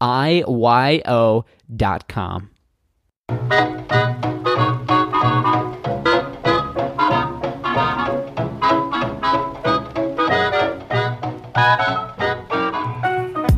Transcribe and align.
I-Y-O 0.00 1.44
dot 1.76 2.08
com. 2.08 2.50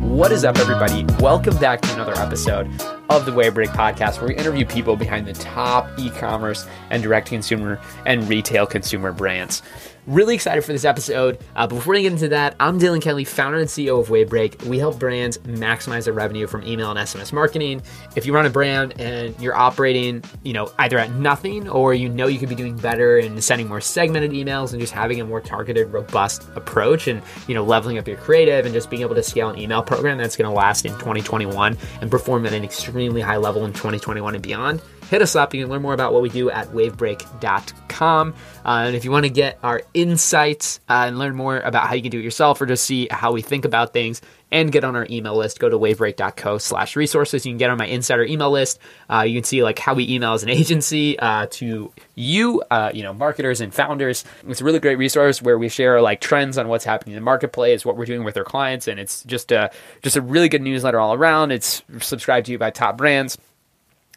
What 0.01 0.31
is 0.31 0.45
up, 0.45 0.57
everybody? 0.57 1.05
Welcome 1.19 1.57
back 1.57 1.81
to 1.81 1.93
another 1.93 2.17
episode 2.17 2.69
of 3.17 3.25
the 3.27 3.31
Wavebreak 3.31 3.67
podcast, 3.67 4.19
where 4.19 4.29
we 4.29 4.35
interview 4.35 4.65
people 4.65 4.95
behind 4.95 5.27
the 5.27 5.33
top 5.33 5.87
e 5.99 6.09
commerce 6.09 6.65
and 6.89 7.03
direct 7.03 7.27
consumer 7.27 7.79
and 8.07 8.27
retail 8.27 8.65
consumer 8.65 9.11
brands. 9.11 9.61
Really 10.05 10.35
excited 10.35 10.65
for 10.65 10.73
this 10.73 10.83
episode. 10.83 11.39
Uh, 11.55 11.65
before 11.65 11.93
we 11.93 12.01
get 12.01 12.11
into 12.11 12.27
that, 12.27 12.57
I'm 12.59 12.77
Dylan 12.77 13.01
Kelly, 13.01 13.23
founder 13.23 13.59
and 13.59 13.69
CEO 13.69 14.01
of 14.01 14.09
Wavebreak. 14.09 14.61
We 14.65 14.77
help 14.77 14.99
brands 14.99 15.37
maximize 15.37 16.03
their 16.03 16.13
revenue 16.13 16.45
from 16.45 16.67
email 16.67 16.91
and 16.91 16.99
SMS 16.99 17.31
marketing. 17.31 17.81
If 18.17 18.25
you 18.25 18.35
run 18.35 18.45
a 18.45 18.49
brand 18.49 18.99
and 18.99 19.39
you're 19.39 19.55
operating, 19.55 20.21
you 20.43 20.51
know, 20.51 20.69
either 20.79 20.99
at 20.99 21.11
nothing 21.11 21.69
or 21.69 21.93
you 21.93 22.09
know 22.09 22.27
you 22.27 22.37
could 22.37 22.49
be 22.49 22.55
doing 22.55 22.75
better 22.75 23.17
and 23.17 23.41
sending 23.41 23.69
more 23.69 23.79
segmented 23.79 24.31
emails 24.31 24.73
and 24.73 24.81
just 24.81 24.91
having 24.91 25.21
a 25.21 25.25
more 25.25 25.39
targeted, 25.39 25.93
robust 25.93 26.49
approach 26.55 27.07
and, 27.07 27.21
you 27.47 27.55
know, 27.55 27.63
leveling 27.63 27.97
up 27.97 28.05
your 28.05 28.17
creative 28.17 28.65
and 28.65 28.73
just 28.73 28.89
being 28.89 29.03
able 29.03 29.15
to 29.15 29.23
scale 29.23 29.47
an 29.51 29.57
email 29.57 29.81
program 29.81 30.17
that's 30.17 30.35
going 30.35 30.49
to 30.49 30.53
last 30.53 30.83
in 30.83 30.91
2021 30.95 31.77
and 32.01 32.11
perform 32.11 32.45
at 32.45 32.51
an 32.51 32.65
extremely 32.65 33.02
high 33.21 33.37
level 33.37 33.65
in 33.65 33.73
2021 33.73 34.35
and 34.35 34.43
beyond 34.43 34.81
hit 35.13 35.21
us 35.21 35.35
up. 35.35 35.53
You 35.53 35.61
can 35.61 35.69
learn 35.69 35.83
more 35.83 35.93
about 35.93 36.11
what 36.11 36.23
we 36.23 36.29
do 36.29 36.49
at 36.49 36.69
wavebreak.com. 36.69 38.33
Uh, 38.65 38.67
and 38.67 38.95
if 38.95 39.05
you 39.05 39.11
want 39.11 39.25
to 39.25 39.29
get 39.29 39.59
our 39.61 39.83
insights 39.93 40.79
uh, 40.89 41.03
and 41.05 41.19
learn 41.19 41.35
more 41.35 41.59
about 41.59 41.85
how 41.85 41.93
you 41.93 42.01
can 42.01 42.09
do 42.09 42.17
it 42.17 42.23
yourself 42.23 42.59
or 42.59 42.65
just 42.65 42.83
see 42.83 43.07
how 43.11 43.31
we 43.31 43.43
think 43.43 43.63
about 43.63 43.93
things 43.93 44.23
and 44.49 44.71
get 44.71 44.83
on 44.83 44.95
our 44.95 45.05
email 45.11 45.35
list, 45.37 45.59
go 45.59 45.69
to 45.69 45.77
wavebreak.co 45.77 46.57
slash 46.57 46.95
resources. 46.95 47.45
You 47.45 47.51
can 47.51 47.59
get 47.59 47.69
on 47.69 47.77
my 47.77 47.85
insider 47.85 48.23
email 48.23 48.49
list. 48.49 48.79
Uh, 49.07 49.21
you 49.21 49.35
can 49.35 49.43
see 49.43 49.61
like 49.61 49.77
how 49.77 49.93
we 49.93 50.09
email 50.09 50.33
as 50.33 50.41
an 50.41 50.49
agency 50.49 51.19
uh, 51.19 51.45
to 51.51 51.93
you, 52.15 52.63
uh, 52.71 52.89
you 52.91 53.03
know, 53.03 53.13
marketers 53.13 53.61
and 53.61 53.71
founders. 53.71 54.25
It's 54.47 54.61
a 54.61 54.63
really 54.63 54.79
great 54.79 54.97
resource 54.97 55.43
where 55.43 55.59
we 55.59 55.69
share 55.69 56.01
like 56.01 56.21
trends 56.21 56.57
on 56.57 56.69
what's 56.69 56.85
happening 56.85 57.13
in 57.13 57.21
the 57.21 57.25
marketplace, 57.25 57.85
what 57.85 57.97
we're 57.97 58.05
doing 58.05 58.23
with 58.23 58.35
our 58.35 58.43
clients. 58.43 58.87
And 58.87 58.99
it's 58.99 59.23
just 59.25 59.51
a, 59.51 59.69
just 60.01 60.15
a 60.15 60.21
really 60.21 60.49
good 60.49 60.63
newsletter 60.63 60.99
all 60.99 61.13
around. 61.13 61.51
It's 61.51 61.83
subscribed 61.99 62.47
to 62.47 62.53
you 62.53 62.57
by 62.57 62.71
top 62.71 62.97
brands 62.97 63.37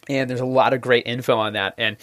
and 0.09 0.29
there's 0.29 0.39
a 0.39 0.45
lot 0.45 0.73
of 0.73 0.81
great 0.81 1.07
info 1.07 1.37
on 1.37 1.53
that. 1.53 1.73
And 1.77 1.97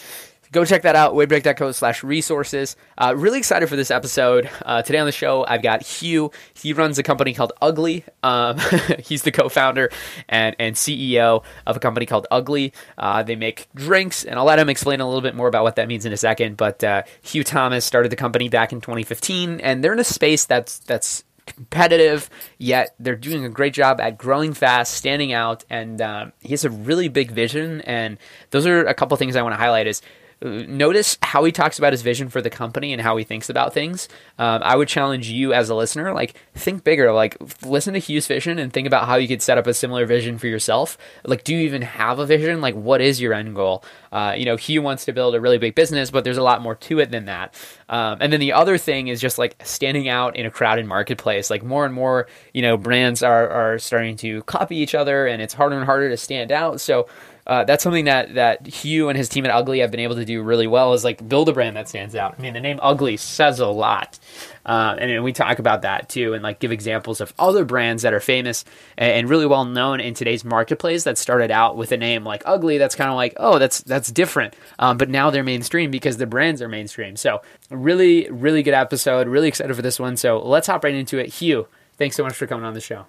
go 0.54 0.64
check 0.64 0.82
that 0.82 0.94
out, 0.94 1.14
wavebreak.co 1.14 1.72
slash 1.72 2.04
resources. 2.04 2.76
Uh, 2.96 3.12
really 3.16 3.38
excited 3.38 3.68
for 3.68 3.74
this 3.74 3.90
episode. 3.90 4.48
Uh, 4.62 4.82
today 4.82 4.98
on 4.98 5.06
the 5.06 5.12
show, 5.12 5.44
I've 5.46 5.62
got 5.62 5.82
Hugh. 5.82 6.30
He 6.54 6.72
runs 6.72 6.96
a 6.98 7.02
company 7.02 7.34
called 7.34 7.52
Ugly. 7.60 8.04
Um, 8.22 8.58
he's 9.00 9.22
the 9.22 9.32
co-founder 9.32 9.90
and, 10.28 10.54
and 10.60 10.76
CEO 10.76 11.42
of 11.66 11.76
a 11.76 11.80
company 11.80 12.06
called 12.06 12.28
Ugly. 12.30 12.72
Uh, 12.96 13.24
they 13.24 13.34
make 13.34 13.66
drinks, 13.74 14.24
and 14.24 14.38
I'll 14.38 14.44
let 14.44 14.60
him 14.60 14.68
explain 14.68 15.00
a 15.00 15.06
little 15.06 15.20
bit 15.20 15.34
more 15.34 15.48
about 15.48 15.64
what 15.64 15.76
that 15.76 15.88
means 15.88 16.06
in 16.06 16.12
a 16.12 16.16
second. 16.16 16.56
But 16.56 16.84
uh, 16.84 17.02
Hugh 17.22 17.44
Thomas 17.44 17.84
started 17.84 18.12
the 18.12 18.16
company 18.16 18.48
back 18.48 18.72
in 18.72 18.80
2015, 18.80 19.60
and 19.60 19.82
they're 19.82 19.92
in 19.92 19.98
a 19.98 20.04
space 20.04 20.44
that's 20.44 20.78
that's 20.78 21.24
competitive, 21.46 22.30
yet 22.58 22.94
they're 22.98 23.16
doing 23.16 23.44
a 23.44 23.48
great 23.48 23.74
job 23.74 24.00
at 24.00 24.18
growing 24.18 24.54
fast, 24.54 24.94
standing 24.94 25.32
out, 25.32 25.64
and 25.70 26.00
uh, 26.00 26.26
he 26.40 26.50
has 26.50 26.64
a 26.64 26.70
really 26.70 27.08
big 27.08 27.30
vision. 27.30 27.80
And 27.82 28.18
those 28.50 28.66
are 28.66 28.84
a 28.84 28.94
couple 28.94 29.16
things 29.16 29.36
I 29.36 29.42
want 29.42 29.54
to 29.54 29.58
highlight. 29.58 29.86
Is 29.86 30.02
notice 30.44 31.18
how 31.22 31.44
he 31.44 31.52
talks 31.52 31.78
about 31.78 31.92
his 31.92 32.02
vision 32.02 32.28
for 32.28 32.40
the 32.40 32.50
company 32.50 32.92
and 32.92 33.00
how 33.00 33.16
he 33.16 33.24
thinks 33.24 33.48
about 33.48 33.72
things. 33.72 34.08
Um, 34.38 34.62
I 34.62 34.76
would 34.76 34.88
challenge 34.88 35.28
you 35.28 35.52
as 35.52 35.70
a 35.70 35.74
listener, 35.74 36.12
like 36.12 36.34
think 36.54 36.84
bigger, 36.84 37.12
like 37.12 37.36
listen 37.64 37.94
to 37.94 38.00
Hugh's 38.00 38.26
vision 38.26 38.58
and 38.58 38.72
think 38.72 38.86
about 38.86 39.06
how 39.06 39.16
you 39.16 39.26
could 39.26 39.42
set 39.42 39.58
up 39.58 39.66
a 39.66 39.74
similar 39.74 40.06
vision 40.06 40.38
for 40.38 40.46
yourself. 40.46 40.98
Like, 41.24 41.44
do 41.44 41.54
you 41.54 41.60
even 41.60 41.82
have 41.82 42.18
a 42.18 42.26
vision? 42.26 42.60
Like, 42.60 42.74
what 42.74 43.00
is 43.00 43.20
your 43.20 43.32
end 43.32 43.54
goal? 43.54 43.84
Uh, 44.12 44.34
you 44.36 44.44
know, 44.44 44.56
Hugh 44.56 44.82
wants 44.82 45.06
to 45.06 45.12
build 45.12 45.34
a 45.34 45.40
really 45.40 45.58
big 45.58 45.74
business, 45.74 46.10
but 46.10 46.24
there's 46.24 46.36
a 46.36 46.42
lot 46.42 46.62
more 46.62 46.74
to 46.74 47.00
it 47.00 47.10
than 47.10 47.24
that. 47.24 47.54
Um, 47.88 48.18
and 48.20 48.32
then 48.32 48.40
the 48.40 48.52
other 48.52 48.78
thing 48.78 49.08
is 49.08 49.20
just 49.20 49.38
like 49.38 49.56
standing 49.64 50.08
out 50.08 50.36
in 50.36 50.46
a 50.46 50.50
crowded 50.50 50.86
marketplace. 50.86 51.50
Like 51.50 51.62
more 51.62 51.84
and 51.84 51.94
more, 51.94 52.28
you 52.52 52.62
know, 52.62 52.76
brands 52.76 53.22
are 53.22 53.48
are 53.48 53.78
starting 53.78 54.16
to 54.18 54.42
copy 54.44 54.76
each 54.76 54.94
other, 54.94 55.26
and 55.26 55.42
it's 55.42 55.54
harder 55.54 55.76
and 55.76 55.84
harder 55.84 56.10
to 56.10 56.16
stand 56.16 56.52
out. 56.52 56.80
So 56.80 57.08
uh, 57.46 57.64
that's 57.64 57.82
something 57.82 58.06
that 58.06 58.34
that 58.34 58.66
Hugh 58.66 59.08
and 59.08 59.18
his 59.18 59.28
team 59.28 59.44
at 59.44 59.50
Ugly 59.50 59.80
have 59.80 59.90
been 59.90 60.00
able 60.00 60.14
to 60.14 60.24
do 60.24 60.42
really 60.42 60.66
well 60.66 60.94
is 60.94 61.04
like 61.04 61.26
build 61.28 61.48
a 61.48 61.52
brand 61.52 61.76
that 61.76 61.88
stands 61.88 62.14
out. 62.14 62.34
I 62.38 62.40
mean, 62.40 62.54
the 62.54 62.60
name 62.60 62.78
Ugly 62.82 63.18
says 63.18 63.60
a 63.60 63.66
lot, 63.66 64.18
uh, 64.64 64.96
and, 64.98 65.10
and, 65.10 65.22
we 65.22 65.32
talk 65.32 65.58
about 65.58 65.82
that 65.82 66.08
too, 66.08 66.32
and 66.32 66.42
like 66.42 66.58
give 66.58 66.72
examples 66.72 67.20
of 67.20 67.34
other 67.38 67.64
brands 67.64 68.02
that 68.02 68.14
are 68.14 68.20
famous 68.20 68.64
and, 68.96 69.12
and, 69.12 69.28
really 69.28 69.44
well 69.44 69.66
known 69.66 70.00
in 70.00 70.14
today's 70.14 70.44
marketplace 70.44 71.04
that 71.04 71.18
started 71.18 71.50
out 71.50 71.76
with 71.76 71.92
a 71.92 71.96
name 71.98 72.24
like 72.24 72.42
Ugly. 72.46 72.78
That's 72.78 72.94
kind 72.94 73.10
of 73.10 73.16
like 73.16 73.34
oh, 73.36 73.58
that's 73.58 73.82
that's 73.82 74.10
different, 74.10 74.56
um, 74.78 74.96
but 74.96 75.10
now 75.10 75.28
they're 75.30 75.44
mainstream 75.44 75.90
because 75.90 76.16
the 76.16 76.26
brands 76.26 76.62
are 76.62 76.68
mainstream. 76.68 77.14
So 77.16 77.42
really, 77.68 78.30
really 78.30 78.62
good 78.62 78.74
episode. 78.74 79.28
Really 79.28 79.48
excited 79.48 79.74
for 79.76 79.82
this 79.82 80.00
one. 80.00 80.16
So 80.16 80.38
let's 80.38 80.66
hop 80.66 80.84
right 80.84 80.94
into 80.94 81.18
it. 81.18 81.26
Hugh, 81.26 81.68
thanks 81.98 82.16
so 82.16 82.22
much 82.22 82.34
for 82.34 82.46
coming 82.46 82.64
on 82.64 82.72
the 82.72 82.80
show. 82.80 83.04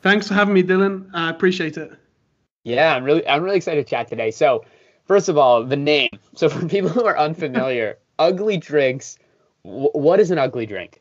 Thanks 0.00 0.28
for 0.28 0.34
having 0.34 0.54
me, 0.54 0.62
Dylan. 0.62 1.10
I 1.14 1.30
appreciate 1.30 1.76
it. 1.76 1.92
Yeah, 2.64 2.96
I'm 2.96 3.04
really 3.04 3.26
I'm 3.28 3.42
really 3.42 3.58
excited 3.58 3.86
to 3.86 3.90
chat 3.90 4.08
today. 4.08 4.30
So, 4.30 4.64
first 5.04 5.28
of 5.28 5.38
all, 5.38 5.64
the 5.64 5.76
name. 5.76 6.08
So 6.36 6.48
for 6.48 6.66
people 6.66 6.90
who 6.90 7.04
are 7.04 7.16
unfamiliar, 7.16 7.98
ugly 8.18 8.56
drinks. 8.56 9.20
W- 9.64 9.90
what 9.92 10.18
is 10.18 10.32
an 10.32 10.38
ugly 10.38 10.66
drink? 10.66 11.00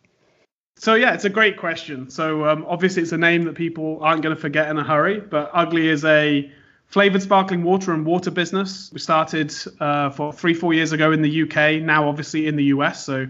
So 0.76 0.94
yeah, 0.94 1.16
it's 1.16 1.26
a 1.26 1.30
great 1.30 1.58
question. 1.58 2.12
So 2.12 2.46
um, 2.48 2.64
obviously, 2.68 3.02
it's 3.02 3.14
a 3.14 3.18
name 3.18 3.46
that 3.46 3.56
people 3.56 3.98
aren't 4.04 4.22
going 4.22 4.36
to 4.36 4.40
forget 4.40 4.70
in 4.70 4.78
a 4.78 4.84
hurry. 4.84 5.20
But 5.20 5.50
ugly 5.52 5.88
is 5.88 6.06
a 6.06 6.52
flavored 6.86 7.24
sparkling 7.24 7.64
water 7.64 7.94
and 7.94 8.06
water 8.06 8.30
business. 8.30 8.92
We 8.94 9.00
started 9.00 9.52
uh, 9.80 10.12
for 10.12 10.32
three, 10.32 10.54
four 10.54 10.76
years 10.76 10.92
ago 10.92 11.12
in 11.12 11.24
the 11.24 11.42
UK, 11.44 11.82
now 11.82 12.08
obviously 12.08 12.46
in 12.46 12.56
the 12.56 12.66
US. 12.66 13.04
So 13.04 13.28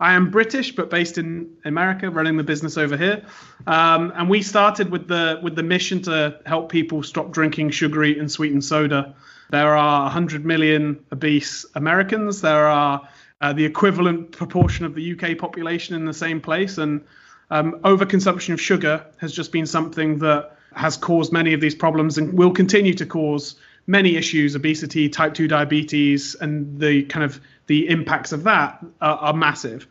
I 0.00 0.14
am 0.14 0.30
British, 0.30 0.74
but 0.74 0.90
based 0.90 1.18
in 1.18 1.48
America, 1.64 2.10
running 2.10 2.36
the 2.36 2.42
business 2.42 2.76
over 2.76 2.96
here. 2.96 3.24
Um, 3.66 4.12
and 4.16 4.28
we 4.28 4.42
started 4.42 4.90
with 4.90 5.08
the 5.08 5.40
with 5.42 5.54
the 5.54 5.62
mission 5.62 6.02
to 6.02 6.40
help 6.46 6.70
people 6.70 7.02
stop 7.02 7.30
drinking 7.30 7.70
sugary 7.70 8.18
and 8.18 8.30
sweetened 8.30 8.64
soda. 8.64 9.14
There 9.50 9.76
are 9.76 10.02
100 10.04 10.44
million 10.44 11.04
obese 11.12 11.64
Americans. 11.74 12.40
There 12.40 12.66
are 12.66 13.08
uh, 13.40 13.52
the 13.52 13.64
equivalent 13.64 14.32
proportion 14.32 14.84
of 14.84 14.94
the 14.94 15.12
UK 15.12 15.38
population 15.38 15.94
in 15.94 16.04
the 16.04 16.14
same 16.14 16.40
place, 16.40 16.78
and 16.78 17.04
um, 17.50 17.78
overconsumption 17.84 18.52
of 18.52 18.60
sugar 18.60 19.04
has 19.18 19.32
just 19.32 19.52
been 19.52 19.66
something 19.66 20.18
that 20.18 20.56
has 20.74 20.96
caused 20.96 21.32
many 21.32 21.54
of 21.54 21.60
these 21.60 21.74
problems 21.74 22.18
and 22.18 22.32
will 22.36 22.50
continue 22.50 22.94
to 22.94 23.06
cause 23.06 23.56
many 23.86 24.16
issues 24.16 24.54
obesity 24.54 25.08
type 25.08 25.34
2 25.34 25.48
diabetes 25.48 26.34
and 26.34 26.78
the 26.78 27.02
kind 27.04 27.24
of 27.24 27.40
the 27.66 27.88
impacts 27.88 28.32
of 28.32 28.44
that 28.44 28.84
are, 29.00 29.16
are 29.16 29.32
massive. 29.32 29.86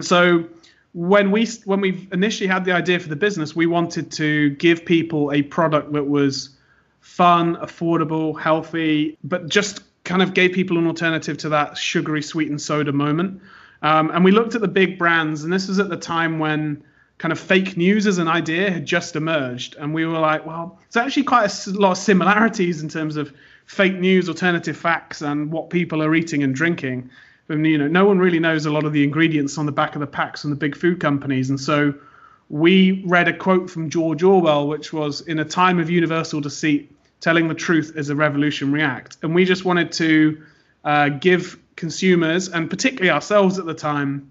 So 0.00 0.46
when 0.92 1.30
we 1.30 1.46
when 1.64 1.80
we 1.80 2.08
initially 2.10 2.48
had 2.48 2.64
the 2.64 2.72
idea 2.72 2.98
for 2.98 3.08
the 3.08 3.16
business 3.16 3.54
we 3.54 3.66
wanted 3.66 4.10
to 4.10 4.50
give 4.50 4.84
people 4.84 5.30
a 5.30 5.42
product 5.42 5.92
that 5.92 6.04
was 6.04 6.56
fun 7.00 7.56
affordable 7.56 8.40
healthy 8.40 9.18
but 9.22 9.48
just 9.48 9.82
kind 10.04 10.22
of 10.22 10.32
gave 10.32 10.52
people 10.52 10.78
an 10.78 10.86
alternative 10.86 11.36
to 11.36 11.50
that 11.50 11.76
sugary 11.76 12.22
sweetened 12.22 12.62
soda 12.62 12.92
moment. 12.92 13.42
Um, 13.82 14.10
and 14.10 14.24
we 14.24 14.30
looked 14.30 14.54
at 14.54 14.62
the 14.62 14.68
big 14.68 14.98
brands 14.98 15.44
and 15.44 15.52
this 15.52 15.68
was 15.68 15.78
at 15.78 15.90
the 15.90 15.96
time 15.96 16.38
when 16.38 16.82
kind 17.18 17.32
of 17.32 17.40
fake 17.40 17.76
news 17.76 18.06
as 18.06 18.18
an 18.18 18.28
idea 18.28 18.70
had 18.70 18.84
just 18.84 19.16
emerged, 19.16 19.76
and 19.76 19.94
we 19.94 20.04
were 20.04 20.18
like, 20.18 20.44
well, 20.44 20.78
it's 20.86 20.96
actually 20.96 21.22
quite 21.22 21.50
a 21.66 21.70
lot 21.70 21.92
of 21.92 21.98
similarities 21.98 22.82
in 22.82 22.88
terms 22.88 23.16
of 23.16 23.32
fake 23.64 23.94
news, 23.94 24.28
alternative 24.28 24.76
facts, 24.76 25.22
and 25.22 25.50
what 25.50 25.70
people 25.70 26.02
are 26.02 26.14
eating 26.14 26.42
and 26.42 26.54
drinking. 26.54 27.10
And 27.48 27.66
you 27.66 27.78
know, 27.78 27.88
no 27.88 28.04
one 28.04 28.18
really 28.18 28.38
knows 28.38 28.66
a 28.66 28.70
lot 28.70 28.84
of 28.84 28.92
the 28.92 29.02
ingredients 29.02 29.56
on 29.56 29.66
the 29.66 29.72
back 29.72 29.94
of 29.94 30.00
the 30.00 30.06
packs 30.06 30.42
from 30.42 30.50
the 30.50 30.56
big 30.56 30.76
food 30.76 31.00
companies, 31.00 31.48
and 31.50 31.58
so 31.58 31.94
we 32.48 33.02
read 33.06 33.28
a 33.28 33.36
quote 33.36 33.70
from 33.70 33.90
George 33.90 34.22
Orwell, 34.22 34.68
which 34.68 34.92
was, 34.92 35.22
"In 35.22 35.38
a 35.38 35.44
time 35.44 35.78
of 35.78 35.88
universal 35.88 36.40
deceit, 36.40 36.92
telling 37.20 37.48
the 37.48 37.54
truth 37.54 37.92
is 37.96 38.10
a 38.10 38.14
revolutionary 38.14 38.82
act," 38.82 39.16
and 39.22 39.34
we 39.34 39.44
just 39.44 39.64
wanted 39.64 39.90
to 39.92 40.42
uh, 40.84 41.08
give 41.08 41.58
consumers, 41.76 42.48
and 42.48 42.68
particularly 42.68 43.10
ourselves 43.10 43.58
at 43.58 43.64
the 43.64 43.74
time, 43.74 44.30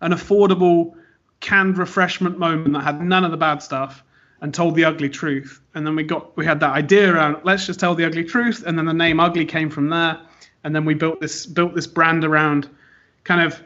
an 0.00 0.12
affordable 0.12 0.94
canned 1.40 1.78
refreshment 1.78 2.38
moment 2.38 2.72
that 2.72 2.82
had 2.82 3.00
none 3.00 3.24
of 3.24 3.30
the 3.30 3.36
bad 3.36 3.62
stuff 3.62 4.02
and 4.40 4.52
told 4.52 4.74
the 4.74 4.84
ugly 4.84 5.08
truth. 5.08 5.60
And 5.74 5.86
then 5.86 5.96
we 5.96 6.02
got 6.02 6.36
we 6.36 6.44
had 6.44 6.60
that 6.60 6.70
idea 6.70 7.12
around 7.12 7.38
let's 7.44 7.66
just 7.66 7.80
tell 7.80 7.94
the 7.94 8.04
ugly 8.04 8.24
truth, 8.24 8.64
and 8.66 8.78
then 8.78 8.86
the 8.86 8.94
name 8.94 9.20
ugly 9.20 9.44
came 9.44 9.70
from 9.70 9.88
there. 9.88 10.20
And 10.64 10.74
then 10.74 10.84
we 10.84 10.94
built 10.94 11.20
this 11.20 11.46
built 11.46 11.74
this 11.74 11.86
brand 11.86 12.24
around 12.24 12.68
kind 13.24 13.40
of 13.40 13.62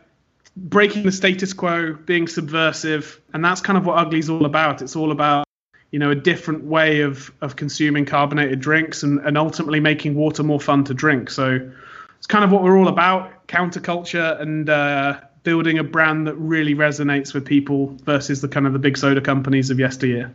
breaking 0.56 1.04
the 1.04 1.12
status 1.12 1.52
quo, 1.52 1.94
being 1.94 2.28
subversive, 2.28 3.20
and 3.32 3.44
that's 3.44 3.60
kind 3.60 3.78
of 3.78 3.86
what 3.86 3.98
ugly's 3.98 4.28
all 4.28 4.44
about. 4.44 4.82
It's 4.82 4.96
all 4.96 5.12
about 5.12 5.46
you 5.90 5.98
know 5.98 6.10
a 6.10 6.14
different 6.14 6.64
way 6.64 7.00
of 7.00 7.32
of 7.40 7.56
consuming 7.56 8.04
carbonated 8.04 8.60
drinks 8.60 9.02
and, 9.02 9.20
and 9.20 9.36
ultimately 9.36 9.80
making 9.80 10.14
water 10.14 10.42
more 10.42 10.60
fun 10.60 10.84
to 10.84 10.94
drink. 10.94 11.30
So 11.30 11.70
it's 12.18 12.26
kind 12.26 12.44
of 12.44 12.52
what 12.52 12.62
we're 12.62 12.78
all 12.78 12.88
about, 12.88 13.46
counterculture 13.48 14.40
and 14.40 14.68
uh, 14.68 15.20
building 15.42 15.78
a 15.78 15.84
brand 15.84 16.26
that 16.26 16.34
really 16.36 16.74
resonates 16.74 17.34
with 17.34 17.44
people 17.44 17.96
versus 18.04 18.40
the 18.40 18.48
kind 18.48 18.66
of 18.66 18.72
the 18.72 18.78
big 18.78 18.96
soda 18.96 19.20
companies 19.20 19.70
of 19.70 19.78
yesteryear. 19.78 20.34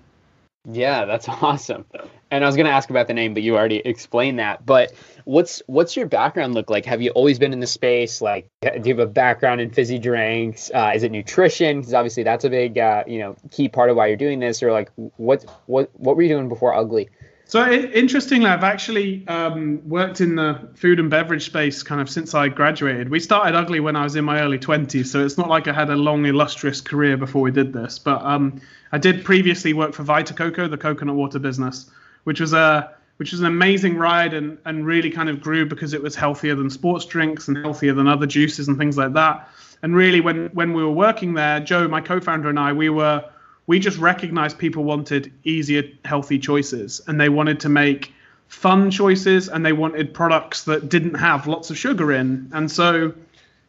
Yeah, 0.69 1.05
that's 1.05 1.29
awesome. 1.29 1.85
And 2.31 2.43
I 2.43 2.47
was 2.47 2.55
going 2.55 2.65
to 2.65 2.71
ask 2.71 2.89
about 2.89 3.07
the 3.07 3.13
name, 3.13 3.33
but 3.33 3.43
you 3.43 3.55
already 3.55 3.77
explained 3.77 4.39
that. 4.39 4.65
But 4.65 4.93
what's 5.25 5.61
what's 5.67 5.95
your 5.95 6.07
background 6.07 6.55
look 6.55 6.69
like? 6.69 6.85
Have 6.85 7.01
you 7.01 7.11
always 7.11 7.37
been 7.37 7.53
in 7.53 7.59
the 7.59 7.67
space? 7.67 8.19
Like, 8.19 8.49
do 8.61 8.69
you 8.83 8.97
have 8.97 8.99
a 8.99 9.11
background 9.11 9.61
in 9.61 9.69
fizzy 9.69 9.99
drinks? 9.99 10.71
Uh, 10.73 10.91
is 10.95 11.03
it 11.03 11.11
nutrition? 11.11 11.79
Because 11.79 11.93
obviously 11.93 12.23
that's 12.23 12.43
a 12.43 12.49
big 12.49 12.77
uh, 12.77 13.03
you 13.05 13.19
know 13.19 13.35
key 13.51 13.69
part 13.69 13.89
of 13.89 13.95
why 13.95 14.07
you're 14.07 14.17
doing 14.17 14.39
this. 14.39 14.63
Or 14.63 14.71
like, 14.71 14.91
what 14.95 15.45
what 15.67 15.91
what 15.93 16.15
were 16.15 16.23
you 16.23 16.29
doing 16.29 16.49
before 16.49 16.73
Ugly? 16.73 17.09
So 17.47 17.71
interestingly, 17.71 18.47
I've 18.47 18.63
actually 18.63 19.25
um, 19.27 19.87
worked 19.87 20.19
in 20.19 20.35
the 20.35 20.67
food 20.73 20.99
and 20.99 21.11
beverage 21.11 21.45
space 21.45 21.83
kind 21.83 22.01
of 22.01 22.09
since 22.09 22.33
I 22.33 22.47
graduated. 22.47 23.09
We 23.09 23.19
started 23.19 23.55
Ugly 23.55 23.81
when 23.81 23.95
I 23.95 24.03
was 24.03 24.15
in 24.15 24.25
my 24.25 24.41
early 24.41 24.57
20s, 24.57 25.05
so 25.05 25.23
it's 25.23 25.37
not 25.37 25.47
like 25.47 25.67
I 25.67 25.73
had 25.73 25.91
a 25.91 25.95
long, 25.95 26.25
illustrious 26.25 26.81
career 26.81 27.17
before 27.17 27.43
we 27.43 27.51
did 27.51 27.71
this. 27.71 27.99
But 27.99 28.23
um, 28.23 28.59
I 28.91 28.97
did 28.97 29.23
previously 29.23 29.73
work 29.73 29.93
for 29.93 30.01
Vita 30.01 30.33
Coco, 30.33 30.67
the 30.67 30.77
coconut 30.77 31.15
water 31.15 31.37
business, 31.37 31.89
which 32.23 32.39
was 32.39 32.53
a 32.53 32.95
which 33.17 33.31
was 33.31 33.39
an 33.39 33.45
amazing 33.45 33.95
ride 33.95 34.33
and, 34.33 34.57
and 34.65 34.85
really 34.85 35.09
kind 35.09 35.29
of 35.29 35.39
grew 35.39 35.65
because 35.65 35.93
it 35.93 36.03
was 36.03 36.15
healthier 36.15 36.53
than 36.55 36.69
sports 36.69 37.05
drinks 37.05 37.47
and 37.47 37.57
healthier 37.59 37.93
than 37.93 38.07
other 38.07 38.25
juices 38.25 38.67
and 38.67 38.77
things 38.77 38.97
like 38.97 39.13
that. 39.13 39.47
And 39.83 39.95
really, 39.95 40.19
when 40.19 40.47
when 40.47 40.73
we 40.73 40.81
were 40.81 40.91
working 40.91 41.35
there, 41.35 41.59
Joe, 41.59 41.87
my 41.87 42.01
co-founder, 42.01 42.49
and 42.49 42.59
I, 42.59 42.73
we 42.73 42.89
were 42.89 43.23
we 43.67 43.79
just 43.79 43.97
recognized 43.97 44.57
people 44.57 44.83
wanted 44.83 45.31
easier, 45.43 45.83
healthy 46.03 46.37
choices, 46.39 47.01
and 47.07 47.19
they 47.19 47.29
wanted 47.29 47.59
to 47.61 47.69
make 47.69 48.13
fun 48.47 48.91
choices, 48.91 49.49
and 49.49 49.65
they 49.65 49.73
wanted 49.73 50.13
products 50.13 50.63
that 50.65 50.89
didn't 50.89 51.15
have 51.15 51.47
lots 51.47 51.69
of 51.69 51.77
sugar 51.77 52.11
in. 52.11 52.49
And 52.53 52.71
so, 52.71 53.13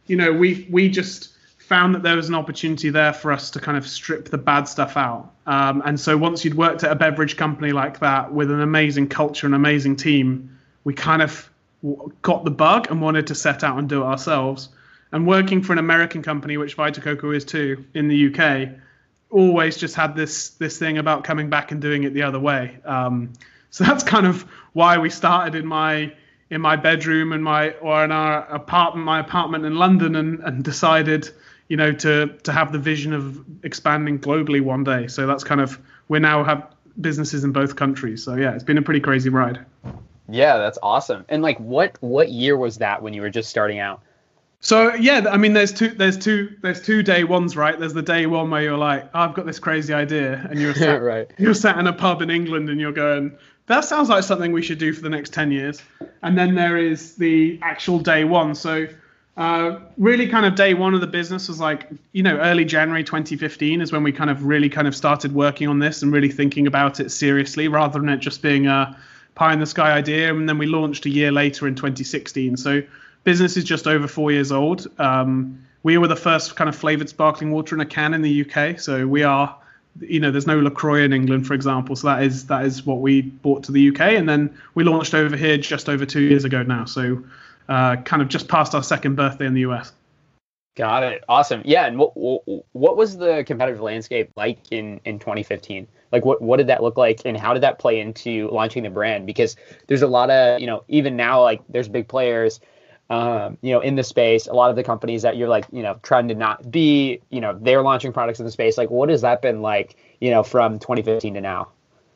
you 0.06 0.16
know, 0.16 0.32
we 0.32 0.66
we 0.70 0.88
just 0.88 1.32
found 1.58 1.94
that 1.94 2.02
there 2.02 2.14
was 2.14 2.28
an 2.28 2.34
opportunity 2.34 2.90
there 2.90 3.12
for 3.12 3.32
us 3.32 3.50
to 3.50 3.58
kind 3.58 3.76
of 3.76 3.86
strip 3.88 4.28
the 4.28 4.38
bad 4.38 4.68
stuff 4.68 4.96
out. 4.96 5.32
Um, 5.46 5.82
and 5.84 5.98
so 5.98 6.16
once 6.16 6.44
you'd 6.44 6.54
worked 6.54 6.84
at 6.84 6.92
a 6.92 6.94
beverage 6.94 7.36
company 7.36 7.72
like 7.72 7.98
that 7.98 8.32
with 8.32 8.52
an 8.52 8.60
amazing 8.60 9.08
culture 9.08 9.46
and 9.46 9.54
amazing 9.54 9.96
team, 9.96 10.56
we 10.84 10.94
kind 10.94 11.22
of 11.22 11.50
got 12.22 12.44
the 12.44 12.52
bug 12.52 12.88
and 12.90 13.02
wanted 13.02 13.26
to 13.26 13.34
set 13.34 13.64
out 13.64 13.78
and 13.78 13.88
do 13.88 14.02
it 14.02 14.04
ourselves. 14.04 14.68
And 15.10 15.26
working 15.26 15.62
for 15.62 15.72
an 15.72 15.78
American 15.78 16.22
company, 16.22 16.56
which 16.56 16.74
Vita 16.74 17.00
Coco 17.00 17.30
is 17.30 17.44
too, 17.44 17.84
in 17.94 18.08
the 18.08 18.26
UK, 18.26 18.68
always 19.36 19.76
just 19.76 19.94
had 19.94 20.16
this 20.16 20.50
this 20.50 20.78
thing 20.78 20.96
about 20.96 21.22
coming 21.22 21.50
back 21.50 21.70
and 21.70 21.80
doing 21.80 22.04
it 22.04 22.14
the 22.14 22.22
other 22.22 22.40
way. 22.40 22.78
Um, 22.86 23.34
so 23.70 23.84
that's 23.84 24.02
kind 24.02 24.26
of 24.26 24.42
why 24.72 24.96
we 24.96 25.10
started 25.10 25.54
in 25.54 25.66
my 25.66 26.12
in 26.48 26.62
my 26.62 26.76
bedroom 26.76 27.32
and 27.32 27.44
my 27.44 27.72
or 27.72 28.02
in 28.02 28.12
our 28.12 28.46
apartment 28.46 29.04
my 29.04 29.20
apartment 29.20 29.66
in 29.66 29.76
London 29.76 30.16
and, 30.16 30.40
and 30.40 30.64
decided 30.64 31.28
you 31.68 31.76
know 31.76 31.92
to 31.92 32.28
to 32.44 32.52
have 32.52 32.72
the 32.72 32.78
vision 32.78 33.12
of 33.12 33.44
expanding 33.62 34.18
globally 34.18 34.62
one 34.62 34.84
day. 34.84 35.06
So 35.06 35.26
that's 35.26 35.44
kind 35.44 35.60
of 35.60 35.78
we 36.08 36.18
now 36.18 36.42
have 36.42 36.72
businesses 36.98 37.44
in 37.44 37.52
both 37.52 37.76
countries. 37.76 38.24
So 38.24 38.36
yeah, 38.36 38.54
it's 38.54 38.64
been 38.64 38.78
a 38.78 38.82
pretty 38.82 39.00
crazy 39.00 39.28
ride. 39.28 39.64
Yeah, 40.30 40.56
that's 40.56 40.78
awesome. 40.82 41.26
And 41.28 41.42
like 41.42 41.60
what 41.60 41.98
what 42.00 42.30
year 42.30 42.56
was 42.56 42.78
that 42.78 43.02
when 43.02 43.12
you 43.12 43.20
were 43.20 43.30
just 43.30 43.50
starting 43.50 43.80
out? 43.80 44.00
So 44.66 44.92
yeah, 44.94 45.26
I 45.30 45.36
mean, 45.36 45.52
there's 45.52 45.70
two, 45.72 45.90
there's 45.90 46.18
two, 46.18 46.56
there's 46.60 46.82
two 46.82 47.00
day 47.00 47.22
ones, 47.22 47.56
right? 47.56 47.78
There's 47.78 47.94
the 47.94 48.02
day 48.02 48.26
one 48.26 48.50
where 48.50 48.62
you're 48.62 48.76
like, 48.76 49.08
oh, 49.14 49.20
I've 49.20 49.32
got 49.32 49.46
this 49.46 49.60
crazy 49.60 49.94
idea, 49.94 50.44
and 50.50 50.58
you're 50.58 50.74
sat, 50.86 51.02
right. 51.02 51.30
you're 51.38 51.54
sat 51.54 51.78
in 51.78 51.86
a 51.86 51.92
pub 51.92 52.20
in 52.20 52.30
England, 52.30 52.68
and 52.68 52.80
you're 52.80 52.90
going, 52.90 53.38
that 53.66 53.84
sounds 53.84 54.08
like 54.08 54.24
something 54.24 54.50
we 54.50 54.62
should 54.62 54.78
do 54.78 54.92
for 54.92 55.02
the 55.02 55.08
next 55.08 55.32
ten 55.32 55.52
years. 55.52 55.80
And 56.24 56.36
then 56.36 56.56
there 56.56 56.76
is 56.76 57.14
the 57.14 57.60
actual 57.62 58.00
day 58.00 58.24
one. 58.24 58.56
So 58.56 58.88
uh, 59.36 59.78
really, 59.98 60.26
kind 60.26 60.44
of 60.44 60.56
day 60.56 60.74
one 60.74 60.94
of 60.94 61.00
the 61.00 61.06
business 61.06 61.46
was 61.46 61.60
like, 61.60 61.88
you 62.10 62.24
know, 62.24 62.36
early 62.38 62.64
January 62.64 63.04
2015 63.04 63.80
is 63.80 63.92
when 63.92 64.02
we 64.02 64.10
kind 64.10 64.30
of 64.30 64.46
really 64.46 64.68
kind 64.68 64.88
of 64.88 64.96
started 64.96 65.32
working 65.32 65.68
on 65.68 65.78
this 65.78 66.02
and 66.02 66.12
really 66.12 66.32
thinking 66.32 66.66
about 66.66 66.98
it 66.98 67.12
seriously, 67.12 67.68
rather 67.68 68.00
than 68.00 68.08
it 68.08 68.16
just 68.16 68.42
being 68.42 68.66
a 68.66 68.98
pie 69.36 69.52
in 69.52 69.60
the 69.60 69.66
sky 69.66 69.92
idea. 69.92 70.34
And 70.34 70.48
then 70.48 70.58
we 70.58 70.66
launched 70.66 71.06
a 71.06 71.08
year 71.08 71.30
later 71.30 71.68
in 71.68 71.76
2016. 71.76 72.56
So 72.56 72.82
business 73.26 73.56
is 73.56 73.64
just 73.64 73.88
over 73.88 74.06
four 74.06 74.30
years 74.30 74.52
old. 74.52 74.86
Um, 74.98 75.60
we 75.82 75.98
were 75.98 76.06
the 76.06 76.16
first 76.16 76.54
kind 76.54 76.68
of 76.68 76.76
flavored 76.76 77.08
sparkling 77.08 77.50
water 77.50 77.74
in 77.74 77.80
a 77.80 77.84
can 77.84 78.14
in 78.14 78.22
the 78.22 78.46
UK. 78.46 78.78
So 78.78 79.06
we 79.06 79.24
are, 79.24 79.54
you 80.00 80.20
know, 80.20 80.30
there's 80.30 80.46
no 80.46 80.60
Lacroix 80.60 81.02
in 81.02 81.12
England, 81.12 81.44
for 81.44 81.52
example. 81.52 81.96
So 81.96 82.06
that 82.06 82.22
is 82.22 82.46
that 82.46 82.64
is 82.64 82.86
what 82.86 83.00
we 83.00 83.22
brought 83.22 83.64
to 83.64 83.72
the 83.72 83.88
UK, 83.88 84.00
and 84.00 84.28
then 84.28 84.56
we 84.74 84.84
launched 84.84 85.12
over 85.12 85.36
here 85.36 85.58
just 85.58 85.88
over 85.88 86.06
two 86.06 86.20
years 86.20 86.44
ago 86.44 86.62
now. 86.62 86.84
So 86.84 87.22
uh, 87.68 87.96
kind 87.96 88.22
of 88.22 88.28
just 88.28 88.46
past 88.46 88.76
our 88.76 88.82
second 88.82 89.16
birthday 89.16 89.46
in 89.46 89.54
the 89.54 89.62
US. 89.62 89.92
Got 90.76 91.02
it. 91.02 91.24
Awesome. 91.28 91.62
Yeah. 91.64 91.86
And 91.86 91.98
what 91.98 92.12
what 92.72 92.96
was 92.96 93.16
the 93.16 93.42
competitive 93.44 93.80
landscape 93.80 94.30
like 94.36 94.58
in 94.70 95.00
in 95.04 95.18
2015? 95.18 95.88
Like 96.12 96.24
what 96.24 96.40
what 96.40 96.58
did 96.58 96.68
that 96.68 96.80
look 96.80 96.96
like, 96.96 97.22
and 97.24 97.36
how 97.36 97.54
did 97.54 97.64
that 97.64 97.80
play 97.80 97.98
into 97.98 98.48
launching 98.52 98.84
the 98.84 98.90
brand? 98.90 99.26
Because 99.26 99.56
there's 99.88 100.02
a 100.02 100.06
lot 100.06 100.30
of 100.30 100.60
you 100.60 100.68
know 100.68 100.84
even 100.86 101.16
now 101.16 101.42
like 101.42 101.62
there's 101.68 101.88
big 101.88 102.06
players 102.06 102.60
um, 103.08 103.56
you 103.62 103.72
know, 103.72 103.80
in 103.80 103.94
the 103.94 104.02
space, 104.02 104.46
a 104.46 104.52
lot 104.52 104.70
of 104.70 104.76
the 104.76 104.82
companies 104.82 105.22
that 105.22 105.36
you're 105.36 105.48
like, 105.48 105.66
you 105.72 105.82
know, 105.82 105.98
trying 106.02 106.26
to 106.28 106.34
not 106.34 106.70
be, 106.70 107.20
you 107.30 107.40
know, 107.40 107.56
they're 107.60 107.82
launching 107.82 108.12
products 108.12 108.40
in 108.40 108.44
the 108.44 108.50
space. 108.50 108.76
Like, 108.76 108.90
what 108.90 109.08
has 109.10 109.20
that 109.20 109.42
been 109.42 109.62
like, 109.62 109.96
you 110.20 110.30
know, 110.30 110.42
from 110.42 110.78
2015 110.78 111.34
to 111.34 111.40
now? 111.40 111.68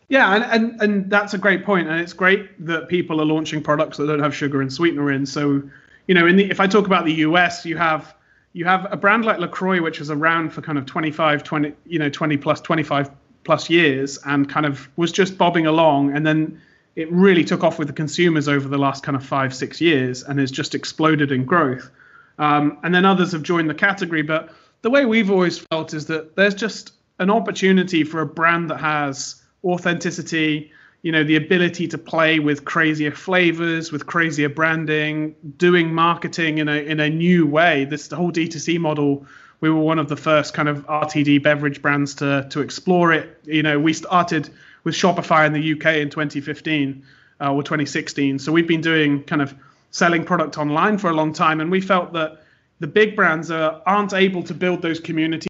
Yeah, 0.08 0.34
and, 0.34 0.44
and 0.44 0.82
and 0.82 1.10
that's 1.10 1.34
a 1.34 1.38
great 1.38 1.64
point, 1.64 1.88
and 1.88 2.00
it's 2.00 2.12
great 2.12 2.66
that 2.66 2.88
people 2.88 3.20
are 3.20 3.24
launching 3.24 3.62
products 3.62 3.96
that 3.98 4.08
don't 4.08 4.18
have 4.18 4.34
sugar 4.34 4.60
and 4.60 4.72
sweetener 4.72 5.12
in. 5.12 5.24
So, 5.24 5.62
you 6.08 6.14
know, 6.14 6.26
in 6.26 6.34
the 6.34 6.50
if 6.50 6.58
I 6.58 6.66
talk 6.66 6.86
about 6.86 7.04
the 7.04 7.12
US, 7.12 7.64
you 7.64 7.76
have 7.76 8.12
you 8.52 8.64
have 8.64 8.92
a 8.92 8.96
brand 8.96 9.24
like 9.24 9.38
Lacroix, 9.38 9.80
which 9.80 10.00
was 10.00 10.10
around 10.10 10.50
for 10.52 10.62
kind 10.62 10.76
of 10.76 10.84
25, 10.84 11.44
20, 11.44 11.72
you 11.86 12.00
know, 12.00 12.10
20 12.10 12.36
plus, 12.38 12.60
25 12.60 13.08
plus 13.44 13.70
years, 13.70 14.18
and 14.26 14.48
kind 14.48 14.66
of 14.66 14.88
was 14.96 15.12
just 15.12 15.38
bobbing 15.38 15.66
along, 15.66 16.16
and 16.16 16.26
then 16.26 16.60
it 16.96 17.10
really 17.12 17.44
took 17.44 17.62
off 17.62 17.78
with 17.78 17.88
the 17.88 17.94
consumers 17.94 18.48
over 18.48 18.68
the 18.68 18.78
last 18.78 19.02
kind 19.02 19.16
of 19.16 19.24
five, 19.24 19.54
six 19.54 19.80
years 19.80 20.22
and 20.22 20.38
has 20.38 20.50
just 20.50 20.74
exploded 20.74 21.32
in 21.32 21.44
growth. 21.44 21.90
Um, 22.38 22.78
and 22.82 22.94
then 22.94 23.04
others 23.04 23.32
have 23.32 23.42
joined 23.42 23.70
the 23.70 23.74
category. 23.74 24.22
But 24.22 24.50
the 24.82 24.90
way 24.90 25.04
we've 25.04 25.30
always 25.30 25.58
felt 25.58 25.94
is 25.94 26.06
that 26.06 26.36
there's 26.36 26.54
just 26.54 26.92
an 27.18 27.30
opportunity 27.30 28.02
for 28.02 28.22
a 28.22 28.26
brand 28.26 28.70
that 28.70 28.78
has 28.80 29.42
authenticity, 29.62 30.72
you 31.02 31.12
know, 31.12 31.22
the 31.22 31.36
ability 31.36 31.86
to 31.88 31.98
play 31.98 32.38
with 32.38 32.64
crazier 32.64 33.12
flavors, 33.12 33.92
with 33.92 34.06
crazier 34.06 34.48
branding, 34.48 35.34
doing 35.58 35.94
marketing 35.94 36.58
in 36.58 36.68
a 36.68 36.76
in 36.76 36.98
a 36.98 37.08
new 37.08 37.46
way. 37.46 37.84
This 37.84 38.08
the 38.08 38.16
whole 38.16 38.32
D2C 38.32 38.78
model. 38.78 39.26
We 39.60 39.68
were 39.68 39.80
one 39.80 39.98
of 39.98 40.08
the 40.08 40.16
first 40.16 40.54
kind 40.54 40.70
of 40.70 40.86
RTD 40.86 41.42
beverage 41.42 41.82
brands 41.82 42.14
to 42.16 42.46
to 42.50 42.60
explore 42.60 43.12
it. 43.12 43.38
You 43.44 43.62
know, 43.62 43.78
we 43.78 43.92
started 43.92 44.48
with 44.84 44.94
Shopify 44.94 45.46
in 45.46 45.52
the 45.52 45.72
UK 45.72 45.96
in 45.96 46.10
2015 46.10 47.04
uh, 47.40 47.52
or 47.52 47.62
2016. 47.62 48.38
So 48.38 48.52
we've 48.52 48.68
been 48.68 48.80
doing 48.80 49.22
kind 49.24 49.42
of 49.42 49.54
selling 49.90 50.24
product 50.24 50.58
online 50.58 50.98
for 50.98 51.10
a 51.10 51.14
long 51.14 51.32
time, 51.32 51.60
and 51.60 51.70
we 51.70 51.80
felt 51.80 52.12
that 52.12 52.42
the 52.80 52.86
big 52.86 53.14
brands 53.14 53.50
are, 53.50 53.82
aren't 53.86 54.14
able 54.14 54.42
to 54.44 54.54
build 54.54 54.82
those 54.82 55.00
communities, 55.00 55.48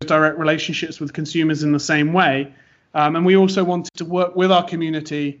direct 0.00 0.38
relationships 0.38 1.00
with 1.00 1.12
consumers 1.12 1.62
in 1.62 1.72
the 1.72 1.80
same 1.80 2.12
way. 2.12 2.52
Um, 2.94 3.16
and 3.16 3.26
we 3.26 3.36
also 3.36 3.64
wanted 3.64 3.92
to 3.94 4.04
work 4.04 4.36
with 4.36 4.50
our 4.50 4.64
community 4.64 5.40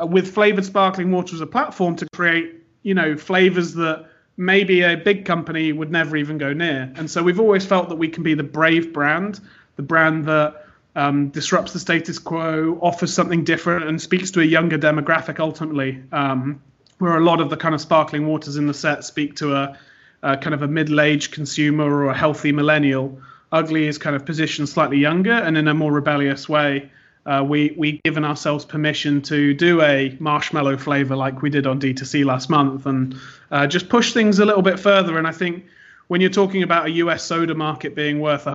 uh, 0.00 0.06
with 0.06 0.32
flavored 0.32 0.64
sparkling 0.64 1.10
water 1.10 1.34
as 1.34 1.40
a 1.40 1.46
platform 1.46 1.96
to 1.96 2.06
create, 2.12 2.54
you 2.82 2.94
know, 2.94 3.16
flavors 3.16 3.74
that 3.74 4.06
maybe 4.36 4.82
a 4.82 4.96
big 4.96 5.24
company 5.24 5.72
would 5.72 5.90
never 5.90 6.16
even 6.16 6.38
go 6.38 6.52
near. 6.52 6.92
And 6.96 7.10
so 7.10 7.22
we've 7.22 7.40
always 7.40 7.64
felt 7.64 7.88
that 7.88 7.96
we 7.96 8.08
can 8.08 8.22
be 8.22 8.34
the 8.34 8.42
brave 8.42 8.92
brand, 8.92 9.40
the 9.76 9.82
brand 9.82 10.24
that 10.26 10.66
um, 10.94 11.28
disrupts 11.28 11.72
the 11.72 11.78
status 11.78 12.18
quo, 12.18 12.78
offers 12.82 13.12
something 13.12 13.44
different, 13.44 13.86
and 13.86 14.00
speaks 14.00 14.30
to 14.32 14.40
a 14.40 14.44
younger 14.44 14.78
demographic 14.78 15.40
ultimately. 15.40 16.02
Um, 16.12 16.62
where 17.02 17.16
a 17.16 17.20
lot 17.20 17.40
of 17.40 17.50
the 17.50 17.56
kind 17.56 17.74
of 17.74 17.80
sparkling 17.80 18.28
waters 18.28 18.56
in 18.56 18.68
the 18.68 18.74
set 18.74 19.02
speak 19.02 19.34
to 19.34 19.56
a, 19.56 19.76
a 20.22 20.36
kind 20.36 20.54
of 20.54 20.62
a 20.62 20.68
middle-aged 20.68 21.32
consumer 21.32 21.84
or 21.84 22.10
a 22.10 22.16
healthy 22.16 22.52
millennial. 22.52 23.20
Ugly 23.50 23.88
is 23.88 23.98
kind 23.98 24.14
of 24.14 24.24
positioned 24.24 24.68
slightly 24.68 24.98
younger 24.98 25.32
and 25.32 25.58
in 25.58 25.66
a 25.66 25.74
more 25.74 25.90
rebellious 25.90 26.48
way. 26.48 26.90
Uh, 27.26 27.44
we 27.46 27.74
we 27.76 28.00
given 28.04 28.24
ourselves 28.24 28.64
permission 28.64 29.20
to 29.22 29.52
do 29.52 29.82
a 29.82 30.16
marshmallow 30.20 30.76
flavor 30.76 31.16
like 31.16 31.42
we 31.42 31.50
did 31.50 31.66
on 31.66 31.80
D2C 31.80 32.24
last 32.24 32.48
month 32.48 32.86
and 32.86 33.16
uh, 33.50 33.66
just 33.66 33.88
push 33.88 34.12
things 34.12 34.38
a 34.38 34.44
little 34.44 34.62
bit 34.62 34.78
further. 34.78 35.18
And 35.18 35.26
I 35.26 35.32
think 35.32 35.66
when 36.06 36.20
you're 36.20 36.30
talking 36.30 36.62
about 36.62 36.86
a 36.86 36.90
US 36.90 37.24
soda 37.24 37.54
market 37.54 37.96
being 37.96 38.20
worth 38.20 38.46
a 38.46 38.54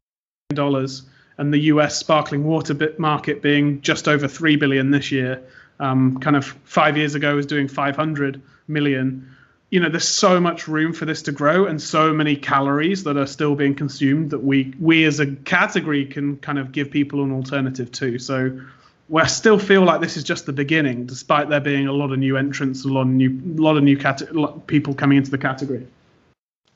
dollars 0.54 1.04
and 1.38 1.54
the 1.54 1.60
US 1.60 1.98
sparkling 1.98 2.44
water 2.44 2.76
market 2.98 3.42
being 3.42 3.82
just 3.82 4.08
over 4.08 4.28
three 4.28 4.56
billion 4.56 4.92
this 4.92 5.12
year, 5.12 5.42
um, 5.80 6.18
kind 6.20 6.36
of 6.36 6.46
five 6.64 6.98
years 6.98 7.16
ago 7.16 7.36
was 7.36 7.46
doing 7.46 7.68
500 7.68 8.42
million. 8.68 9.30
You 9.70 9.80
know, 9.80 9.90
there's 9.90 10.08
so 10.08 10.40
much 10.40 10.68
room 10.68 10.94
for 10.94 11.06
this 11.06 11.22
to 11.24 11.32
grow, 11.32 11.66
and 11.66 11.82
so 11.82 12.14
many 12.14 12.36
calories 12.36 13.04
that 13.04 13.18
are 13.18 13.28
still 13.28 13.54
being 13.54 13.76
consumed 13.76 14.32
that 14.32 14.40
we 14.40 14.74
we 14.80 15.04
as 15.04 15.20
a 15.20 15.28
category 15.28 16.06
can 16.06 16.38
kind 16.38 16.58
of 16.58 16.72
give 16.72 16.90
people 16.90 17.22
an 17.24 17.34
alternative 17.34 17.92
to. 17.94 18.18
So 18.18 18.62
we 19.10 19.26
still 19.26 19.60
feel 19.60 19.84
like 19.84 20.02
this 20.02 20.18
is 20.18 20.24
just 20.24 20.46
the 20.46 20.54
beginning, 20.54 21.06
despite 21.06 21.50
there 21.50 21.60
being 21.60 21.88
a 21.88 21.92
lot 21.92 22.12
of 22.12 22.20
new 22.20 22.38
entrants, 22.38 22.86
a 22.86 22.88
lot 22.88 23.02
of 23.02 23.08
new, 23.08 23.30
a 23.58 23.62
lot 23.62 23.78
of 23.78 23.84
new 23.84 23.98
cat- 23.98 24.24
people 24.68 24.94
coming 24.94 25.18
into 25.18 25.32
the 25.32 25.38
category. 25.38 25.86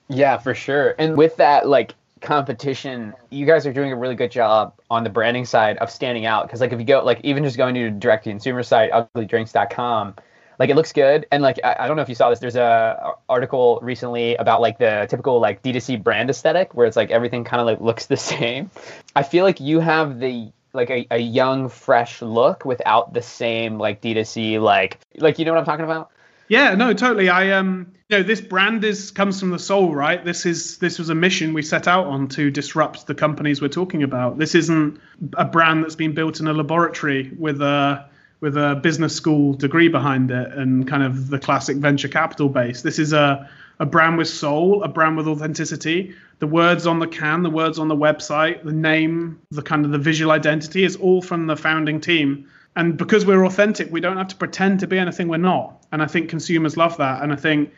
Yeah, 0.09 0.37
for 0.37 0.53
sure. 0.53 0.95
And 0.97 1.17
with 1.17 1.37
that, 1.37 1.67
like 1.67 1.93
competition, 2.21 3.13
you 3.29 3.45
guys 3.45 3.65
are 3.65 3.73
doing 3.73 3.91
a 3.91 3.95
really 3.95 4.15
good 4.15 4.31
job 4.31 4.73
on 4.89 5.03
the 5.03 5.09
branding 5.09 5.45
side 5.45 5.77
of 5.77 5.89
standing 5.89 6.25
out. 6.25 6.47
Because 6.47 6.61
like 6.61 6.71
if 6.71 6.79
you 6.79 6.85
go 6.85 7.03
like 7.03 7.19
even 7.23 7.43
just 7.43 7.57
going 7.57 7.75
to 7.75 7.89
direct 7.89 8.23
to 8.25 8.29
consumer 8.29 8.63
site, 8.63 8.91
uglydrinks.com, 8.91 10.15
like 10.59 10.69
it 10.69 10.75
looks 10.75 10.93
good. 10.93 11.25
And 11.31 11.41
like 11.41 11.59
I, 11.63 11.75
I, 11.79 11.87
don't 11.87 11.95
know 11.95 12.03
if 12.03 12.09
you 12.09 12.15
saw 12.15 12.29
this, 12.29 12.39
there's 12.39 12.55
a 12.55 13.13
article 13.27 13.79
recently 13.81 14.35
about 14.35 14.61
like 14.61 14.77
the 14.77 15.07
typical 15.09 15.39
like 15.39 15.63
D2C 15.63 16.03
brand 16.03 16.29
aesthetic 16.29 16.75
where 16.75 16.85
it's 16.85 16.95
like 16.95 17.09
everything 17.09 17.43
kind 17.43 17.59
of 17.59 17.65
like 17.65 17.81
looks 17.81 18.05
the 18.05 18.17
same. 18.35 18.69
I 19.15 19.23
feel 19.23 19.43
like 19.43 19.59
you 19.59 19.79
have 19.79 20.19
the 20.19 20.51
like 20.73 20.89
a, 20.89 21.07
a 21.11 21.17
young, 21.17 21.67
fresh 21.67 22.21
look 22.21 22.63
without 22.63 23.13
the 23.13 23.21
same 23.21 23.77
like 23.77 24.01
D2C 24.01 24.61
like 24.61 24.99
like 25.17 25.39
you 25.39 25.45
know 25.45 25.51
what 25.51 25.59
I'm 25.59 25.65
talking 25.65 25.85
about? 25.85 26.10
Yeah, 26.51 26.75
no, 26.75 26.93
totally. 26.93 27.29
I 27.29 27.51
um, 27.51 27.93
you 28.09 28.17
know, 28.17 28.23
this 28.23 28.41
brand 28.41 28.83
is 28.83 29.09
comes 29.09 29.39
from 29.39 29.51
the 29.51 29.57
soul, 29.57 29.95
right? 29.95 30.21
This 30.25 30.45
is 30.45 30.79
this 30.79 30.99
was 30.99 31.07
a 31.07 31.15
mission 31.15 31.53
we 31.53 31.61
set 31.61 31.87
out 31.87 32.07
on 32.07 32.27
to 32.27 32.51
disrupt 32.51 33.07
the 33.07 33.15
companies 33.15 33.61
we're 33.61 33.69
talking 33.69 34.03
about. 34.03 34.37
This 34.37 34.53
isn't 34.53 34.99
a 35.37 35.45
brand 35.45 35.81
that's 35.81 35.95
been 35.95 36.13
built 36.13 36.41
in 36.41 36.47
a 36.47 36.53
laboratory 36.53 37.31
with 37.39 37.61
a 37.61 38.05
with 38.41 38.57
a 38.57 38.77
business 38.83 39.15
school 39.15 39.53
degree 39.53 39.87
behind 39.87 40.29
it 40.29 40.51
and 40.51 40.85
kind 40.85 41.03
of 41.03 41.29
the 41.29 41.39
classic 41.39 41.77
venture 41.77 42.09
capital 42.09 42.49
base. 42.49 42.81
This 42.81 42.99
is 42.99 43.13
a 43.13 43.49
a 43.79 43.85
brand 43.85 44.17
with 44.17 44.27
soul, 44.27 44.83
a 44.83 44.89
brand 44.89 45.15
with 45.15 45.29
authenticity. 45.29 46.13
The 46.39 46.47
words 46.47 46.85
on 46.85 46.99
the 46.99 47.07
can, 47.07 47.43
the 47.43 47.49
words 47.49 47.79
on 47.79 47.87
the 47.87 47.95
website, 47.95 48.65
the 48.65 48.73
name, 48.73 49.39
the 49.51 49.61
kind 49.61 49.85
of 49.85 49.91
the 49.91 49.99
visual 49.99 50.33
identity 50.33 50.83
is 50.83 50.97
all 50.97 51.21
from 51.21 51.47
the 51.47 51.55
founding 51.55 52.01
team 52.01 52.49
and 52.75 52.97
because 52.97 53.25
we're 53.25 53.45
authentic, 53.45 53.91
we 53.91 53.99
don't 53.99 54.17
have 54.17 54.29
to 54.29 54.35
pretend 54.35 54.79
to 54.79 54.87
be 54.87 54.97
anything 54.97 55.27
we're 55.27 55.37
not. 55.37 55.85
And 55.91 56.01
I 56.01 56.07
think 56.07 56.29
consumers 56.29 56.77
love 56.77 56.97
that. 56.97 57.21
And 57.21 57.33
I 57.33 57.35
think 57.35 57.73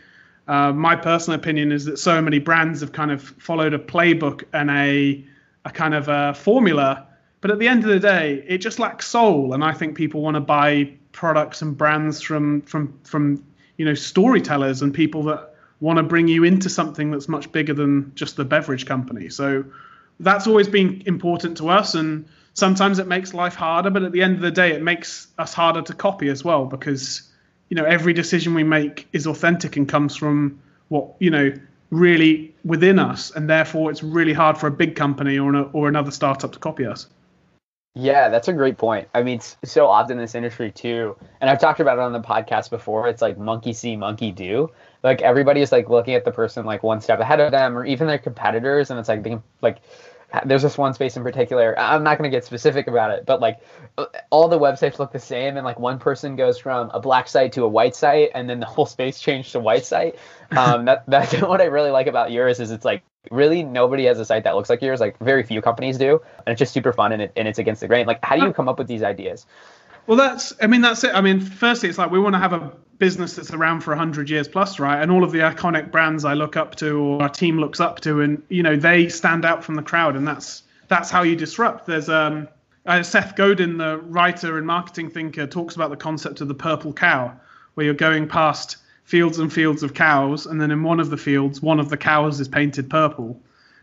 uh, 0.48 0.72
my 0.72 0.96
personal 0.96 1.40
opinion 1.40 1.72
is 1.72 1.86
that 1.86 1.98
so 1.98 2.22
many 2.22 2.40
brands 2.40 2.82
have 2.82 2.92
kind 2.92 3.12
of 3.12 3.22
followed 3.22 3.74
a 3.74 3.80
playbook 3.80 4.44
and 4.54 4.70
a 4.70 5.26
a 5.66 5.72
kind 5.72 5.94
of 5.94 6.10
a 6.10 6.34
formula, 6.34 7.08
but 7.40 7.50
at 7.50 7.58
the 7.58 7.68
end 7.70 7.84
of 7.84 7.90
the 7.90 8.00
day, 8.00 8.44
it 8.48 8.58
just 8.58 8.80
lacks 8.80 9.08
soul. 9.08 9.54
And 9.54 9.64
I 9.64 9.72
think 9.72 9.96
people 9.96 10.22
want 10.22 10.36
to 10.36 10.42
buy 10.42 10.92
products 11.14 11.62
and 11.62 11.78
brands 11.78 12.22
from 12.22 12.62
from 12.64 12.94
from 13.04 13.44
you 13.78 13.86
know 13.86 13.94
storytellers 13.94 14.82
and 14.82 14.94
people 14.94 15.24
that 15.24 15.56
want 15.80 15.98
to 15.98 16.04
bring 16.04 16.28
you 16.28 16.44
into 16.44 16.70
something 16.70 17.12
that's 17.12 17.28
much 17.28 17.52
bigger 17.52 17.74
than 17.74 18.12
just 18.16 18.36
the 18.36 18.46
beverage 18.46 18.86
company. 18.86 19.30
So 19.30 19.64
that's 20.20 20.48
always 20.48 20.68
been 20.68 21.02
important 21.06 21.58
to 21.58 21.70
us 21.70 21.96
and 21.96 22.26
sometimes 22.54 23.00
it 23.00 23.08
makes 23.08 23.34
life 23.34 23.56
harder, 23.56 23.90
but 23.90 24.04
at 24.04 24.12
the 24.12 24.22
end 24.22 24.36
of 24.36 24.42
the 24.42 24.52
day, 24.52 24.72
it 24.72 24.82
makes 24.82 25.28
us 25.38 25.54
harder 25.54 25.82
to 25.82 25.94
copy 25.94 26.30
as 26.30 26.44
well 26.44 26.66
because 26.66 27.30
you 27.70 27.76
know 27.76 27.86
every 27.86 28.14
decision 28.14 28.54
we 28.54 28.64
make 28.64 29.08
is 29.14 29.28
authentic 29.28 29.76
and 29.78 29.88
comes 29.90 30.16
from 30.16 30.60
what 30.90 31.16
you 31.20 31.30
know 31.30 31.52
really 31.90 32.54
within 32.66 33.00
us, 33.00 33.32
and 33.32 33.50
therefore 33.50 33.92
it's 33.92 34.04
really 34.04 34.34
hard 34.34 34.58
for 34.58 34.68
a 34.68 34.72
big 34.72 34.96
company 34.96 35.38
or 35.38 35.54
an, 35.54 35.70
or 35.74 35.88
another 35.88 36.12
startup 36.12 36.52
to 36.52 36.60
copy 36.60 36.86
us. 36.86 37.08
Yeah, 37.96 38.30
that's 38.30 38.48
a 38.48 38.54
great 38.54 38.80
point. 38.80 39.08
I 39.14 39.22
mean, 39.22 39.40
so 39.64 39.86
often 39.86 40.18
in 40.18 40.24
this 40.24 40.34
industry 40.34 40.72
too, 40.72 41.16
and 41.40 41.48
I've 41.48 41.60
talked 41.60 41.80
about 41.80 42.00
it 42.00 42.02
on 42.02 42.12
the 42.12 42.22
podcast 42.22 42.72
before. 42.72 43.08
It's 43.08 43.22
like 43.22 43.38
monkey 43.38 43.72
see, 43.74 43.96
monkey 43.96 44.32
do. 44.32 44.72
Like 45.04 45.22
everybody 45.22 45.62
is 45.62 45.72
like 45.72 45.90
looking 45.90 46.16
at 46.16 46.26
the 46.26 46.32
person 46.32 46.66
like 46.66 46.82
one 46.82 47.02
step 47.02 47.20
ahead 47.20 47.40
of 47.40 47.52
them, 47.52 47.78
or 47.78 47.86
even 47.86 48.08
their 48.08 48.18
competitors, 48.18 48.90
and 48.90 49.00
it's 49.00 49.10
like 49.10 49.22
being 49.22 49.44
like 49.62 49.78
there's 50.46 50.64
this 50.64 50.78
one 50.78 50.94
space 50.94 51.16
in 51.16 51.24
particular. 51.24 51.78
I'm 51.78 52.04
not 52.04 52.18
going 52.18 52.30
to 52.30 52.36
get 52.36 52.44
specific 52.44 52.88
about 52.88 53.12
it, 53.12 53.26
but 53.26 53.40
like 53.40 53.62
all 54.32 54.48
the 54.48 54.58
websites 54.58 54.98
look 54.98 55.12
the 55.12 55.20
same, 55.20 55.58
and 55.58 55.66
like 55.66 55.80
one 55.80 56.00
person 56.00 56.36
goes 56.36 56.58
from 56.58 56.90
a 56.94 57.00
black 57.00 57.28
site 57.28 57.52
to 57.54 57.64
a 57.64 57.68
white 57.68 57.96
site, 57.96 58.32
and 58.34 58.50
then 58.50 58.60
the 58.60 58.66
whole 58.66 58.86
space 58.86 59.20
changed 59.20 59.52
to 59.52 59.60
white 59.60 59.86
site. 59.86 60.16
Um, 60.52 60.86
that 60.86 61.04
that's 61.08 61.34
what 61.42 61.62
I 61.62 61.66
really 61.66 61.92
like 61.92 62.08
about 62.08 62.32
yours 62.32 62.60
is 62.60 62.72
it's 62.72 62.86
like 62.86 63.04
really 63.32 63.64
nobody 63.64 64.06
has 64.06 64.20
a 64.20 64.26
site 64.26 64.44
that 64.46 64.56
looks 64.56 64.70
like 64.70 64.82
yours. 64.82 65.00
Like 65.00 65.18
very 65.20 65.44
few 65.44 65.62
companies 65.62 65.98
do, 65.98 66.22
and 66.46 66.52
it's 66.52 66.60
just 66.60 66.74
super 66.74 66.94
fun 66.94 67.12
and 67.12 67.22
it, 67.22 67.32
and 67.36 67.48
it's 67.48 67.60
against 67.60 67.82
the 67.82 67.88
grain. 67.88 68.08
Like 68.08 68.24
how 68.24 68.36
do 68.36 68.44
you 68.44 68.54
come 68.54 68.68
up 68.68 68.80
with 68.80 68.88
these 68.88 69.04
ideas? 69.04 69.46
Well, 70.06 70.18
that's 70.18 70.54
I 70.62 70.68
mean 70.68 70.82
that's 70.82 71.04
it. 71.04 71.14
I 71.14 71.22
mean, 71.22 71.40
firstly, 71.40 71.90
it's 71.90 71.98
like 71.98 72.12
we 72.12 72.20
want 72.20 72.36
to 72.36 72.40
have 72.40 72.54
a 72.54 72.74
business 73.00 73.36
that's 73.36 73.52
around 73.52 73.82
for 73.82 73.92
100 73.92 74.30
years 74.30 74.48
plus 74.48 74.80
right? 74.80 75.02
And 75.02 75.12
all 75.12 75.24
of 75.24 75.32
the 75.32 75.40
iconic 75.40 75.92
brands 75.92 76.24
i 76.24 76.34
look 76.34 76.56
up 76.56 76.76
to 76.76 76.98
or 77.00 77.22
our 77.24 77.30
team 77.30 77.60
looks 77.60 77.80
up 77.80 78.00
to 78.02 78.22
and 78.22 78.42
you 78.50 78.64
know 78.64 78.76
they 78.76 79.10
stand 79.10 79.44
out 79.46 79.64
from 79.64 79.76
the 79.76 79.82
crowd 79.82 80.16
and 80.16 80.28
that's 80.28 80.64
that's 80.88 81.10
how 81.10 81.24
you 81.24 81.36
disrupt. 81.36 81.86
There's 81.86 82.10
um 82.10 82.48
uh, 82.86 83.02
seth 83.02 83.36
godin 83.36 83.78
the 83.78 83.98
writer 83.98 84.58
and 84.58 84.68
marketing 84.68 85.10
thinker 85.10 85.48
talks 85.48 85.76
about 85.76 85.90
the 85.90 85.98
concept 85.98 86.42
of 86.42 86.48
the 86.48 86.54
purple 86.54 86.94
cow 86.94 87.34
where 87.74 87.86
you're 87.86 87.96
going 87.96 88.28
past 88.28 88.78
fields 89.06 89.40
and 89.40 89.52
fields 89.52 89.84
of 89.84 89.94
cows 89.94 90.46
and 90.46 90.62
then 90.62 90.70
in 90.70 90.84
one 90.84 91.00
of 91.00 91.10
the 91.10 91.18
fields 91.18 91.62
one 91.62 91.80
of 91.80 91.90
the 91.90 91.98
cows 91.98 92.40
is 92.40 92.48
painted 92.48 92.90
purple. 92.90 93.42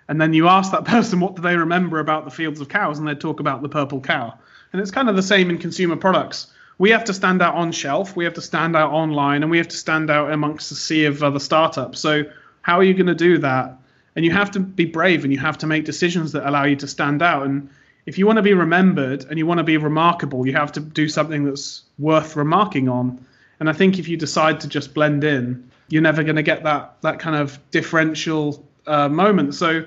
And 0.08 0.20
then 0.20 0.32
you 0.32 0.48
ask 0.48 0.70
that 0.72 0.84
person 0.94 1.20
what 1.20 1.34
do 1.34 1.42
they 1.42 1.56
remember 1.56 1.98
about 1.98 2.24
the 2.24 2.30
fields 2.30 2.60
of 2.60 2.68
cows 2.68 2.98
and 2.98 3.08
they 3.08 3.14
talk 3.14 3.40
about 3.40 3.62
the 3.62 3.68
purple 3.68 4.00
cow 4.00 4.38
and 4.72 4.80
it's 4.80 4.90
kind 4.90 5.08
of 5.08 5.16
the 5.16 5.22
same 5.22 5.50
in 5.50 5.58
consumer 5.58 5.96
products 5.96 6.48
we 6.80 6.88
have 6.88 7.04
to 7.04 7.12
stand 7.12 7.42
out 7.42 7.56
on 7.56 7.72
shelf, 7.72 8.16
we 8.16 8.24
have 8.24 8.32
to 8.32 8.40
stand 8.40 8.74
out 8.74 8.90
online, 8.90 9.42
and 9.42 9.50
we 9.50 9.58
have 9.58 9.68
to 9.68 9.76
stand 9.76 10.10
out 10.10 10.32
amongst 10.32 10.72
a 10.72 10.74
sea 10.74 11.04
of 11.04 11.22
other 11.22 11.38
startups. 11.38 12.00
So 12.00 12.22
how 12.62 12.78
are 12.78 12.82
you 12.82 12.94
going 12.94 13.06
to 13.06 13.14
do 13.14 13.36
that? 13.36 13.76
And 14.16 14.24
you 14.24 14.30
have 14.30 14.50
to 14.52 14.60
be 14.60 14.86
brave 14.86 15.22
and 15.22 15.30
you 15.30 15.38
have 15.38 15.58
to 15.58 15.66
make 15.66 15.84
decisions 15.84 16.32
that 16.32 16.48
allow 16.48 16.64
you 16.64 16.76
to 16.76 16.86
stand 16.86 17.20
out. 17.20 17.44
And 17.44 17.68
if 18.06 18.16
you 18.16 18.26
want 18.26 18.38
to 18.38 18.42
be 18.42 18.54
remembered 18.54 19.26
and 19.28 19.38
you 19.38 19.44
want 19.44 19.58
to 19.58 19.64
be 19.64 19.76
remarkable, 19.76 20.46
you 20.46 20.54
have 20.54 20.72
to 20.72 20.80
do 20.80 21.06
something 21.06 21.44
that's 21.44 21.82
worth 21.98 22.34
remarking 22.34 22.88
on. 22.88 23.22
And 23.60 23.68
I 23.68 23.74
think 23.74 23.98
if 23.98 24.08
you 24.08 24.16
decide 24.16 24.60
to 24.60 24.68
just 24.68 24.94
blend 24.94 25.22
in, 25.22 25.70
you're 25.90 26.00
never 26.00 26.22
going 26.22 26.36
to 26.36 26.42
get 26.42 26.62
that 26.64 26.94
that 27.02 27.18
kind 27.18 27.36
of 27.36 27.58
differential 27.72 28.66
uh, 28.86 29.10
moment. 29.10 29.54
So 29.54 29.84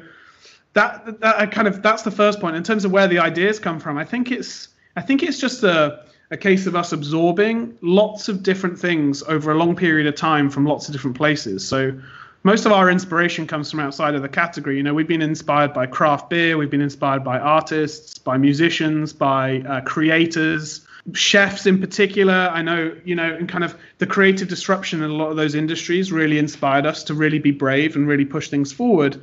that 0.73 1.19
that 1.21 1.51
kind 1.51 1.67
of 1.67 1.81
that's 1.81 2.03
the 2.03 2.11
first 2.11 2.39
point 2.39 2.55
in 2.55 2.61
terms 2.61 2.85
of 2.85 2.91
where 2.91 3.07
the 3.07 3.17
ideas 3.17 3.57
come 3.57 3.79
from. 3.79 3.97
I 3.97 4.05
think 4.05 4.31
it's 4.31 4.67
I 4.95 5.01
think 5.01 5.23
it's 5.23 5.39
just 5.39 5.63
a 5.63 6.03
a 6.33 6.37
case 6.37 6.65
of 6.65 6.75
us 6.75 6.91
absorbing 6.91 7.77
lots 7.81 8.27
of 8.27 8.41
different 8.41 8.79
things 8.79 9.21
over 9.23 9.51
a 9.51 9.55
long 9.55 9.75
period 9.75 10.07
of 10.07 10.15
time 10.15 10.49
from 10.49 10.65
lots 10.65 10.87
of 10.87 10.91
different 10.91 11.15
places. 11.15 11.65
So 11.67 11.93
most 12.41 12.65
of 12.65 12.71
our 12.71 12.89
inspiration 12.89 13.45
comes 13.45 13.69
from 13.69 13.79
outside 13.79 14.15
of 14.15 14.23
the 14.23 14.29
category. 14.29 14.77
You 14.77 14.83
know, 14.83 14.95
we've 14.95 15.07
been 15.07 15.21
inspired 15.21 15.73
by 15.73 15.85
craft 15.85 16.31
beer, 16.31 16.57
we've 16.57 16.71
been 16.71 16.81
inspired 16.81 17.23
by 17.23 17.37
artists, 17.37 18.17
by 18.17 18.37
musicians, 18.37 19.13
by 19.13 19.59
uh, 19.59 19.81
creators, 19.81 20.85
chefs 21.13 21.67
in 21.67 21.79
particular. 21.79 22.33
I 22.33 22.63
know, 22.63 22.95
you 23.05 23.13
know, 23.13 23.31
and 23.31 23.47
kind 23.47 23.63
of 23.63 23.77
the 23.99 24.07
creative 24.07 24.47
disruption 24.47 25.03
in 25.03 25.11
a 25.11 25.13
lot 25.13 25.29
of 25.29 25.37
those 25.37 25.53
industries 25.53 26.11
really 26.11 26.39
inspired 26.39 26.87
us 26.87 27.03
to 27.05 27.13
really 27.13 27.39
be 27.39 27.51
brave 27.51 27.95
and 27.95 28.07
really 28.07 28.25
push 28.25 28.49
things 28.49 28.73
forward. 28.73 29.21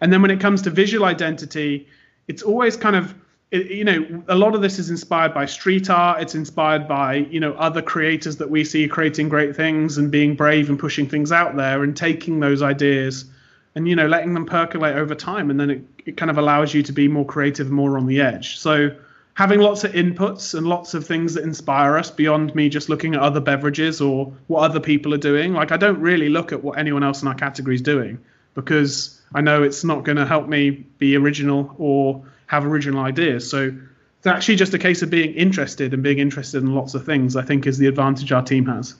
And 0.00 0.12
then 0.12 0.22
when 0.22 0.30
it 0.30 0.38
comes 0.38 0.62
to 0.62 0.70
visual 0.70 1.04
identity, 1.04 1.88
it's 2.28 2.42
always 2.42 2.76
kind 2.76 2.94
of 2.94 3.14
it, 3.52 3.70
you 3.70 3.84
know, 3.84 4.24
a 4.28 4.34
lot 4.34 4.54
of 4.54 4.62
this 4.62 4.78
is 4.78 4.88
inspired 4.88 5.34
by 5.34 5.44
street 5.44 5.90
art. 5.90 6.22
It's 6.22 6.34
inspired 6.34 6.88
by, 6.88 7.16
you 7.16 7.38
know, 7.38 7.52
other 7.52 7.82
creators 7.82 8.38
that 8.38 8.50
we 8.50 8.64
see 8.64 8.88
creating 8.88 9.28
great 9.28 9.54
things 9.54 9.98
and 9.98 10.10
being 10.10 10.34
brave 10.34 10.70
and 10.70 10.78
pushing 10.78 11.06
things 11.06 11.30
out 11.30 11.54
there 11.54 11.84
and 11.84 11.94
taking 11.94 12.40
those 12.40 12.62
ideas 12.62 13.26
and, 13.74 13.86
you 13.86 13.94
know, 13.94 14.08
letting 14.08 14.32
them 14.32 14.46
percolate 14.46 14.96
over 14.96 15.14
time. 15.14 15.50
And 15.50 15.60
then 15.60 15.70
it, 15.70 15.84
it 16.06 16.16
kind 16.16 16.30
of 16.30 16.38
allows 16.38 16.72
you 16.72 16.82
to 16.82 16.92
be 16.92 17.08
more 17.08 17.26
creative, 17.26 17.70
more 17.70 17.98
on 17.98 18.06
the 18.06 18.22
edge. 18.22 18.56
So 18.56 18.96
having 19.34 19.60
lots 19.60 19.84
of 19.84 19.92
inputs 19.92 20.54
and 20.54 20.66
lots 20.66 20.94
of 20.94 21.06
things 21.06 21.34
that 21.34 21.44
inspire 21.44 21.98
us 21.98 22.10
beyond 22.10 22.54
me 22.54 22.70
just 22.70 22.88
looking 22.88 23.14
at 23.14 23.20
other 23.20 23.40
beverages 23.40 24.00
or 24.00 24.32
what 24.46 24.62
other 24.62 24.80
people 24.80 25.12
are 25.12 25.18
doing. 25.18 25.52
Like 25.52 25.72
I 25.72 25.76
don't 25.76 26.00
really 26.00 26.30
look 26.30 26.52
at 26.52 26.64
what 26.64 26.78
anyone 26.78 27.02
else 27.02 27.20
in 27.20 27.28
our 27.28 27.34
category 27.34 27.74
is 27.74 27.82
doing 27.82 28.18
because 28.54 29.20
I 29.34 29.42
know 29.42 29.62
it's 29.62 29.84
not 29.84 30.04
going 30.04 30.16
to 30.16 30.26
help 30.26 30.48
me 30.48 30.70
be 30.70 31.16
original 31.16 31.74
or 31.78 32.24
have 32.52 32.66
original 32.66 33.02
ideas. 33.02 33.50
So 33.50 33.72
it's 34.18 34.26
actually 34.26 34.56
just 34.56 34.74
a 34.74 34.78
case 34.78 35.00
of 35.02 35.08
being 35.08 35.32
interested 35.34 35.94
and 35.94 36.02
being 36.02 36.18
interested 36.18 36.62
in 36.62 36.74
lots 36.74 36.94
of 36.94 37.04
things. 37.04 37.34
I 37.34 37.42
think 37.42 37.66
is 37.66 37.78
the 37.78 37.86
advantage 37.86 38.30
our 38.30 38.42
team 38.42 38.66
has. 38.66 38.94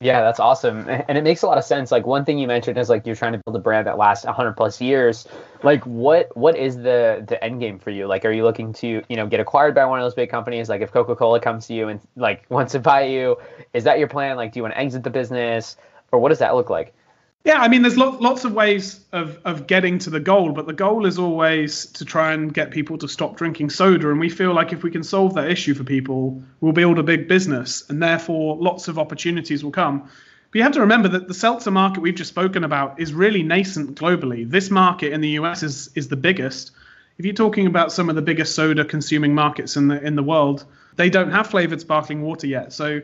Yeah, 0.00 0.20
that's 0.20 0.38
awesome, 0.38 0.86
and 0.88 1.16
it 1.16 1.24
makes 1.24 1.40
a 1.42 1.46
lot 1.46 1.56
of 1.56 1.64
sense. 1.64 1.90
Like 1.90 2.06
one 2.06 2.26
thing 2.26 2.38
you 2.38 2.46
mentioned 2.46 2.76
is 2.76 2.90
like 2.90 3.06
you're 3.06 3.16
trying 3.16 3.32
to 3.32 3.40
build 3.46 3.56
a 3.56 3.60
brand 3.60 3.86
that 3.86 3.96
lasts 3.96 4.26
100 4.26 4.52
plus 4.52 4.78
years. 4.78 5.26
Like 5.62 5.82
what 5.86 6.36
what 6.36 6.56
is 6.56 6.76
the 6.76 7.24
the 7.26 7.42
end 7.42 7.60
game 7.60 7.78
for 7.78 7.90
you? 7.90 8.06
Like, 8.06 8.26
are 8.26 8.32
you 8.32 8.42
looking 8.42 8.74
to 8.74 9.02
you 9.08 9.16
know 9.16 9.26
get 9.26 9.40
acquired 9.40 9.74
by 9.74 9.86
one 9.86 9.98
of 9.98 10.04
those 10.04 10.14
big 10.14 10.28
companies? 10.28 10.68
Like 10.68 10.82
if 10.82 10.92
Coca 10.92 11.16
Cola 11.16 11.40
comes 11.40 11.68
to 11.68 11.74
you 11.74 11.88
and 11.88 12.00
like 12.14 12.44
wants 12.50 12.72
to 12.72 12.80
buy 12.80 13.04
you, 13.04 13.38
is 13.72 13.84
that 13.84 13.98
your 13.98 14.08
plan? 14.08 14.36
Like, 14.36 14.52
do 14.52 14.58
you 14.58 14.62
want 14.62 14.74
to 14.74 14.80
exit 14.80 15.02
the 15.02 15.10
business, 15.10 15.78
or 16.12 16.18
what 16.18 16.28
does 16.28 16.40
that 16.40 16.54
look 16.54 16.68
like? 16.68 16.92
Yeah, 17.44 17.60
I 17.60 17.68
mean, 17.68 17.82
there's 17.82 17.98
lots 17.98 18.22
lots 18.22 18.44
of 18.46 18.54
ways 18.54 19.00
of 19.12 19.38
of 19.44 19.66
getting 19.66 19.98
to 19.98 20.10
the 20.10 20.18
goal, 20.18 20.52
but 20.52 20.66
the 20.66 20.72
goal 20.72 21.04
is 21.04 21.18
always 21.18 21.84
to 21.92 22.04
try 22.06 22.32
and 22.32 22.52
get 22.52 22.70
people 22.70 22.96
to 22.98 23.06
stop 23.06 23.36
drinking 23.36 23.68
soda. 23.68 24.10
And 24.10 24.18
we 24.18 24.30
feel 24.30 24.54
like 24.54 24.72
if 24.72 24.82
we 24.82 24.90
can 24.90 25.02
solve 25.02 25.34
that 25.34 25.50
issue 25.50 25.74
for 25.74 25.84
people, 25.84 26.42
we'll 26.62 26.72
build 26.72 26.98
a 26.98 27.02
big 27.02 27.28
business, 27.28 27.84
and 27.90 28.02
therefore 28.02 28.56
lots 28.56 28.88
of 28.88 28.98
opportunities 28.98 29.62
will 29.62 29.72
come. 29.72 30.00
But 30.00 30.58
you 30.58 30.62
have 30.62 30.72
to 30.72 30.80
remember 30.80 31.08
that 31.08 31.28
the 31.28 31.34
seltzer 31.34 31.70
market 31.70 32.00
we've 32.00 32.14
just 32.14 32.30
spoken 32.30 32.64
about 32.64 32.98
is 32.98 33.12
really 33.12 33.42
nascent 33.42 33.94
globally. 34.00 34.48
This 34.48 34.70
market 34.70 35.12
in 35.12 35.20
the 35.20 35.36
US 35.40 35.62
is 35.62 35.90
is 35.94 36.08
the 36.08 36.16
biggest. 36.16 36.70
If 37.18 37.26
you're 37.26 37.34
talking 37.34 37.66
about 37.66 37.92
some 37.92 38.08
of 38.08 38.16
the 38.16 38.22
biggest 38.22 38.54
soda 38.54 38.86
consuming 38.86 39.34
markets 39.34 39.76
in 39.76 39.88
the 39.88 40.02
in 40.02 40.16
the 40.16 40.22
world, 40.22 40.64
they 40.96 41.10
don't 41.10 41.30
have 41.30 41.48
flavored 41.48 41.82
sparkling 41.82 42.22
water 42.22 42.46
yet. 42.46 42.72
So 42.72 43.02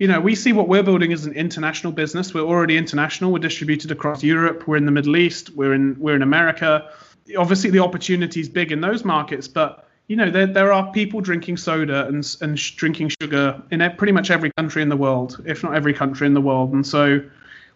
you 0.00 0.08
know, 0.08 0.18
we 0.18 0.34
see 0.34 0.54
what 0.54 0.66
we're 0.66 0.82
building 0.82 1.12
as 1.12 1.26
an 1.26 1.34
international 1.34 1.92
business. 1.92 2.32
We're 2.32 2.40
already 2.40 2.78
international. 2.78 3.32
We're 3.32 3.38
distributed 3.38 3.90
across 3.90 4.24
Europe. 4.24 4.66
We're 4.66 4.78
in 4.78 4.86
the 4.86 4.90
Middle 4.90 5.14
East. 5.14 5.50
We're 5.50 5.74
in 5.74 5.94
we're 5.98 6.16
in 6.16 6.22
America. 6.22 6.90
Obviously, 7.36 7.68
the 7.68 7.80
opportunity 7.80 8.40
is 8.40 8.48
big 8.48 8.72
in 8.72 8.80
those 8.80 9.04
markets, 9.04 9.46
but 9.46 9.86
you 10.08 10.16
know, 10.16 10.30
there 10.30 10.46
there 10.46 10.72
are 10.72 10.90
people 10.92 11.20
drinking 11.20 11.58
soda 11.58 12.06
and 12.06 12.36
and 12.40 12.58
sh- 12.58 12.76
drinking 12.76 13.10
sugar 13.20 13.62
in 13.70 13.80
pretty 13.98 14.12
much 14.12 14.30
every 14.30 14.50
country 14.52 14.80
in 14.80 14.88
the 14.88 14.96
world, 14.96 15.42
if 15.44 15.62
not 15.62 15.74
every 15.74 15.92
country 15.92 16.26
in 16.26 16.32
the 16.32 16.40
world, 16.40 16.72
and 16.72 16.86
so 16.86 17.20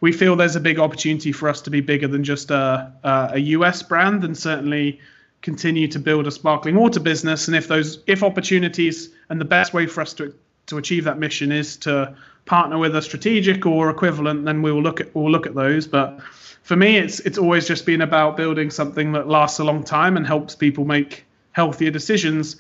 we 0.01 0.11
feel 0.11 0.35
there's 0.35 0.57
a 0.57 0.61
big 0.61 0.79
opportunity 0.79 1.31
for 1.31 1.51
us 1.51 1.61
to 1.61 1.71
be 1.71 1.83
bigger 1.83 2.09
than 2.09 2.25
just 2.25 2.51
a 2.51 2.91
a, 3.05 3.31
a 3.35 3.39
US 3.39 3.83
brand, 3.83 4.25
and 4.25 4.37
certainly 4.37 4.99
continue 5.43 5.89
to 5.89 5.99
build 5.99 6.27
a 6.27 6.31
sparkling 6.31 6.75
water 6.75 7.01
business. 7.01 7.49
And 7.49 7.57
if 7.57 7.69
those 7.69 8.03
if 8.07 8.23
opportunities 8.23 9.11
and 9.29 9.39
the 9.39 9.45
best 9.45 9.75
way 9.75 9.87
for 9.87 10.01
us 10.01 10.15
to 10.15 10.35
to 10.67 10.79
achieve 10.79 11.05
that 11.05 11.19
mission 11.19 11.53
is 11.53 11.77
to 11.79 12.15
partner 12.45 12.79
with 12.79 12.95
a 12.97 13.03
strategic 13.03 13.67
or 13.67 13.91
equivalent, 13.91 14.45
then 14.45 14.63
we 14.63 14.73
will 14.73 14.83
look 14.83 15.01
at 15.01 15.15
we'll 15.15 15.31
look 15.31 15.47
at 15.47 15.55
those. 15.55 15.87
But 15.87 16.21
for 16.63 16.77
me, 16.77 16.97
it's 16.97 17.21
it's 17.21 17.39
always 17.39 17.67
just 17.67 17.87
been 17.87 18.01
about 18.01 18.37
building 18.37 18.71
something 18.71 19.13
that 19.13 19.29
lasts 19.29 19.59
a 19.59 19.65
long 19.65 19.83
time 19.83 20.17
and 20.17 20.27
helps 20.27 20.55
people 20.55 20.85
make 20.85 21.25
healthier 21.53 21.91
decisions. 21.91 22.57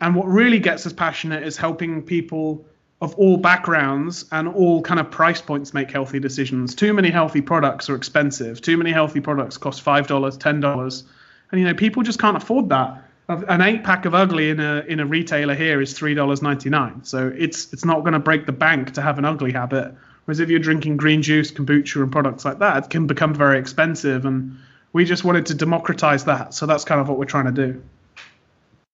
And 0.00 0.16
what 0.16 0.26
really 0.26 0.58
gets 0.58 0.86
us 0.86 0.92
passionate 0.92 1.44
is 1.44 1.56
helping 1.56 2.02
people 2.02 2.64
of 3.00 3.14
all 3.16 3.36
backgrounds 3.36 4.24
and 4.32 4.48
all 4.48 4.80
kind 4.82 5.00
of 5.00 5.10
price 5.10 5.40
points 5.40 5.74
make 5.74 5.90
healthy 5.90 6.20
decisions. 6.20 6.74
Too 6.74 6.92
many 6.92 7.10
healthy 7.10 7.40
products 7.40 7.90
are 7.90 7.96
expensive. 7.96 8.60
Too 8.60 8.76
many 8.76 8.92
healthy 8.92 9.20
products 9.20 9.56
cost 9.58 9.82
five 9.82 10.06
dollars, 10.06 10.36
ten 10.36 10.60
dollars, 10.60 11.04
and 11.50 11.60
you 11.60 11.66
know 11.66 11.74
people 11.74 12.02
just 12.02 12.18
can't 12.18 12.36
afford 12.36 12.68
that 12.68 13.04
an 13.28 13.60
eight 13.60 13.84
pack 13.84 14.04
of 14.04 14.14
ugly 14.14 14.50
in 14.50 14.60
a 14.60 14.80
in 14.80 15.00
a 15.00 15.06
retailer 15.06 15.54
here 15.54 15.80
is 15.80 15.92
three 15.92 16.14
dollars 16.14 16.42
ninety 16.42 16.70
nine. 16.70 17.04
So 17.04 17.32
it's 17.36 17.72
it's 17.72 17.84
not 17.84 18.00
going 18.00 18.12
to 18.12 18.18
break 18.18 18.46
the 18.46 18.52
bank 18.52 18.92
to 18.94 19.02
have 19.02 19.18
an 19.18 19.24
ugly 19.24 19.52
habit. 19.52 19.94
Whereas 20.24 20.40
if 20.40 20.48
you're 20.50 20.60
drinking 20.60 20.96
green 20.98 21.22
juice, 21.22 21.50
kombucha, 21.50 22.02
and 22.02 22.12
products 22.12 22.44
like 22.44 22.58
that, 22.60 22.84
it 22.84 22.90
can 22.90 23.06
become 23.06 23.34
very 23.34 23.58
expensive. 23.58 24.24
And 24.24 24.56
we 24.92 25.04
just 25.04 25.24
wanted 25.24 25.46
to 25.46 25.54
democratize 25.54 26.24
that. 26.26 26.54
So 26.54 26.66
that's 26.66 26.84
kind 26.84 27.00
of 27.00 27.08
what 27.08 27.18
we're 27.18 27.24
trying 27.24 27.46
to 27.46 27.52
do. 27.52 27.82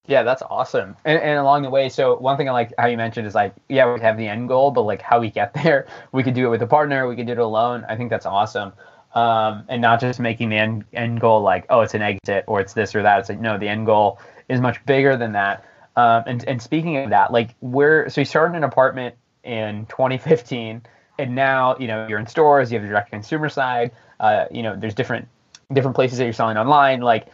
Yeah, 0.06 0.22
that's 0.22 0.40
awesome. 0.40 0.96
And, 1.04 1.20
and 1.20 1.38
along 1.38 1.62
the 1.62 1.70
way, 1.70 1.90
so 1.90 2.16
one 2.16 2.38
thing 2.38 2.48
I 2.48 2.52
like 2.52 2.72
how 2.78 2.86
you 2.86 2.96
mentioned 2.96 3.26
is 3.26 3.34
like, 3.34 3.52
yeah, 3.68 3.92
we 3.92 4.00
have 4.00 4.16
the 4.16 4.26
end 4.26 4.48
goal, 4.48 4.70
but 4.70 4.82
like 4.82 5.02
how 5.02 5.20
we 5.20 5.30
get 5.30 5.52
there, 5.62 5.86
we 6.12 6.22
could 6.22 6.32
do 6.32 6.46
it 6.46 6.50
with 6.50 6.62
a 6.62 6.66
partner, 6.66 7.06
we 7.06 7.14
could 7.14 7.26
do 7.26 7.32
it 7.32 7.38
alone. 7.38 7.84
I 7.88 7.96
think 7.96 8.08
that's 8.08 8.24
awesome 8.24 8.72
um, 9.14 9.64
and 9.68 9.80
not 9.80 10.00
just 10.00 10.20
making 10.20 10.50
the 10.50 10.56
end, 10.56 10.84
end 10.92 11.20
goal 11.20 11.40
like, 11.42 11.66
oh, 11.70 11.80
it's 11.80 11.94
an 11.94 12.02
exit 12.02 12.44
or 12.46 12.60
it's 12.60 12.72
this 12.72 12.94
or 12.94 13.02
that. 13.02 13.20
It's 13.20 13.28
like, 13.28 13.40
no, 13.40 13.58
the 13.58 13.68
end 13.68 13.86
goal 13.86 14.20
is 14.48 14.60
much 14.60 14.84
bigger 14.86 15.16
than 15.16 15.32
that. 15.32 15.64
Um, 15.96 16.22
and, 16.26 16.44
and 16.46 16.62
speaking 16.62 16.96
of 16.98 17.10
that, 17.10 17.32
like 17.32 17.54
we're, 17.60 18.08
so 18.08 18.20
you 18.20 18.24
started 18.24 18.56
an 18.56 18.64
apartment 18.64 19.14
in 19.44 19.86
2015 19.86 20.82
and 21.18 21.34
now, 21.34 21.76
you 21.78 21.88
know, 21.88 22.06
you're 22.06 22.20
in 22.20 22.26
stores, 22.26 22.70
you 22.70 22.78
have 22.78 22.82
the 22.82 22.88
direct 22.88 23.10
consumer 23.10 23.48
side, 23.48 23.90
uh, 24.20 24.44
you 24.50 24.62
know, 24.62 24.76
there's 24.76 24.94
different, 24.94 25.26
different 25.72 25.96
places 25.96 26.18
that 26.18 26.24
you're 26.24 26.32
selling 26.32 26.56
online. 26.56 27.00
Like, 27.00 27.26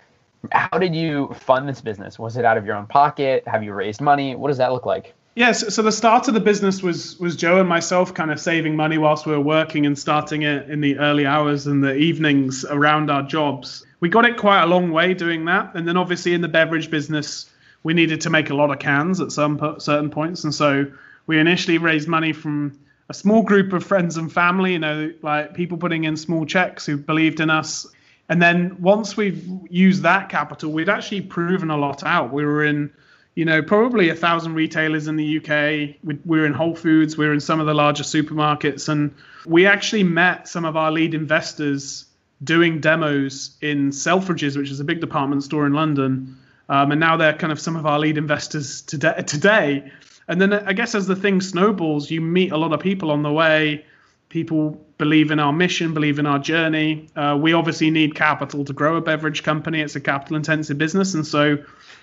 how 0.52 0.78
did 0.78 0.94
you 0.94 1.34
fund 1.34 1.68
this 1.68 1.80
business? 1.80 2.18
Was 2.18 2.36
it 2.36 2.44
out 2.44 2.56
of 2.56 2.64
your 2.64 2.76
own 2.76 2.86
pocket? 2.86 3.46
Have 3.46 3.62
you 3.62 3.72
raised 3.72 4.00
money? 4.00 4.34
What 4.34 4.48
does 4.48 4.58
that 4.58 4.72
look 4.72 4.86
like? 4.86 5.14
Yes, 5.36 5.74
so 5.74 5.82
the 5.82 5.90
start 5.90 6.28
of 6.28 6.34
the 6.34 6.40
business 6.40 6.80
was 6.80 7.18
was 7.18 7.34
Joe 7.34 7.58
and 7.58 7.68
myself 7.68 8.14
kind 8.14 8.30
of 8.30 8.38
saving 8.38 8.76
money 8.76 8.98
whilst 8.98 9.26
we 9.26 9.32
were 9.32 9.40
working 9.40 9.84
and 9.84 9.98
starting 9.98 10.42
it 10.42 10.70
in 10.70 10.80
the 10.80 10.96
early 10.98 11.26
hours 11.26 11.66
and 11.66 11.82
the 11.82 11.96
evenings 11.96 12.64
around 12.64 13.10
our 13.10 13.22
jobs. 13.22 13.84
We 13.98 14.08
got 14.08 14.24
it 14.24 14.36
quite 14.36 14.62
a 14.62 14.66
long 14.66 14.92
way 14.92 15.12
doing 15.12 15.44
that, 15.46 15.74
and 15.74 15.88
then 15.88 15.96
obviously 15.96 16.34
in 16.34 16.40
the 16.40 16.48
beverage 16.48 16.88
business, 16.88 17.50
we 17.82 17.94
needed 17.94 18.20
to 18.20 18.30
make 18.30 18.50
a 18.50 18.54
lot 18.54 18.70
of 18.70 18.78
cans 18.78 19.20
at 19.20 19.32
some 19.32 19.76
certain 19.78 20.08
points, 20.08 20.44
and 20.44 20.54
so 20.54 20.86
we 21.26 21.40
initially 21.40 21.78
raised 21.78 22.06
money 22.06 22.32
from 22.32 22.78
a 23.08 23.14
small 23.14 23.42
group 23.42 23.72
of 23.72 23.82
friends 23.82 24.16
and 24.16 24.32
family, 24.32 24.74
you 24.74 24.78
know, 24.78 25.12
like 25.22 25.52
people 25.54 25.78
putting 25.78 26.04
in 26.04 26.16
small 26.16 26.46
checks 26.46 26.86
who 26.86 26.96
believed 26.96 27.40
in 27.40 27.50
us. 27.50 27.86
And 28.28 28.40
then 28.40 28.80
once 28.80 29.16
we've 29.16 29.44
used 29.68 30.02
that 30.02 30.28
capital, 30.28 30.72
we'd 30.72 30.88
actually 30.88 31.22
proven 31.22 31.70
a 31.70 31.76
lot 31.76 32.04
out. 32.04 32.32
We 32.32 32.44
were 32.44 32.64
in 32.64 32.90
you 33.34 33.44
know, 33.44 33.62
probably 33.62 34.08
a 34.08 34.14
thousand 34.14 34.54
retailers 34.54 35.08
in 35.08 35.16
the 35.16 35.38
UK. 35.38 35.96
We're 36.24 36.46
in 36.46 36.52
Whole 36.52 36.76
Foods, 36.76 37.16
we're 37.16 37.32
in 37.32 37.40
some 37.40 37.60
of 37.60 37.66
the 37.66 37.74
larger 37.74 38.04
supermarkets, 38.04 38.88
and 38.88 39.14
we 39.44 39.66
actually 39.66 40.04
met 40.04 40.48
some 40.48 40.64
of 40.64 40.76
our 40.76 40.92
lead 40.92 41.14
investors 41.14 42.06
doing 42.42 42.80
demos 42.80 43.56
in 43.60 43.90
Selfridges, 43.90 44.56
which 44.56 44.70
is 44.70 44.80
a 44.80 44.84
big 44.84 45.00
department 45.00 45.42
store 45.42 45.66
in 45.66 45.72
London. 45.72 46.36
Um, 46.68 46.92
and 46.92 47.00
now 47.00 47.16
they're 47.16 47.34
kind 47.34 47.52
of 47.52 47.60
some 47.60 47.76
of 47.76 47.86
our 47.86 47.98
lead 47.98 48.18
investors 48.18 48.82
today. 48.82 49.22
today. 49.26 49.92
And 50.28 50.40
then 50.40 50.52
I 50.52 50.72
guess 50.72 50.94
as 50.94 51.06
the 51.06 51.16
thing 51.16 51.40
snowballs, 51.40 52.10
you 52.10 52.20
meet 52.20 52.52
a 52.52 52.56
lot 52.56 52.72
of 52.72 52.80
people 52.80 53.10
on 53.10 53.22
the 53.22 53.32
way. 53.32 53.84
People 54.34 54.84
believe 54.98 55.30
in 55.30 55.38
our 55.38 55.52
mission, 55.52 55.94
believe 55.94 56.18
in 56.18 56.26
our 56.26 56.40
journey. 56.40 57.08
Uh, 57.14 57.38
we 57.40 57.52
obviously 57.52 57.88
need 57.88 58.16
capital 58.16 58.64
to 58.64 58.72
grow 58.72 58.96
a 58.96 59.00
beverage 59.00 59.44
company. 59.44 59.80
It's 59.80 59.94
a 59.94 60.00
capital 60.00 60.36
intensive 60.36 60.76
business. 60.76 61.14
And 61.14 61.24
so 61.24 61.58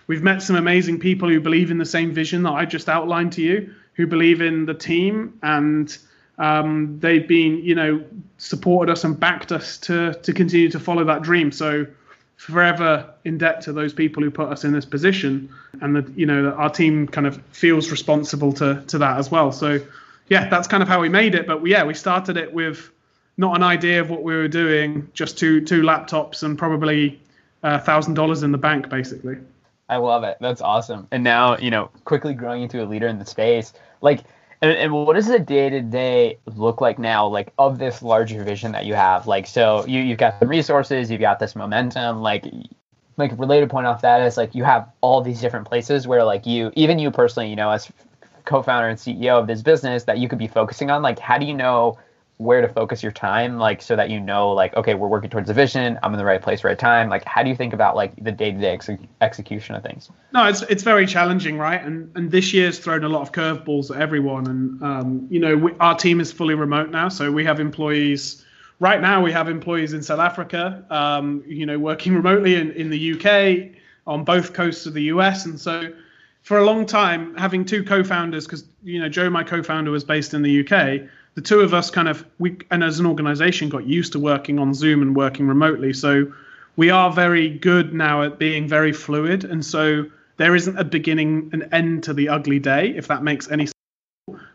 We've 0.08 0.24
met 0.24 0.41
some 0.41 0.56
amazing 0.56 1.00
people 1.00 1.30
who 1.30 1.39
believe 1.39 1.72
in 1.72 1.78
the 1.78 1.86
same 1.86 2.12
vision 2.12 2.44
that 2.44 2.52
I 2.52 2.65
just 2.65 2.89
outlined 2.89 3.32
to 3.34 3.41
you, 3.41 3.74
who 3.94 4.08
believe 4.08 4.41
in 4.41 4.65
the 4.65 4.74
team, 4.74 5.39
and 5.44 5.98
um, 6.38 7.00
they've 7.00 7.28
been, 7.28 7.63
you 7.63 7.76
know, 7.76 8.04
supported 8.38 8.91
us 8.91 9.04
and 9.04 9.20
backed 9.20 9.52
us 9.52 9.78
to 9.78 10.13
to 10.13 10.34
continue 10.34 10.70
to 10.70 10.80
follow 10.80 11.04
that 11.06 11.22
dream. 11.22 11.52
So 11.52 11.86
forever 12.36 13.13
in 13.24 13.38
debt 13.38 13.62
to 13.62 13.72
those 13.72 13.94
people 13.94 14.24
who 14.24 14.32
put 14.32 14.50
us 14.50 14.63
in 14.63 14.74
this 14.74 14.86
position, 14.86 15.50
and 15.82 15.96
that 15.96 16.10
you 16.17 16.26
know 16.26 16.52
our 16.52 16.70
team 16.70 17.08
kind 17.08 17.28
of 17.28 17.41
feels 17.52 17.91
responsible 17.91 18.52
to 18.54 18.84
to 18.88 18.98
that 18.98 19.17
as 19.17 19.30
well. 19.30 19.52
So 19.52 19.80
yeah, 20.28 20.50
that's 20.50 20.68
kind 20.68 20.82
of 20.82 20.90
how 20.90 21.02
we 21.02 21.10
made 21.10 21.36
it. 21.36 21.48
But 21.48 21.62
we, 21.62 21.72
yeah, 21.72 21.84
we 21.84 21.94
started 21.94 22.38
it 22.38 22.54
with 22.54 22.92
not 23.38 23.56
an 23.56 23.64
idea 23.64 24.02
of 24.02 24.10
what 24.10 24.24
we 24.24 24.36
were 24.36 24.48
doing, 24.48 25.10
just 25.14 25.38
two 25.38 25.62
two 25.62 25.82
laptops 25.82 26.44
and 26.44 26.58
probably 26.58 27.20
a 27.64 27.80
thousand 27.80 28.14
dollars 28.14 28.44
in 28.44 28.52
the 28.52 28.58
bank, 28.58 28.90
basically. 28.90 29.38
I 29.90 29.98
love 29.98 30.24
it. 30.24 30.38
That's 30.40 30.62
awesome. 30.62 31.08
And 31.12 31.24
now, 31.24 31.58
you 31.58 31.70
know, 31.70 31.90
quickly 32.06 32.34
growing 32.34 32.64
into 32.64 32.82
a 32.82 32.86
leader 32.86 33.08
in 33.08 33.20
the 33.20 33.26
space. 33.26 33.74
Like, 34.00 34.22
and, 34.62 34.72
and 34.72 34.94
what 34.94 35.16
does 35.16 35.28
the 35.28 35.38
day 35.38 35.70
to 35.70 35.82
day 35.82 36.38
look 36.46 36.80
like 36.80 36.98
now, 36.98 37.28
like 37.28 37.52
of 37.58 37.78
this 37.78 38.02
larger 38.02 38.44
vision 38.44 38.72
that 38.72 38.86
you 38.86 38.94
have? 38.94 39.28
Like, 39.28 39.48
so 39.48 39.86
you 39.86 40.02
you've 40.02 40.18
got 40.18 40.40
the 40.40 40.48
resources, 40.48 41.12
you've 41.12 41.20
got 41.20 41.40
this 41.40 41.56
momentum. 41.56 42.22
Like, 42.22 42.46
like 43.18 43.38
related 43.38 43.70
point 43.70 43.86
off 43.86 44.02
that 44.02 44.22
is 44.22 44.38
like 44.38 44.56
you 44.56 44.64
have 44.64 44.90
all 45.02 45.22
these 45.22 45.42
different 45.42 45.68
places 45.68 46.08
where 46.08 46.24
like 46.24 46.46
you, 46.46 46.72
even 46.76 46.98
you 46.98 47.12
personally, 47.12 47.50
you 47.50 47.56
know, 47.56 47.70
as 47.70 47.92
co-founder 48.46 48.90
and 48.90 48.98
CEO 48.98 49.40
of 49.40 49.48
this 49.48 49.62
business, 49.62 50.04
that 50.04 50.18
you 50.18 50.28
could 50.28 50.40
be 50.40 50.48
focusing 50.48 50.90
on. 50.92 51.02
Like, 51.02 51.20
how 51.20 51.38
do 51.38 51.46
you 51.46 51.54
know? 51.54 51.98
where 52.42 52.62
to 52.62 52.68
focus 52.68 53.04
your 53.04 53.12
time 53.12 53.58
like 53.60 53.84
so 53.84 53.96
that 53.96 54.10
you 54.10 54.20
know 54.20 54.50
like 54.50 54.76
okay 54.76 54.96
we're 54.96 55.08
working 55.08 55.30
towards 55.30 55.48
a 55.50 55.54
vision 55.54 56.00
i'm 56.02 56.12
in 56.12 56.18
the 56.18 56.26
right 56.26 56.42
place 56.42 56.64
right 56.64 56.80
time 56.80 57.08
like 57.08 57.24
how 57.26 57.44
do 57.44 57.50
you 57.50 57.56
think 57.56 57.72
about 57.72 57.96
like 57.96 58.12
the 58.24 58.32
day-to-day 58.32 58.72
ex- 58.72 58.90
execution 59.22 59.76
of 59.76 59.84
things 59.84 60.10
no 60.34 60.46
it's 60.48 60.64
it's 60.64 60.82
very 60.82 61.06
challenging 61.06 61.58
right 61.58 61.84
and 61.84 62.12
and 62.16 62.32
this 62.32 62.52
year's 62.52 62.80
thrown 62.80 63.04
a 63.04 63.10
lot 63.10 63.22
of 63.22 63.32
curveballs 63.32 63.96
at 63.96 64.02
everyone 64.02 64.48
and 64.48 64.82
um, 64.84 65.28
you 65.30 65.40
know 65.40 65.56
we, 65.56 65.72
our 65.80 65.96
team 65.96 66.20
is 66.20 66.32
fully 66.32 66.56
remote 66.56 66.90
now 66.90 67.08
so 67.08 67.32
we 67.32 67.46
have 67.46 67.60
employees 67.60 68.44
right 68.80 69.02
now 69.02 69.22
we 69.22 69.32
have 69.32 69.48
employees 69.48 69.94
in 69.94 70.02
south 70.02 70.20
africa 70.20 70.84
um, 70.90 71.44
you 71.46 71.68
know 71.68 71.78
working 71.78 72.16
remotely 72.16 72.56
in, 72.56 72.72
in 72.72 72.90
the 72.90 73.14
uk 73.14 73.78
on 74.08 74.24
both 74.24 74.54
coasts 74.54 74.88
of 74.88 74.96
the 74.96 75.04
us 75.04 75.46
and 75.46 75.60
so 75.60 75.94
for 76.42 76.58
a 76.58 76.66
long 76.66 76.86
time 76.86 77.36
having 77.36 77.66
two 77.66 77.84
co-founders 77.84 78.46
because 78.46 78.66
you 78.84 79.00
know 79.00 79.10
joe 79.10 79.30
my 79.30 79.44
co-founder 79.44 79.92
was 79.92 80.04
based 80.04 80.34
in 80.34 80.42
the 80.42 80.62
uk 80.62 81.08
the 81.36 81.42
two 81.42 81.62
of 81.62 81.74
us 81.74 81.90
kind 81.90 82.08
of 82.08 82.26
we 82.40 82.58
and 82.70 82.84
as 82.84 83.00
an 83.00 83.06
organization 83.06 83.70
got 83.70 83.86
used 83.86 84.14
to 84.14 84.20
working 84.20 84.60
on 84.60 84.74
Zoom 84.74 85.02
and 85.02 85.16
working 85.16 85.48
remotely. 85.48 85.94
So 85.94 86.32
we 86.76 86.90
are 86.90 87.12
very 87.12 87.50
good 87.50 87.94
now 87.94 88.24
at 88.24 88.40
being 88.40 88.68
very 88.68 88.92
fluid, 88.92 89.44
and 89.44 89.66
so 89.66 90.06
there 90.38 90.56
isn't 90.56 90.78
a 90.78 90.84
beginning 90.84 91.50
and 91.54 91.70
end 91.72 92.04
to 92.04 92.14
the 92.14 92.30
ugly 92.30 92.60
day, 92.60 92.90
if 92.90 93.08
that 93.08 93.24
makes 93.24 93.50
any 93.50 93.68
sense. 93.68 93.74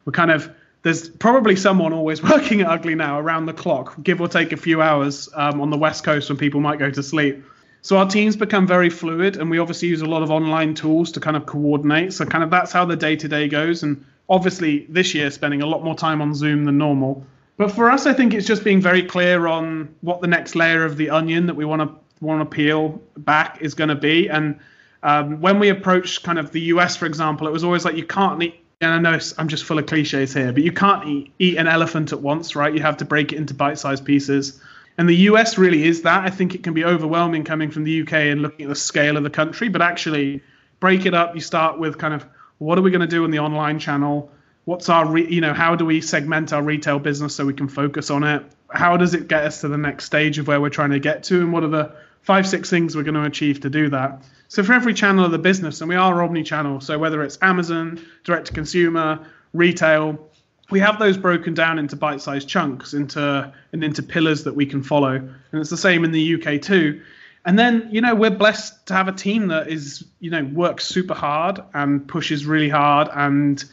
We're 0.04 0.12
kind 0.12 0.30
of 0.30 0.50
there's 0.82 1.08
probably 1.08 1.56
someone 1.56 1.92
always 1.92 2.22
working 2.30 2.60
at 2.60 2.68
Ugly 2.68 2.94
now 2.94 3.18
around 3.18 3.46
the 3.46 3.52
clock, 3.52 3.96
give 4.02 4.20
or 4.20 4.28
take 4.28 4.52
a 4.52 4.56
few 4.56 4.82
hours 4.82 5.28
um, 5.34 5.60
on 5.60 5.70
the 5.70 5.78
West 5.78 6.04
Coast 6.04 6.28
when 6.28 6.38
people 6.38 6.60
might 6.60 6.78
go 6.78 6.90
to 6.90 7.02
sleep. 7.02 7.42
So 7.86 7.98
our 7.98 8.08
teams 8.08 8.34
become 8.34 8.66
very 8.66 8.90
fluid, 8.90 9.36
and 9.36 9.48
we 9.48 9.60
obviously 9.60 9.86
use 9.86 10.00
a 10.00 10.06
lot 10.06 10.24
of 10.24 10.32
online 10.32 10.74
tools 10.74 11.12
to 11.12 11.20
kind 11.20 11.36
of 11.36 11.46
coordinate. 11.46 12.12
So 12.12 12.26
kind 12.26 12.42
of 12.42 12.50
that's 12.50 12.72
how 12.72 12.84
the 12.84 12.96
day 12.96 13.14
to 13.14 13.28
day 13.28 13.46
goes, 13.46 13.84
and 13.84 14.04
obviously 14.28 14.86
this 14.88 15.14
year 15.14 15.30
spending 15.30 15.62
a 15.62 15.66
lot 15.66 15.84
more 15.84 15.94
time 15.94 16.20
on 16.20 16.34
Zoom 16.34 16.64
than 16.64 16.78
normal. 16.78 17.24
But 17.56 17.70
for 17.70 17.88
us, 17.88 18.04
I 18.04 18.12
think 18.12 18.34
it's 18.34 18.44
just 18.44 18.64
being 18.64 18.80
very 18.80 19.04
clear 19.04 19.46
on 19.46 19.94
what 20.00 20.20
the 20.20 20.26
next 20.26 20.56
layer 20.56 20.84
of 20.84 20.96
the 20.96 21.10
onion 21.10 21.46
that 21.46 21.54
we 21.54 21.64
want 21.64 21.80
to 21.80 22.24
want 22.24 22.40
to 22.40 22.56
peel 22.56 23.00
back 23.18 23.58
is 23.60 23.74
going 23.74 23.90
to 23.90 23.94
be. 23.94 24.28
And 24.28 24.58
um, 25.04 25.40
when 25.40 25.60
we 25.60 25.68
approach 25.68 26.24
kind 26.24 26.40
of 26.40 26.50
the 26.50 26.62
US, 26.72 26.96
for 26.96 27.06
example, 27.06 27.46
it 27.46 27.52
was 27.52 27.62
always 27.62 27.84
like 27.84 27.94
you 27.94 28.04
can't 28.04 28.42
eat. 28.42 28.64
And 28.80 28.90
I 28.90 28.98
know 28.98 29.16
I'm 29.38 29.46
just 29.46 29.62
full 29.62 29.78
of 29.78 29.86
cliches 29.86 30.34
here, 30.34 30.52
but 30.52 30.64
you 30.64 30.72
can't 30.72 31.06
eat, 31.06 31.32
eat 31.38 31.56
an 31.56 31.68
elephant 31.68 32.12
at 32.12 32.20
once, 32.20 32.56
right? 32.56 32.74
You 32.74 32.82
have 32.82 32.96
to 32.96 33.04
break 33.04 33.32
it 33.32 33.36
into 33.36 33.54
bite-sized 33.54 34.04
pieces. 34.04 34.60
And 34.98 35.08
the 35.08 35.16
US 35.30 35.58
really 35.58 35.86
is 35.86 36.02
that. 36.02 36.24
I 36.24 36.30
think 36.30 36.54
it 36.54 36.62
can 36.62 36.74
be 36.74 36.84
overwhelming 36.84 37.44
coming 37.44 37.70
from 37.70 37.84
the 37.84 38.02
UK 38.02 38.12
and 38.14 38.42
looking 38.42 38.64
at 38.64 38.68
the 38.68 38.74
scale 38.74 39.16
of 39.16 39.22
the 39.22 39.30
country, 39.30 39.68
but 39.68 39.82
actually 39.82 40.42
break 40.80 41.06
it 41.06 41.14
up. 41.14 41.34
You 41.34 41.40
start 41.40 41.78
with 41.78 41.98
kind 41.98 42.14
of 42.14 42.24
what 42.58 42.78
are 42.78 42.82
we 42.82 42.90
going 42.90 43.02
to 43.02 43.06
do 43.06 43.24
in 43.24 43.30
the 43.30 43.40
online 43.40 43.78
channel? 43.78 44.30
What's 44.64 44.88
our, 44.88 45.06
re- 45.06 45.30
you 45.30 45.40
know, 45.40 45.54
how 45.54 45.76
do 45.76 45.84
we 45.84 46.00
segment 46.00 46.52
our 46.52 46.62
retail 46.62 46.98
business 46.98 47.34
so 47.34 47.44
we 47.44 47.52
can 47.52 47.68
focus 47.68 48.10
on 48.10 48.24
it? 48.24 48.44
How 48.70 48.96
does 48.96 49.14
it 49.14 49.28
get 49.28 49.44
us 49.44 49.60
to 49.60 49.68
the 49.68 49.78
next 49.78 50.06
stage 50.06 50.38
of 50.38 50.48
where 50.48 50.60
we're 50.60 50.70
trying 50.70 50.90
to 50.90 50.98
get 50.98 51.22
to? 51.24 51.40
And 51.40 51.52
what 51.52 51.62
are 51.62 51.68
the 51.68 51.94
five, 52.22 52.48
six 52.48 52.68
things 52.70 52.96
we're 52.96 53.04
going 53.04 53.14
to 53.14 53.24
achieve 53.24 53.60
to 53.60 53.70
do 53.70 53.90
that? 53.90 54.24
So 54.48 54.62
for 54.62 54.72
every 54.72 54.94
channel 54.94 55.24
of 55.24 55.30
the 55.30 55.38
business, 55.38 55.80
and 55.80 55.88
we 55.88 55.96
are 55.96 56.22
omni-channel, 56.22 56.80
so 56.80 56.98
whether 56.98 57.22
it's 57.22 57.38
Amazon, 57.42 58.00
direct 58.24 58.46
to 58.48 58.52
consumer, 58.52 59.26
retail, 59.52 60.30
we 60.70 60.80
have 60.80 60.98
those 60.98 61.16
broken 61.16 61.54
down 61.54 61.78
into 61.78 61.96
bite-sized 61.96 62.48
chunks, 62.48 62.94
into 62.94 63.52
and 63.72 63.84
into 63.84 64.02
pillars 64.02 64.44
that 64.44 64.54
we 64.54 64.66
can 64.66 64.82
follow. 64.82 65.14
And 65.14 65.60
it's 65.60 65.70
the 65.70 65.76
same 65.76 66.04
in 66.04 66.12
the 66.12 66.34
UK 66.34 66.60
too. 66.60 67.00
And 67.44 67.56
then, 67.56 67.88
you 67.92 68.00
know, 68.00 68.14
we're 68.14 68.30
blessed 68.30 68.86
to 68.86 68.94
have 68.94 69.06
a 69.06 69.12
team 69.12 69.46
that 69.48 69.68
is, 69.68 70.04
you 70.18 70.30
know, 70.30 70.44
works 70.44 70.84
super 70.84 71.14
hard 71.14 71.60
and 71.74 72.06
pushes 72.08 72.44
really 72.44 72.68
hard 72.68 73.08
and 73.14 73.64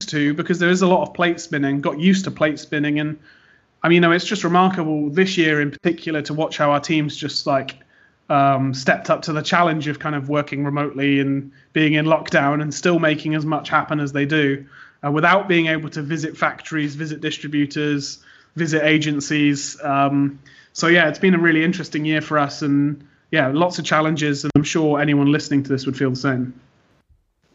to 0.00 0.34
because 0.34 0.58
there 0.58 0.68
is 0.68 0.82
a 0.82 0.86
lot 0.86 1.08
of 1.08 1.14
plate 1.14 1.40
spinning, 1.40 1.80
got 1.80 1.98
used 1.98 2.24
to 2.24 2.30
plate 2.30 2.58
spinning. 2.58 3.00
And 3.00 3.18
I 3.82 3.88
mean, 3.88 3.96
you 3.96 4.00
know, 4.00 4.12
it's 4.12 4.26
just 4.26 4.44
remarkable 4.44 5.08
this 5.08 5.38
year 5.38 5.62
in 5.62 5.70
particular 5.70 6.20
to 6.22 6.34
watch 6.34 6.58
how 6.58 6.72
our 6.72 6.80
teams 6.80 7.16
just 7.16 7.46
like 7.46 7.78
um, 8.28 8.74
stepped 8.74 9.08
up 9.08 9.22
to 9.22 9.32
the 9.32 9.42
challenge 9.42 9.88
of 9.88 9.98
kind 9.98 10.14
of 10.14 10.28
working 10.28 10.64
remotely 10.64 11.20
and 11.20 11.52
being 11.72 11.94
in 11.94 12.06
lockdown 12.06 12.60
and 12.60 12.72
still 12.72 12.98
making 12.98 13.34
as 13.34 13.44
much 13.44 13.68
happen 13.68 14.00
as 14.00 14.12
they 14.12 14.26
do 14.26 14.64
uh, 15.04 15.10
without 15.10 15.48
being 15.48 15.66
able 15.66 15.90
to 15.90 16.02
visit 16.02 16.36
factories, 16.36 16.94
visit 16.94 17.20
distributors, 17.20 18.22
visit 18.56 18.84
agencies. 18.84 19.82
Um, 19.82 20.38
so 20.72 20.86
yeah, 20.86 21.08
it's 21.08 21.18
been 21.18 21.34
a 21.34 21.38
really 21.38 21.64
interesting 21.64 22.04
year 22.04 22.20
for 22.20 22.38
us 22.38 22.62
and 22.62 23.06
yeah, 23.30 23.48
lots 23.48 23.78
of 23.78 23.86
challenges, 23.86 24.44
and 24.44 24.52
I'm 24.54 24.62
sure 24.62 25.00
anyone 25.00 25.32
listening 25.32 25.62
to 25.62 25.70
this 25.70 25.86
would 25.86 25.96
feel 25.96 26.10
the 26.10 26.16
same. 26.16 26.60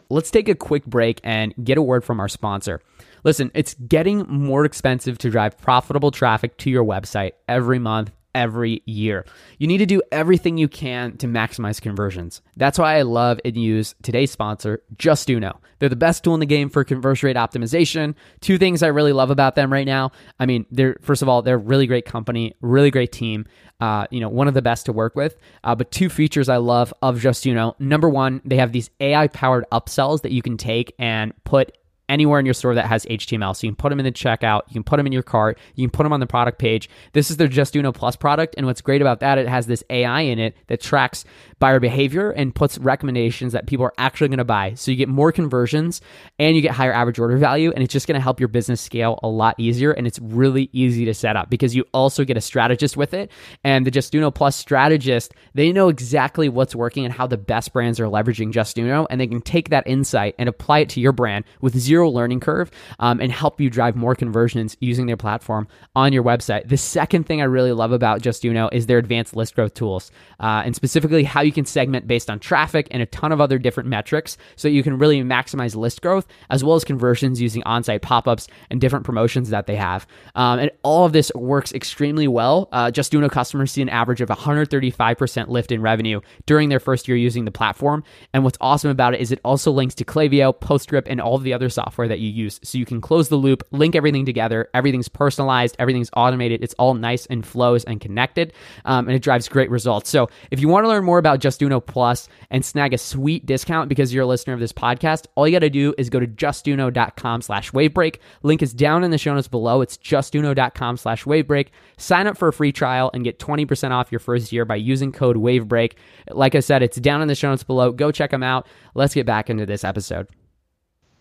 Let's 0.09 0.31
take 0.31 0.49
a 0.49 0.55
quick 0.55 0.85
break 0.85 1.21
and 1.23 1.53
get 1.63 1.77
a 1.77 1.81
word 1.81 2.03
from 2.03 2.19
our 2.19 2.27
sponsor. 2.27 2.81
Listen, 3.23 3.51
it's 3.53 3.75
getting 3.75 4.25
more 4.27 4.65
expensive 4.65 5.17
to 5.19 5.29
drive 5.29 5.57
profitable 5.57 6.09
traffic 6.11 6.57
to 6.57 6.71
your 6.71 6.83
website 6.83 7.33
every 7.47 7.77
month 7.77 8.11
every 8.37 8.83
year. 8.85 9.25
You 9.57 9.65
need 9.65 9.79
to 9.79 9.87
do 9.87 9.99
everything 10.11 10.59
you 10.59 10.67
can 10.67 11.17
to 11.17 11.27
maximize 11.27 11.81
conversions. 11.81 12.43
That's 12.55 12.77
why 12.77 12.97
I 12.97 13.01
love 13.01 13.39
and 13.43 13.57
use 13.57 13.95
today's 14.03 14.29
sponsor, 14.29 14.83
Just 14.95 15.27
Justuno. 15.27 15.57
They're 15.79 15.89
the 15.89 15.95
best 15.95 16.23
tool 16.23 16.35
in 16.35 16.39
the 16.39 16.45
game 16.45 16.69
for 16.69 16.83
conversion 16.83 17.27
rate 17.27 17.35
optimization. 17.35 18.13
Two 18.39 18.59
things 18.59 18.83
I 18.83 18.87
really 18.87 19.11
love 19.11 19.31
about 19.31 19.55
them 19.55 19.73
right 19.73 19.87
now. 19.87 20.11
I 20.39 20.45
mean, 20.45 20.67
they're 20.69 20.97
first 21.01 21.23
of 21.23 21.29
all, 21.29 21.41
they're 21.41 21.55
a 21.55 21.57
really 21.57 21.87
great 21.87 22.05
company, 22.05 22.53
really 22.61 22.91
great 22.91 23.11
team. 23.11 23.47
Uh, 23.79 24.05
you 24.11 24.19
know, 24.19 24.29
one 24.29 24.47
of 24.47 24.53
the 24.53 24.61
best 24.61 24.85
to 24.85 24.93
work 24.93 25.15
with. 25.15 25.35
Uh, 25.63 25.73
but 25.73 25.91
two 25.91 26.09
features 26.09 26.47
I 26.47 26.57
love 26.57 26.93
of 27.01 27.19
Just 27.19 27.43
Justuno. 27.43 27.73
Number 27.79 28.09
one, 28.09 28.41
they 28.45 28.57
have 28.57 28.71
these 28.71 28.91
AI 28.99 29.27
powered 29.27 29.65
upsells 29.71 30.21
that 30.21 30.31
you 30.31 30.43
can 30.43 30.57
take 30.57 30.93
and 30.99 31.33
put 31.43 31.75
anywhere 32.09 32.39
in 32.39 32.45
your 32.45 32.53
store 32.53 32.75
that 32.75 32.85
has 32.85 33.05
HTML. 33.05 33.55
So 33.55 33.67
you 33.67 33.71
can 33.71 33.77
put 33.77 33.89
them 33.89 33.99
in 33.99 34.05
the 34.05 34.11
checkout, 34.11 34.61
you 34.67 34.73
can 34.73 34.83
put 34.83 34.97
them 34.97 35.07
in 35.07 35.13
your 35.13 35.23
cart, 35.23 35.57
you 35.75 35.85
can 35.85 35.91
put 35.91 36.03
them 36.03 36.13
on 36.13 36.19
the 36.19 36.27
product 36.27 36.59
page. 36.59 36.89
This 37.13 37.29
is 37.29 37.37
their 37.37 37.47
Justuno 37.47 37.93
Plus 37.93 38.15
product, 38.15 38.55
and 38.57 38.65
what's 38.65 38.81
great 38.81 39.01
about 39.01 39.19
that, 39.21 39.37
it 39.37 39.47
has 39.47 39.67
this 39.67 39.83
AI 39.89 40.21
in 40.21 40.39
it 40.39 40.55
that 40.67 40.81
tracks 40.81 41.25
buyer 41.59 41.79
behavior 41.79 42.31
and 42.31 42.53
puts 42.53 42.77
recommendations 42.77 43.53
that 43.53 43.65
people 43.65 43.85
are 43.85 43.93
actually 43.97 44.27
going 44.27 44.37
to 44.37 44.45
buy. 44.45 44.73
So 44.75 44.91
you 44.91 44.97
get 44.97 45.09
more 45.09 45.31
conversions 45.31 46.01
and 46.37 46.55
you 46.55 46.61
get 46.61 46.71
higher 46.71 46.93
average 46.93 47.19
order 47.19 47.37
value, 47.37 47.71
and 47.71 47.83
it's 47.83 47.93
just 47.93 48.07
going 48.07 48.15
to 48.15 48.21
help 48.21 48.39
your 48.39 48.49
business 48.49 48.79
scale 48.79 49.19
a 49.23 49.27
lot 49.27 49.55
easier. 49.59 49.91
And 49.91 50.05
it's 50.05 50.19
really 50.19 50.69
easy 50.71 51.05
to 51.05 51.13
set 51.13 51.35
up 51.35 51.49
because 51.49 51.75
you 51.75 51.85
also 51.93 52.23
get 52.23 52.37
a 52.37 52.41
strategist 52.41 52.95
with 52.95 53.13
it. 53.13 53.31
And 53.63 53.85
the 53.85 53.91
Justuno 53.91 54.33
Plus 54.33 54.55
strategist, 54.55 55.33
they 55.53 55.71
know 55.71 55.89
exactly 55.89 56.49
what's 56.49 56.75
working 56.75 57.05
and 57.05 57.13
how 57.13 57.27
the 57.27 57.37
best 57.37 57.73
brands 57.73 57.99
are 57.99 58.05
leveraging 58.05 58.51
Justuno, 58.51 59.07
and 59.09 59.19
they 59.19 59.27
can 59.27 59.41
take 59.41 59.69
that 59.69 59.87
insight 59.87 60.35
and 60.37 60.47
apply 60.47 60.79
it 60.79 60.89
to 60.89 60.99
your 60.99 61.11
brand 61.11 61.45
with 61.61 61.77
zero 61.77 61.96
learning 62.05 62.41
curve 62.41 62.69
um, 62.99 63.21
and 63.21 63.31
help 63.31 63.61
you 63.61 63.69
drive 63.69 63.95
more 63.95 64.13
conversions 64.13 64.75
using 64.81 65.05
their 65.05 65.17
platform 65.17 65.67
on 65.95 66.11
your 66.11 66.23
website. 66.23 66.67
The 66.67 66.77
second 66.77 67.25
thing 67.25 67.41
I 67.41 67.45
really 67.45 67.71
love 67.71 67.91
about 67.91 68.21
Justuno 68.21 68.69
is 68.73 68.87
their 68.87 68.97
advanced 68.97 69.35
list 69.35 69.55
growth 69.55 69.73
tools, 69.73 70.11
uh, 70.39 70.63
and 70.65 70.75
specifically 70.75 71.23
how 71.23 71.41
you 71.41 71.51
can 71.51 71.65
segment 71.65 72.07
based 72.07 72.29
on 72.29 72.39
traffic 72.39 72.87
and 72.91 73.01
a 73.01 73.05
ton 73.05 73.31
of 73.31 73.39
other 73.39 73.57
different 73.57 73.89
metrics 73.89 74.37
so 74.55 74.67
you 74.67 74.83
can 74.83 74.97
really 74.97 75.21
maximize 75.21 75.75
list 75.75 76.01
growth 76.01 76.27
as 76.49 76.63
well 76.63 76.75
as 76.75 76.83
conversions 76.83 77.41
using 77.41 77.63
on 77.63 77.83
site 77.83 78.01
pop 78.01 78.27
ups 78.27 78.47
and 78.69 78.81
different 78.81 79.05
promotions 79.05 79.49
that 79.49 79.67
they 79.67 79.75
have. 79.75 80.05
Um, 80.35 80.59
and 80.59 80.71
all 80.83 81.05
of 81.05 81.13
this 81.13 81.31
works 81.35 81.73
extremely 81.73 82.27
well. 82.27 82.69
Uh, 82.71 82.91
Justuno 82.91 83.29
customers 83.29 83.71
see 83.71 83.81
an 83.81 83.89
average 83.89 84.21
of 84.21 84.29
135% 84.29 85.47
lift 85.47 85.71
in 85.71 85.81
revenue 85.81 86.21
during 86.45 86.69
their 86.69 86.79
first 86.79 87.07
year 87.07 87.17
using 87.17 87.45
the 87.45 87.51
platform. 87.51 88.03
And 88.33 88.43
what's 88.43 88.57
awesome 88.61 88.91
about 88.91 89.13
it 89.13 89.21
is 89.21 89.31
it 89.31 89.39
also 89.43 89.71
links 89.71 89.95
to 89.95 90.05
Klaviyo, 90.05 90.57
PostScript, 90.59 91.07
and 91.07 91.21
all 91.21 91.35
of 91.35 91.43
the 91.43 91.53
other 91.53 91.69
software 91.69 91.86
that 91.95 92.19
you 92.19 92.29
use. 92.29 92.59
So 92.63 92.77
you 92.77 92.85
can 92.85 93.01
close 93.01 93.29
the 93.29 93.35
loop, 93.35 93.63
link 93.71 93.95
everything 93.95 94.25
together. 94.25 94.69
Everything's 94.73 95.07
personalized, 95.07 95.75
everything's 95.79 96.09
automated. 96.15 96.63
It's 96.63 96.73
all 96.75 96.93
nice 96.93 97.25
and 97.27 97.45
flows 97.45 97.83
and 97.83 98.01
connected, 98.01 98.53
um, 98.85 99.07
and 99.07 99.15
it 99.15 99.21
drives 99.21 99.47
great 99.47 99.69
results. 99.69 100.09
So 100.09 100.29
if 100.51 100.59
you 100.59 100.67
want 100.67 100.83
to 100.83 100.89
learn 100.89 101.03
more 101.03 101.19
about 101.19 101.39
Justuno 101.39 101.85
Plus 101.85 102.27
and 102.49 102.63
snag 102.63 102.93
a 102.93 102.97
sweet 102.97 103.45
discount 103.45 103.89
because 103.89 104.13
you're 104.13 104.23
a 104.23 104.27
listener 104.27 104.53
of 104.53 104.59
this 104.59 104.73
podcast, 104.73 105.27
all 105.35 105.47
you 105.47 105.53
got 105.53 105.59
to 105.59 105.69
do 105.69 105.93
is 105.97 106.09
go 106.09 106.19
to 106.19 106.27
justuno.com 106.27 107.41
slash 107.41 107.71
wavebreak. 107.71 108.17
Link 108.43 108.61
is 108.61 108.73
down 108.73 109.03
in 109.03 109.11
the 109.11 109.17
show 109.17 109.33
notes 109.33 109.47
below. 109.47 109.81
It's 109.81 109.97
justuno.com 109.97 110.97
slash 110.97 111.23
wavebreak. 111.23 111.67
Sign 111.97 112.27
up 112.27 112.37
for 112.37 112.47
a 112.47 112.53
free 112.53 112.71
trial 112.71 113.09
and 113.13 113.23
get 113.23 113.39
20% 113.39 113.91
off 113.91 114.11
your 114.11 114.19
first 114.19 114.51
year 114.51 114.65
by 114.65 114.75
using 114.75 115.11
code 115.11 115.37
wavebreak. 115.37 115.93
Like 116.31 116.55
I 116.55 116.59
said, 116.59 116.83
it's 116.83 116.97
down 116.97 117.21
in 117.21 117.27
the 117.27 117.35
show 117.35 117.49
notes 117.49 117.63
below. 117.63 117.91
Go 117.91 118.11
check 118.11 118.31
them 118.31 118.43
out. 118.43 118.67
Let's 118.93 119.13
get 119.13 119.25
back 119.25 119.49
into 119.49 119.65
this 119.65 119.83
episode. 119.83 120.27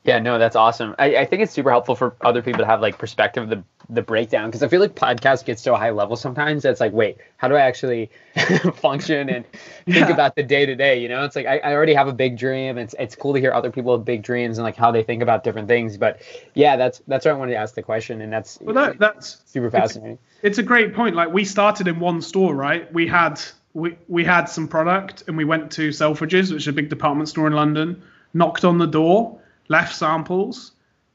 Yeah, 0.07 0.21
no, 0.21 0.38
that's 0.38 0.55
awesome. 0.57 0.95
I, 0.99 1.16
I 1.16 1.25
think 1.25 1.42
it's 1.42 1.53
super 1.53 1.71
helpful 1.71 1.97
for 1.97 2.14
other 2.21 2.40
people 2.40 2.61
to 2.61 2.66
have 2.66 2.81
like 2.81 2.97
perspective 2.99 3.42
of 3.45 3.51
the 3.51 3.64
the 3.88 4.03
breakdown 4.03 4.49
because 4.49 4.62
I 4.64 4.69
feel 4.69 4.81
like 4.81 4.97
podcasts 4.97 5.45
get 5.45 5.61
so 5.61 5.77
high 5.77 5.90
level 5.90 6.16
sometimes 6.16 6.64
that 6.64 6.71
it's 6.71 6.81
like, 6.81 6.92
wait, 6.92 7.19
how 7.37 7.47
do 7.49 7.55
I 7.55 7.61
actually 7.61 8.11
function 8.75 9.29
and 9.29 9.45
think 9.85 9.97
Yeah. 10.09 10.09
about 10.11 10.35
the 10.37 10.42
day 10.42 10.66
to 10.66 10.75
day? 10.75 11.01
You 11.01 11.09
know, 11.09 11.25
it's 11.25 11.37
like 11.37 11.47
I, 11.47 11.59
I 11.59 11.73
already 11.73 11.95
have 11.95 12.09
a 12.09 12.12
big 12.12 12.37
dream. 12.38 12.79
It's 12.79 12.95
it's 12.99 13.14
cool 13.14 13.35
to 13.35 13.40
hear 13.40 13.53
other 13.53 13.71
people 13.71 13.97
with 13.97 14.05
big 14.05 14.23
dreams 14.23 14.59
and 14.59 14.64
like 14.64 14.77
how 14.77 14.90
they 14.90 15.03
think 15.03 15.23
about 15.23 15.45
different 15.45 15.69
things. 15.69 15.97
But 15.97 16.21
yeah, 16.55 16.77
that's 16.77 17.03
that's 17.07 17.25
why 17.27 17.33
I 17.33 17.35
wanted 17.35 17.53
to 17.53 17.59
ask 17.59 17.75
the 17.75 17.83
question, 17.83 18.21
and 18.21 18.33
that's 18.33 18.59
Well, 18.61 18.75
that, 18.75 18.99
that's 18.99 19.42
super 19.47 19.66
it's- 19.69 19.83
fascinating. 19.83 20.19
It's 20.42 20.59
a 20.59 20.62
great 20.62 20.95
point. 20.95 21.16
Like 21.16 21.33
we 21.33 21.45
started 21.45 21.88
in 21.88 21.99
one 22.01 22.23
store, 22.23 22.55
right? 22.55 22.92
We 22.92 23.07
had 23.07 23.40
we 23.75 23.97
we 24.09 24.25
had 24.25 24.45
some 24.47 24.69
product, 24.69 25.25
and 25.29 25.37
we 25.37 25.45
went 25.45 25.71
to 25.73 25.88
Selfridges, 25.90 26.53
which 26.53 26.62
is 26.62 26.69
a 26.69 26.73
big 26.73 26.88
department 26.90 27.29
store 27.29 27.47
in 27.47 27.53
London. 27.55 28.03
Knocked 28.35 28.64
on 28.64 28.77
the 28.79 28.87
door, 28.87 29.38
left 29.68 29.94
samples, 29.94 30.72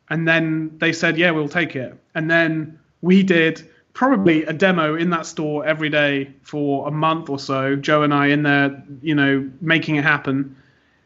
and 0.10 0.28
then 0.28 0.78
they 0.80 0.94
said, 0.94 1.18
"Yeah, 1.18 1.32
we'll 1.32 1.50
take 1.50 1.76
it." 1.76 1.96
And 2.16 2.30
then 2.30 2.80
we 3.02 3.24
did 3.24 3.70
probably 3.94 4.44
a 4.46 4.54
demo 4.54 4.96
in 4.96 5.10
that 5.10 5.26
store 5.26 5.66
every 5.66 5.90
day 5.90 6.32
for 6.44 6.88
a 6.88 6.92
month 6.92 7.30
or 7.30 7.40
so. 7.40 7.76
Joe 7.76 8.04
and 8.04 8.14
I 8.14 8.28
in 8.28 8.44
there, 8.44 8.84
you 9.02 9.16
know, 9.16 9.50
making 9.60 9.96
it 9.96 10.04
happen, 10.04 10.56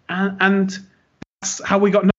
and, 0.09 0.37
and 0.39 0.79
that's 1.41 1.63
how 1.63 1.77
we 1.77 1.91
got 1.91 2.09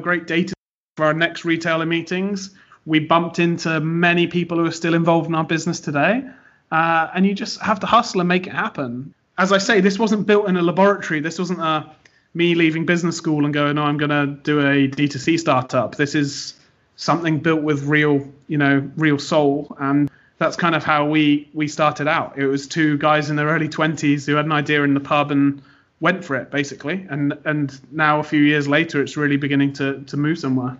great 0.00 0.26
data 0.26 0.54
for 0.96 1.06
our 1.06 1.14
next 1.14 1.44
retailer 1.44 1.86
meetings. 1.86 2.50
We 2.84 3.00
bumped 3.00 3.38
into 3.40 3.80
many 3.80 4.28
people 4.28 4.58
who 4.58 4.66
are 4.66 4.72
still 4.72 4.94
involved 4.94 5.26
in 5.26 5.34
our 5.34 5.44
business 5.44 5.80
today, 5.80 6.22
uh, 6.70 7.08
and 7.14 7.26
you 7.26 7.34
just 7.34 7.60
have 7.60 7.80
to 7.80 7.86
hustle 7.86 8.20
and 8.20 8.28
make 8.28 8.46
it 8.46 8.52
happen. 8.52 9.12
As 9.38 9.52
I 9.52 9.58
say, 9.58 9.80
this 9.80 9.98
wasn't 9.98 10.26
built 10.26 10.48
in 10.48 10.56
a 10.56 10.62
laboratory. 10.62 11.20
This 11.20 11.38
wasn't 11.38 11.60
a 11.60 11.90
me 12.36 12.54
leaving 12.54 12.84
business 12.84 13.16
school 13.16 13.44
and 13.44 13.54
going, 13.54 13.78
"Oh, 13.78 13.84
I'm 13.84 13.96
going 13.96 14.10
to 14.10 14.26
do 14.26 14.60
a 14.60 14.88
D2C 14.88 15.38
startup." 15.38 15.96
This 15.96 16.14
is 16.14 16.54
something 16.96 17.38
built 17.38 17.62
with 17.62 17.84
real, 17.84 18.28
you 18.46 18.58
know, 18.58 18.88
real 18.96 19.18
soul, 19.18 19.74
and 19.80 20.10
that's 20.38 20.56
kind 20.56 20.74
of 20.74 20.84
how 20.84 21.06
we 21.06 21.48
we 21.54 21.66
started 21.66 22.06
out. 22.06 22.38
It 22.38 22.46
was 22.46 22.68
two 22.68 22.98
guys 22.98 23.30
in 23.30 23.36
their 23.36 23.46
early 23.46 23.68
20s 23.68 24.26
who 24.26 24.34
had 24.34 24.44
an 24.44 24.52
idea 24.52 24.82
in 24.82 24.94
the 24.94 25.00
pub 25.00 25.30
and 25.30 25.62
went 26.00 26.24
for 26.24 26.36
it, 26.36 26.50
basically. 26.50 27.06
And 27.08 27.38
and 27.44 27.80
now 27.90 28.20
a 28.20 28.22
few 28.22 28.42
years 28.42 28.68
later, 28.68 29.00
it's 29.02 29.16
really 29.16 29.38
beginning 29.38 29.72
to 29.74 30.02
to 30.04 30.16
move 30.16 30.38
somewhere. 30.38 30.76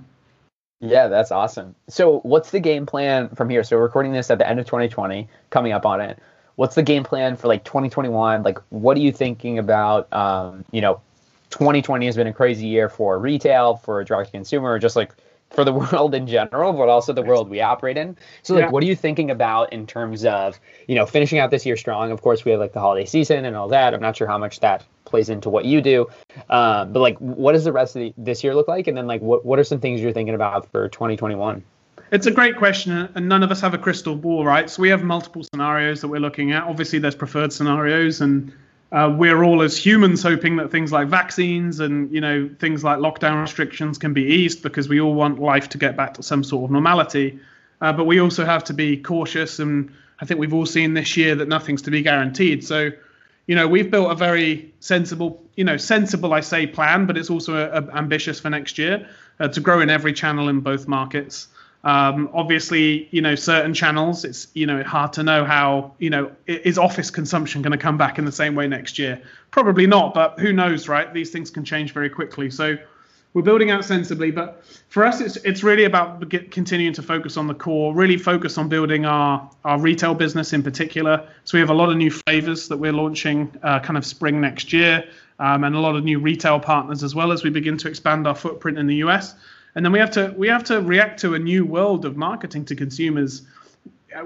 Yeah, 0.81 1.09
that's 1.09 1.33
awesome. 1.33 1.75
So, 1.89 2.21
what's 2.21 2.51
the 2.51 2.61
game 2.61 2.85
plan 2.85 3.31
from 3.31 3.49
here? 3.49 3.65
So, 3.65 3.79
recording 3.79 4.13
this 4.13 4.31
at 4.31 4.37
the 4.37 4.47
end 4.47 4.61
of 4.61 4.67
2020, 4.67 5.27
coming 5.49 5.73
up 5.73 5.87
on 5.87 6.03
it. 6.03 6.19
What's 6.57 6.75
the 6.75 6.83
game 6.83 7.03
plan 7.03 7.37
for 7.37 7.49
like 7.49 7.65
2021? 7.65 8.43
Like, 8.43 8.59
what 8.69 8.97
are 8.97 9.01
you 9.01 9.13
thinking 9.13 9.59
about? 9.59 10.13
Um, 10.13 10.65
you 10.71 10.83
know, 10.83 11.01
2020 11.59 12.05
has 12.07 12.17
been 12.17 12.27
a 12.27 12.33
crazy 12.33 12.67
year 12.67 12.89
for 12.89 13.19
retail, 13.19 13.77
for 13.77 14.05
direct 14.05 14.31
consumer, 14.31 14.79
just 14.79 14.95
like 14.95 15.15
for 15.51 15.65
the 15.65 15.73
world 15.93 16.15
in 16.15 16.27
general, 16.27 16.73
but 16.73 16.89
also 16.89 17.13
the 17.15 17.23
world 17.23 17.49
we 17.49 17.61
operate 17.63 17.97
in. 17.97 18.17
So, 18.43 18.55
like, 18.55 18.65
Yeah. 18.65 18.71
what 18.71 18.83
are 18.83 18.87
you 18.87 18.97
thinking 18.97 19.31
about 19.31 19.73
in 19.73 19.87
terms 19.87 20.25
of, 20.27 20.61
you 20.87 20.95
know, 20.95 21.07
finishing 21.07 21.39
out 21.39 21.51
this 21.51 21.65
year 21.65 21.77
strong? 21.77 22.11
Of 22.11 22.21
course, 22.21 22.45
we 22.45 22.51
have 22.51 22.61
like 22.61 22.73
the 22.75 22.81
holiday 22.81 23.07
season 23.07 23.47
and 23.47 23.57
all 23.57 23.69
that. 23.69 23.95
I'm 23.95 24.03
not 24.03 24.17
sure 24.17 24.27
how 24.27 24.37
much 24.39 24.61
that 24.61 24.85
plays 25.07 25.31
into 25.31 25.49
what 25.49 25.65
you 25.65 25.81
do, 25.81 26.09
um, 26.51 26.93
but 26.93 27.01
like, 27.01 27.17
what 27.19 27.53
does 27.53 27.65
the 27.65 27.73
rest 27.73 27.97
of 27.97 28.01
the, 28.01 28.15
this 28.19 28.45
year 28.45 28.55
look 28.55 28.69
like? 28.69 28.87
And 28.87 28.97
then, 28.97 29.07
like, 29.07 29.23
what 29.23 29.47
what 29.47 29.59
are 29.59 29.65
some 29.65 29.81
things 29.81 30.01
you're 30.03 30.13
thinking 30.13 30.35
about 30.35 30.71
for 30.71 30.89
2021? 30.89 31.65
It's 32.13 32.27
a 32.27 32.31
great 32.31 32.57
question, 32.57 33.09
and 33.15 33.29
none 33.29 33.43
of 33.43 33.51
us 33.51 33.61
have 33.63 33.73
a 33.75 33.79
crystal 33.79 34.15
ball, 34.15 34.45
right? 34.45 34.69
So 34.69 34.83
we 34.83 34.89
have 34.91 35.03
multiple 35.03 35.43
scenarios 35.43 36.03
that 36.03 36.09
we're 36.09 36.21
looking 36.21 36.53
at. 36.53 36.65
Obviously, 36.65 36.99
there's 36.99 37.17
preferred 37.17 37.53
scenarios, 37.53 38.21
and 38.21 38.53
uh, 38.97 39.11
we're 39.11 39.45
all 39.45 39.61
as 39.61 39.77
humans 39.77 40.23
hoping 40.23 40.57
that 40.57 40.71
things 40.71 40.91
like 40.91 41.07
vaccines 41.07 41.81
and 41.81 42.11
you 42.11 42.21
know 42.21 42.49
things 42.59 42.83
like 42.83 42.97
lockdown 42.99 43.43
restrictions 43.43 43.99
can 43.99 44.15
be 44.15 44.23
eased 44.23 44.63
because 44.63 44.89
we 44.89 44.99
all 44.99 45.13
want 45.13 45.39
life 45.39 45.69
to 45.69 45.77
get 45.77 45.99
back 45.99 46.15
to 46.15 46.23
some 46.23 46.43
sort 46.43 46.65
of 46.65 46.71
normality. 46.71 47.39
Uh, 47.83 47.93
but 47.93 48.05
we 48.07 48.19
also 48.19 48.47
have 48.47 48.65
to 48.65 48.73
be 48.73 48.97
cautious, 48.97 49.59
and 49.59 49.93
I 50.19 50.25
think 50.25 50.41
we've 50.41 50.55
all 50.55 50.65
seen 50.65 50.95
this 50.95 51.15
year 51.15 51.35
that 51.35 51.47
nothing's 51.47 51.83
to 51.83 51.91
be 51.91 52.01
guaranteed. 52.01 52.65
So 52.65 52.91
you 53.47 53.55
know 53.55 53.69
we've 53.69 53.91
built 53.91 54.11
a 54.11 54.15
very 54.15 54.73
sensible 54.81 55.45
you 55.57 55.63
know 55.63 55.77
sensible 55.77 56.33
i 56.35 56.41
say 56.41 56.67
plan 56.67 57.07
but 57.07 57.17
it's 57.17 57.31
also 57.31 57.55
uh 57.57 57.87
ambitious 57.95 58.41
for 58.41 58.51
next 58.51 58.77
year 58.77 59.09
uh, 59.39 59.47
to 59.47 59.61
grow 59.61 59.81
in 59.81 59.89
every 59.89 60.13
channel 60.13 60.49
in 60.49 60.59
both 60.59 60.89
markets 60.89 61.47
um, 61.87 62.29
obviously 62.35 63.09
you 63.13 63.23
know 63.23 63.37
certain 63.37 63.73
channels 63.73 64.25
it's 64.25 64.49
you 64.55 64.67
know 64.67 64.83
hard 64.83 65.13
to 65.13 65.23
know 65.23 65.45
how 65.45 65.95
you 66.01 66.11
know 66.11 66.33
is 66.49 66.79
office 66.79 67.11
consumption 67.11 67.63
going 67.63 67.71
to 67.71 67.79
come 67.79 67.97
back 67.97 68.19
in 68.19 68.25
the 68.25 68.33
same 68.33 68.57
way 68.57 68.67
next 68.67 68.99
year? 68.99 69.23
Probably 69.53 69.87
not 69.87 70.13
but 70.13 70.39
who 70.41 70.53
knows 70.53 70.89
right? 70.89 71.15
These 71.15 71.31
things 71.31 71.49
can 71.49 71.65
change 71.65 71.93
very 71.93 72.11
quickly. 72.11 72.51
So 72.51 72.77
we're 73.35 73.43
building 73.43 73.71
out 73.71 73.85
sensibly 73.85 74.33
but 74.33 74.65
for 74.89 75.05
us 75.05 75.21
it's 75.21 75.37
it's 75.37 75.63
really 75.63 75.85
about 75.85 76.29
get, 76.29 76.51
continuing 76.51 76.93
to 76.95 77.03
focus 77.03 77.37
on 77.37 77.47
the 77.47 77.55
core 77.55 77.95
really 77.95 78.17
focus 78.17 78.59
on 78.59 78.69
building 78.69 79.07
our 79.07 79.49
our 79.65 79.79
retail 79.79 80.13
business 80.13 80.53
in 80.53 80.65
particular. 80.65 81.25
So 81.45 81.57
we 81.57 81.61
have 81.61 81.71
a 81.71 81.75
lot 81.83 81.89
of 81.89 81.97
new 81.97 82.11
flavors 82.11 82.67
that 82.67 82.79
we're 82.79 82.95
launching 82.95 83.57
uh, 83.63 83.79
kind 83.79 83.97
of 83.97 84.05
spring 84.05 84.41
next 84.41 84.73
year 84.73 85.05
um, 85.39 85.63
and 85.63 85.77
a 85.77 85.81
lot 85.81 85.95
of 85.95 86.03
new 86.03 86.19
retail 86.19 86.59
partners 86.59 87.05
as 87.05 87.15
well 87.15 87.31
as 87.31 87.45
we 87.45 87.51
begin 87.51 87.79
to 87.79 87.87
expand 87.87 88.27
our 88.27 88.35
footprint 88.35 88.77
in 88.77 88.89
the 88.89 88.97
us 88.97 89.37
and 89.77 89.85
then 89.85 89.93
we 89.93 90.01
have 90.01 90.11
to 90.13 90.35
we 90.37 90.49
have 90.49 90.65
to 90.65 90.81
react 90.81 91.21
to 91.21 91.35
a 91.35 91.39
new 91.39 91.65
world 91.65 92.05
of 92.05 92.17
marketing 92.17 92.65
to 92.65 92.75
consumers. 92.75 93.43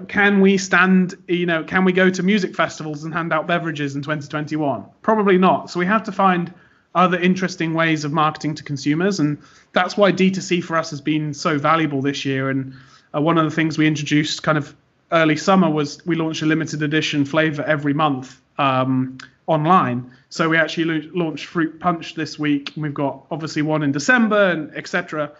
Can 0.07 0.41
we 0.41 0.57
stand 0.57 1.17
you 1.29 1.45
know 1.45 1.65
can 1.65 1.85
we 1.85 1.93
go 1.93 2.09
to 2.09 2.23
music 2.23 2.55
festivals 2.55 3.05
and 3.05 3.13
hand 3.13 3.33
out 3.33 3.47
beverages 3.47 3.97
in 3.97 4.03
2021 4.03 4.87
probably 5.03 5.37
not. 5.37 5.69
So 5.69 5.81
we 5.81 5.87
have 5.87 6.05
to 6.05 6.13
find 6.13 6.55
other 6.95 7.19
interesting 7.19 7.75
ways 7.75 8.05
of 8.05 8.13
marketing 8.13 8.55
to 8.57 8.63
consumers. 8.63 9.21
And 9.21 9.39
that's 9.73 9.97
why 9.97 10.13
d2c 10.13 10.63
for 10.63 10.77
us 10.77 10.91
has 10.91 11.01
been 11.01 11.35
so 11.35 11.59
valuable 11.59 12.01
this 12.01 12.25
year. 12.25 12.49
And 12.49 12.75
uh, 13.15 13.21
one 13.21 13.37
of 13.37 13.45
the 13.45 13.51
things 13.51 13.77
we 13.77 13.89
introduced 13.89 14.45
kind 14.45 14.57
of 14.57 14.75
early 15.11 15.37
summer 15.37 15.69
was 15.69 16.05
we 16.07 16.15
launched 16.15 16.43
a 16.43 16.47
limited 16.47 16.83
edition 16.85 17.25
flavor 17.25 17.63
every 17.63 17.93
month. 17.93 18.41
Um, 18.57 19.19
online 19.51 20.11
so 20.31 20.49
we 20.49 20.57
actually 20.57 20.85
lau- 20.85 21.11
launched 21.25 21.47
fruit 21.47 21.79
punch 21.81 22.15
this 22.15 22.39
week 22.39 22.73
and 22.75 22.83
we've 22.83 22.95
got 22.95 23.27
obviously 23.31 23.63
one 23.63 23.83
in 23.83 23.93
december 23.93 24.51
and 24.51 24.75
etc 24.75 25.31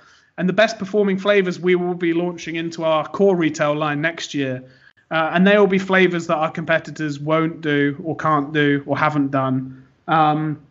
and 0.41 0.49
the 0.49 0.55
best 0.55 0.79
performing 0.79 1.19
flavors 1.19 1.61
we 1.61 1.75
will 1.75 1.93
be 1.93 2.15
launching 2.15 2.57
into 2.57 2.83
our 2.83 3.07
core 3.07 3.37
retail 3.37 3.75
line 3.75 4.01
next 4.01 4.33
year. 4.33 4.65
Uh, 5.11 5.33
and 5.35 5.47
they 5.47 5.59
will 5.59 5.67
be 5.67 5.79
flavors 5.79 6.29
that 6.29 6.37
our 6.37 6.51
competitors 6.51 7.21
won't 7.21 7.61
do 7.61 8.01
or 8.03 8.17
can't 8.17 8.51
do 8.55 8.83
or 8.87 8.97
haven't 8.97 9.31
done. 9.31 9.87
Um, 10.09 10.63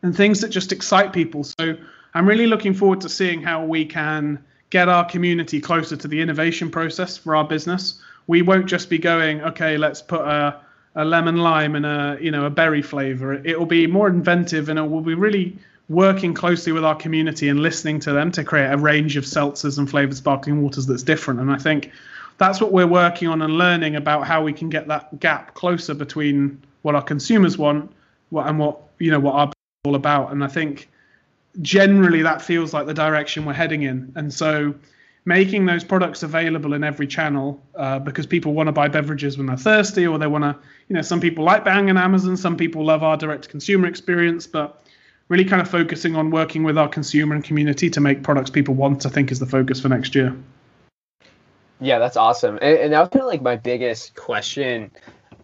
and 0.00 0.16
things 0.16 0.40
that 0.40 0.48
just 0.48 0.72
excite 0.72 1.12
people. 1.12 1.44
So 1.44 1.76
I'm 2.14 2.26
really 2.26 2.46
looking 2.46 2.72
forward 2.72 3.02
to 3.02 3.10
seeing 3.10 3.42
how 3.42 3.66
we 3.66 3.84
can 3.84 4.42
get 4.70 4.88
our 4.88 5.04
community 5.04 5.60
closer 5.60 5.96
to 5.96 6.08
the 6.08 6.22
innovation 6.22 6.70
process 6.70 7.18
for 7.18 7.36
our 7.36 7.44
business. 7.44 8.00
We 8.28 8.40
won't 8.40 8.66
just 8.66 8.88
be 8.88 8.96
going, 8.96 9.42
okay, 9.42 9.76
let's 9.76 10.00
put 10.00 10.22
a, 10.22 10.58
a 10.98 11.04
lemon 11.04 11.36
lime 11.36 11.76
and 11.76 11.86
a 11.86 12.18
you 12.20 12.30
know 12.30 12.44
a 12.44 12.50
berry 12.50 12.82
flavor. 12.82 13.32
It 13.32 13.58
will 13.58 13.66
be 13.66 13.86
more 13.86 14.08
inventive 14.08 14.68
and 14.68 14.78
it 14.78 14.82
will 14.82 15.00
be 15.00 15.14
really 15.14 15.56
working 15.88 16.34
closely 16.34 16.72
with 16.72 16.84
our 16.84 16.96
community 16.96 17.48
and 17.48 17.60
listening 17.60 17.98
to 18.00 18.12
them 18.12 18.30
to 18.32 18.44
create 18.44 18.70
a 18.70 18.76
range 18.76 19.16
of 19.16 19.24
seltzers 19.24 19.78
and 19.78 19.88
flavored 19.88 20.16
sparkling 20.16 20.60
waters 20.60 20.86
that's 20.86 21.02
different. 21.02 21.40
And 21.40 21.50
I 21.50 21.56
think 21.56 21.92
that's 22.36 22.60
what 22.60 22.72
we're 22.72 22.86
working 22.86 23.28
on 23.28 23.40
and 23.40 23.54
learning 23.56 23.96
about 23.96 24.26
how 24.26 24.42
we 24.42 24.52
can 24.52 24.68
get 24.68 24.88
that 24.88 25.18
gap 25.20 25.54
closer 25.54 25.94
between 25.94 26.60
what 26.82 26.94
our 26.94 27.02
consumers 27.02 27.56
want 27.56 27.90
what, 28.30 28.46
and 28.46 28.58
what 28.58 28.80
you 28.98 29.10
know 29.10 29.20
what 29.20 29.34
our 29.34 29.52
all 29.84 29.94
about. 29.94 30.32
And 30.32 30.42
I 30.42 30.48
think 30.48 30.88
generally 31.62 32.22
that 32.22 32.42
feels 32.42 32.74
like 32.74 32.86
the 32.86 32.94
direction 32.94 33.44
we're 33.44 33.52
heading 33.52 33.82
in. 33.82 34.12
And 34.16 34.34
so 34.34 34.74
making 35.28 35.66
those 35.66 35.84
products 35.84 36.22
available 36.22 36.72
in 36.72 36.82
every 36.82 37.06
channel 37.06 37.62
uh, 37.76 37.98
because 37.98 38.24
people 38.24 38.54
want 38.54 38.66
to 38.66 38.72
buy 38.72 38.88
beverages 38.88 39.36
when 39.36 39.46
they're 39.46 39.58
thirsty 39.58 40.06
or 40.06 40.18
they 40.18 40.26
want 40.26 40.42
to 40.42 40.56
you 40.88 40.96
know 40.96 41.02
some 41.02 41.20
people 41.20 41.44
like 41.44 41.66
buying 41.66 41.90
on 41.90 41.98
amazon 41.98 42.34
some 42.34 42.56
people 42.56 42.82
love 42.82 43.02
our 43.02 43.14
direct 43.14 43.50
consumer 43.50 43.86
experience 43.86 44.46
but 44.46 44.82
really 45.28 45.44
kind 45.44 45.60
of 45.60 45.68
focusing 45.68 46.16
on 46.16 46.30
working 46.30 46.62
with 46.64 46.78
our 46.78 46.88
consumer 46.88 47.34
and 47.34 47.44
community 47.44 47.90
to 47.90 48.00
make 48.00 48.22
products 48.22 48.48
people 48.48 48.72
want 48.74 49.04
i 49.04 49.10
think 49.10 49.30
is 49.30 49.38
the 49.38 49.46
focus 49.46 49.78
for 49.78 49.90
next 49.90 50.14
year 50.14 50.34
Yeah, 51.80 52.00
that's 52.00 52.16
awesome. 52.16 52.58
And, 52.60 52.76
and 52.76 52.92
that 52.92 52.98
was 52.98 53.08
kind 53.10 53.22
of 53.22 53.28
like 53.28 53.40
my 53.40 53.54
biggest 53.54 54.16
question 54.16 54.90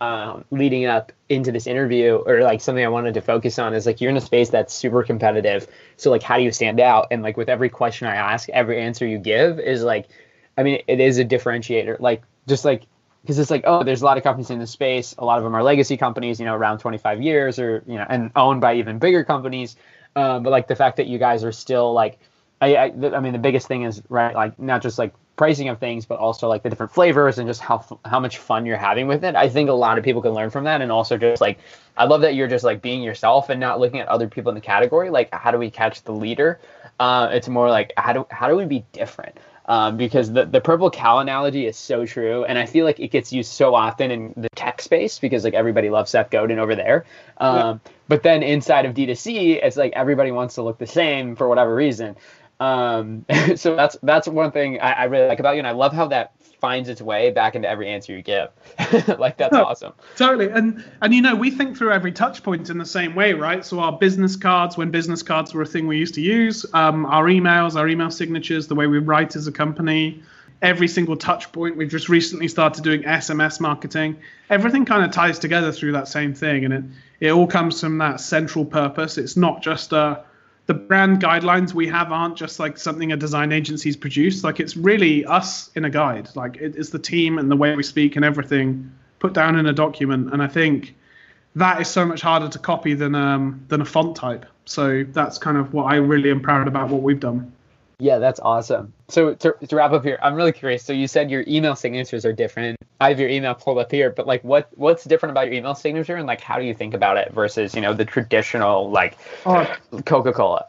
um, 0.04 0.44
leading 0.50 0.84
up 0.84 1.12
into 1.30 1.50
this 1.50 1.66
interview, 1.66 2.16
or 2.26 2.42
like 2.42 2.60
something 2.60 2.84
I 2.84 2.88
wanted 2.88 3.14
to 3.14 3.22
focus 3.22 3.58
on 3.58 3.72
is 3.72 3.86
like 3.86 4.00
you're 4.00 4.10
in 4.10 4.16
a 4.18 4.20
space 4.20 4.50
that's 4.50 4.74
super 4.74 5.02
competitive. 5.02 5.66
So 5.96 6.10
like, 6.10 6.22
how 6.22 6.36
do 6.36 6.42
you 6.42 6.52
stand 6.52 6.78
out? 6.78 7.08
And 7.10 7.22
like 7.22 7.38
with 7.38 7.48
every 7.48 7.70
question 7.70 8.06
I 8.06 8.16
ask, 8.16 8.48
every 8.50 8.82
answer 8.82 9.06
you 9.06 9.16
give 9.16 9.58
is 9.58 9.82
like, 9.82 10.08
I 10.58 10.62
mean, 10.62 10.82
it 10.86 11.00
is 11.00 11.18
a 11.18 11.24
differentiator. 11.24 12.00
Like 12.00 12.22
just 12.46 12.66
like 12.66 12.82
because 13.22 13.38
it's 13.38 13.50
like, 13.50 13.62
oh, 13.66 13.82
there's 13.82 14.02
a 14.02 14.04
lot 14.04 14.18
of 14.18 14.22
companies 14.22 14.50
in 14.50 14.58
this 14.58 14.70
space. 14.70 15.14
A 15.16 15.24
lot 15.24 15.38
of 15.38 15.44
them 15.44 15.54
are 15.54 15.62
legacy 15.62 15.96
companies, 15.96 16.38
you 16.38 16.44
know, 16.44 16.54
around 16.54 16.78
25 16.78 17.22
years, 17.22 17.58
or 17.58 17.82
you 17.86 17.94
know, 17.94 18.04
and 18.06 18.30
owned 18.36 18.60
by 18.60 18.74
even 18.74 18.98
bigger 18.98 19.24
companies. 19.24 19.76
Um, 20.16 20.42
but 20.42 20.50
like 20.50 20.68
the 20.68 20.76
fact 20.76 20.98
that 20.98 21.06
you 21.06 21.18
guys 21.18 21.44
are 21.44 21.52
still 21.52 21.94
like, 21.94 22.18
I, 22.60 22.76
I, 22.76 22.84
I 22.84 23.20
mean, 23.20 23.32
the 23.32 23.38
biggest 23.38 23.66
thing 23.66 23.84
is 23.84 24.02
right, 24.10 24.34
like 24.34 24.58
not 24.58 24.82
just 24.82 24.98
like 24.98 25.14
pricing 25.36 25.68
of 25.68 25.78
things, 25.78 26.06
but 26.06 26.18
also 26.18 26.48
like 26.48 26.62
the 26.62 26.70
different 26.70 26.92
flavors 26.92 27.38
and 27.38 27.48
just 27.48 27.60
how 27.60 27.98
how 28.04 28.20
much 28.20 28.38
fun 28.38 28.66
you're 28.66 28.76
having 28.76 29.06
with 29.06 29.24
it. 29.24 29.34
I 29.34 29.48
think 29.48 29.68
a 29.68 29.74
lot 29.74 29.98
of 29.98 30.04
people 30.04 30.22
can 30.22 30.32
learn 30.32 30.50
from 30.50 30.64
that, 30.64 30.80
and 30.80 30.92
also 30.92 31.16
just 31.16 31.40
like, 31.40 31.58
I 31.96 32.04
love 32.04 32.20
that 32.22 32.34
you're 32.34 32.48
just 32.48 32.64
like 32.64 32.82
being 32.82 33.02
yourself 33.02 33.50
and 33.50 33.60
not 33.60 33.80
looking 33.80 34.00
at 34.00 34.08
other 34.08 34.28
people 34.28 34.50
in 34.50 34.54
the 34.54 34.60
category. 34.60 35.10
Like, 35.10 35.32
how 35.34 35.50
do 35.50 35.58
we 35.58 35.70
catch 35.70 36.02
the 36.02 36.12
leader? 36.12 36.60
Uh, 37.00 37.28
it's 37.32 37.48
more 37.48 37.68
like 37.68 37.92
how 37.96 38.12
do 38.12 38.26
how 38.30 38.48
do 38.48 38.56
we 38.56 38.64
be 38.64 38.84
different? 38.92 39.38
Um, 39.66 39.96
because 39.96 40.30
the, 40.30 40.44
the 40.44 40.60
purple 40.60 40.90
cow 40.90 41.20
analogy 41.20 41.66
is 41.66 41.78
so 41.78 42.04
true, 42.04 42.44
and 42.44 42.58
I 42.58 42.66
feel 42.66 42.84
like 42.84 43.00
it 43.00 43.08
gets 43.08 43.32
used 43.32 43.50
so 43.50 43.74
often 43.74 44.10
in 44.10 44.34
the 44.36 44.50
tech 44.54 44.82
space 44.82 45.18
because 45.18 45.42
like 45.42 45.54
everybody 45.54 45.88
loves 45.88 46.10
Seth 46.10 46.28
Godin 46.28 46.58
over 46.58 46.74
there. 46.74 47.06
Um, 47.38 47.56
yeah. 47.56 47.78
But 48.06 48.22
then 48.22 48.42
inside 48.42 48.84
of 48.84 48.94
D2C, 48.94 49.64
it's 49.64 49.78
like 49.78 49.94
everybody 49.94 50.30
wants 50.30 50.56
to 50.56 50.62
look 50.62 50.76
the 50.76 50.86
same 50.86 51.34
for 51.34 51.48
whatever 51.48 51.74
reason. 51.74 52.16
Um, 52.64 53.26
so 53.56 53.76
that's 53.76 53.96
that's 54.02 54.26
one 54.26 54.50
thing 54.50 54.80
I, 54.80 54.92
I, 54.92 55.04
really 55.04 55.28
like 55.28 55.38
about 55.38 55.52
you, 55.52 55.58
and 55.58 55.66
I 55.66 55.72
love 55.72 55.92
how 55.92 56.06
that 56.08 56.32
finds 56.60 56.88
its 56.88 57.02
way 57.02 57.30
back 57.30 57.54
into 57.54 57.68
every 57.68 57.88
answer 57.90 58.16
you 58.16 58.22
give. 58.22 58.48
like 59.18 59.36
that's 59.36 59.52
no, 59.52 59.64
awesome. 59.64 59.92
Totally, 60.16 60.48
and 60.48 60.82
and 61.02 61.12
you 61.12 61.20
know 61.20 61.34
we 61.34 61.50
think 61.50 61.76
through 61.76 61.92
every 61.92 62.12
touch 62.12 62.42
point 62.42 62.70
in 62.70 62.78
the 62.78 62.86
same 62.86 63.14
way, 63.14 63.34
right? 63.34 63.64
So 63.64 63.80
our 63.80 63.92
business 63.92 64.34
cards, 64.34 64.78
when 64.78 64.90
business 64.90 65.22
cards 65.22 65.52
were 65.52 65.62
a 65.62 65.66
thing 65.66 65.86
we 65.86 65.98
used 65.98 66.14
to 66.14 66.22
use, 66.22 66.64
um, 66.72 67.04
our 67.06 67.24
emails, 67.24 67.76
our 67.76 67.86
email 67.86 68.10
signatures, 68.10 68.66
the 68.66 68.74
way 68.74 68.86
we 68.86 68.98
write 68.98 69.36
as 69.36 69.46
a 69.46 69.52
company, 69.52 70.22
every 70.62 70.88
single 70.88 71.16
touch 71.16 71.52
point. 71.52 71.76
We've 71.76 71.90
just 71.90 72.08
recently 72.08 72.48
started 72.48 72.82
doing 72.82 73.02
SMS 73.02 73.60
marketing. 73.60 74.16
Everything 74.48 74.86
kind 74.86 75.04
of 75.04 75.10
ties 75.10 75.38
together 75.38 75.70
through 75.70 75.92
that 75.92 76.08
same 76.08 76.32
thing, 76.32 76.64
and 76.64 76.72
it 76.72 76.84
it 77.20 77.30
all 77.30 77.46
comes 77.46 77.80
from 77.80 77.98
that 77.98 78.20
central 78.20 78.64
purpose. 78.64 79.18
It's 79.18 79.36
not 79.36 79.60
just 79.60 79.92
a 79.92 80.24
the 80.66 80.74
brand 80.74 81.20
guidelines 81.20 81.74
we 81.74 81.86
have 81.88 82.10
aren't 82.10 82.36
just 82.36 82.58
like 82.58 82.78
something 82.78 83.12
a 83.12 83.16
design 83.16 83.52
agency's 83.52 83.96
produced. 83.96 84.44
Like 84.44 84.60
it's 84.60 84.76
really 84.76 85.24
us 85.26 85.70
in 85.74 85.84
a 85.84 85.90
guide. 85.90 86.28
Like 86.34 86.56
it's 86.56 86.90
the 86.90 86.98
team 86.98 87.38
and 87.38 87.50
the 87.50 87.56
way 87.56 87.74
we 87.74 87.82
speak 87.82 88.16
and 88.16 88.24
everything 88.24 88.90
put 89.18 89.34
down 89.34 89.56
in 89.56 89.66
a 89.66 89.72
document. 89.72 90.32
And 90.32 90.42
I 90.42 90.46
think 90.46 90.94
that 91.56 91.80
is 91.80 91.88
so 91.88 92.04
much 92.04 92.20
harder 92.20 92.48
to 92.48 92.58
copy 92.58 92.94
than 92.94 93.14
um, 93.14 93.64
than 93.68 93.80
a 93.80 93.84
font 93.84 94.16
type. 94.16 94.46
So 94.64 95.04
that's 95.12 95.38
kind 95.38 95.56
of 95.56 95.72
what 95.74 95.84
I 95.84 95.96
really 95.96 96.30
am 96.30 96.40
proud 96.40 96.66
about 96.66 96.88
what 96.88 97.02
we've 97.02 97.20
done. 97.20 97.52
Yeah, 97.98 98.18
that's 98.18 98.40
awesome. 98.40 98.92
So 99.08 99.34
to, 99.34 99.54
to 99.68 99.76
wrap 99.76 99.92
up 99.92 100.04
here, 100.04 100.18
I'm 100.22 100.34
really 100.34 100.52
curious. 100.52 100.84
So 100.84 100.92
you 100.92 101.06
said 101.06 101.30
your 101.30 101.44
email 101.46 101.76
signatures 101.76 102.24
are 102.24 102.32
different. 102.32 102.78
I 103.00 103.08
have 103.08 103.20
your 103.20 103.28
email 103.28 103.54
pulled 103.54 103.78
up 103.78 103.90
here, 103.90 104.10
but 104.10 104.26
like 104.26 104.42
what 104.42 104.68
what's 104.76 105.04
different 105.04 105.32
about 105.32 105.46
your 105.46 105.54
email 105.54 105.74
signature 105.74 106.16
and 106.16 106.26
like 106.26 106.40
how 106.40 106.58
do 106.58 106.64
you 106.64 106.74
think 106.74 106.94
about 106.94 107.16
it 107.16 107.32
versus, 107.32 107.74
you 107.74 107.80
know, 107.80 107.92
the 107.92 108.04
traditional 108.04 108.90
like 108.90 109.18
oh. 109.46 109.72
Coca-Cola? 110.04 110.66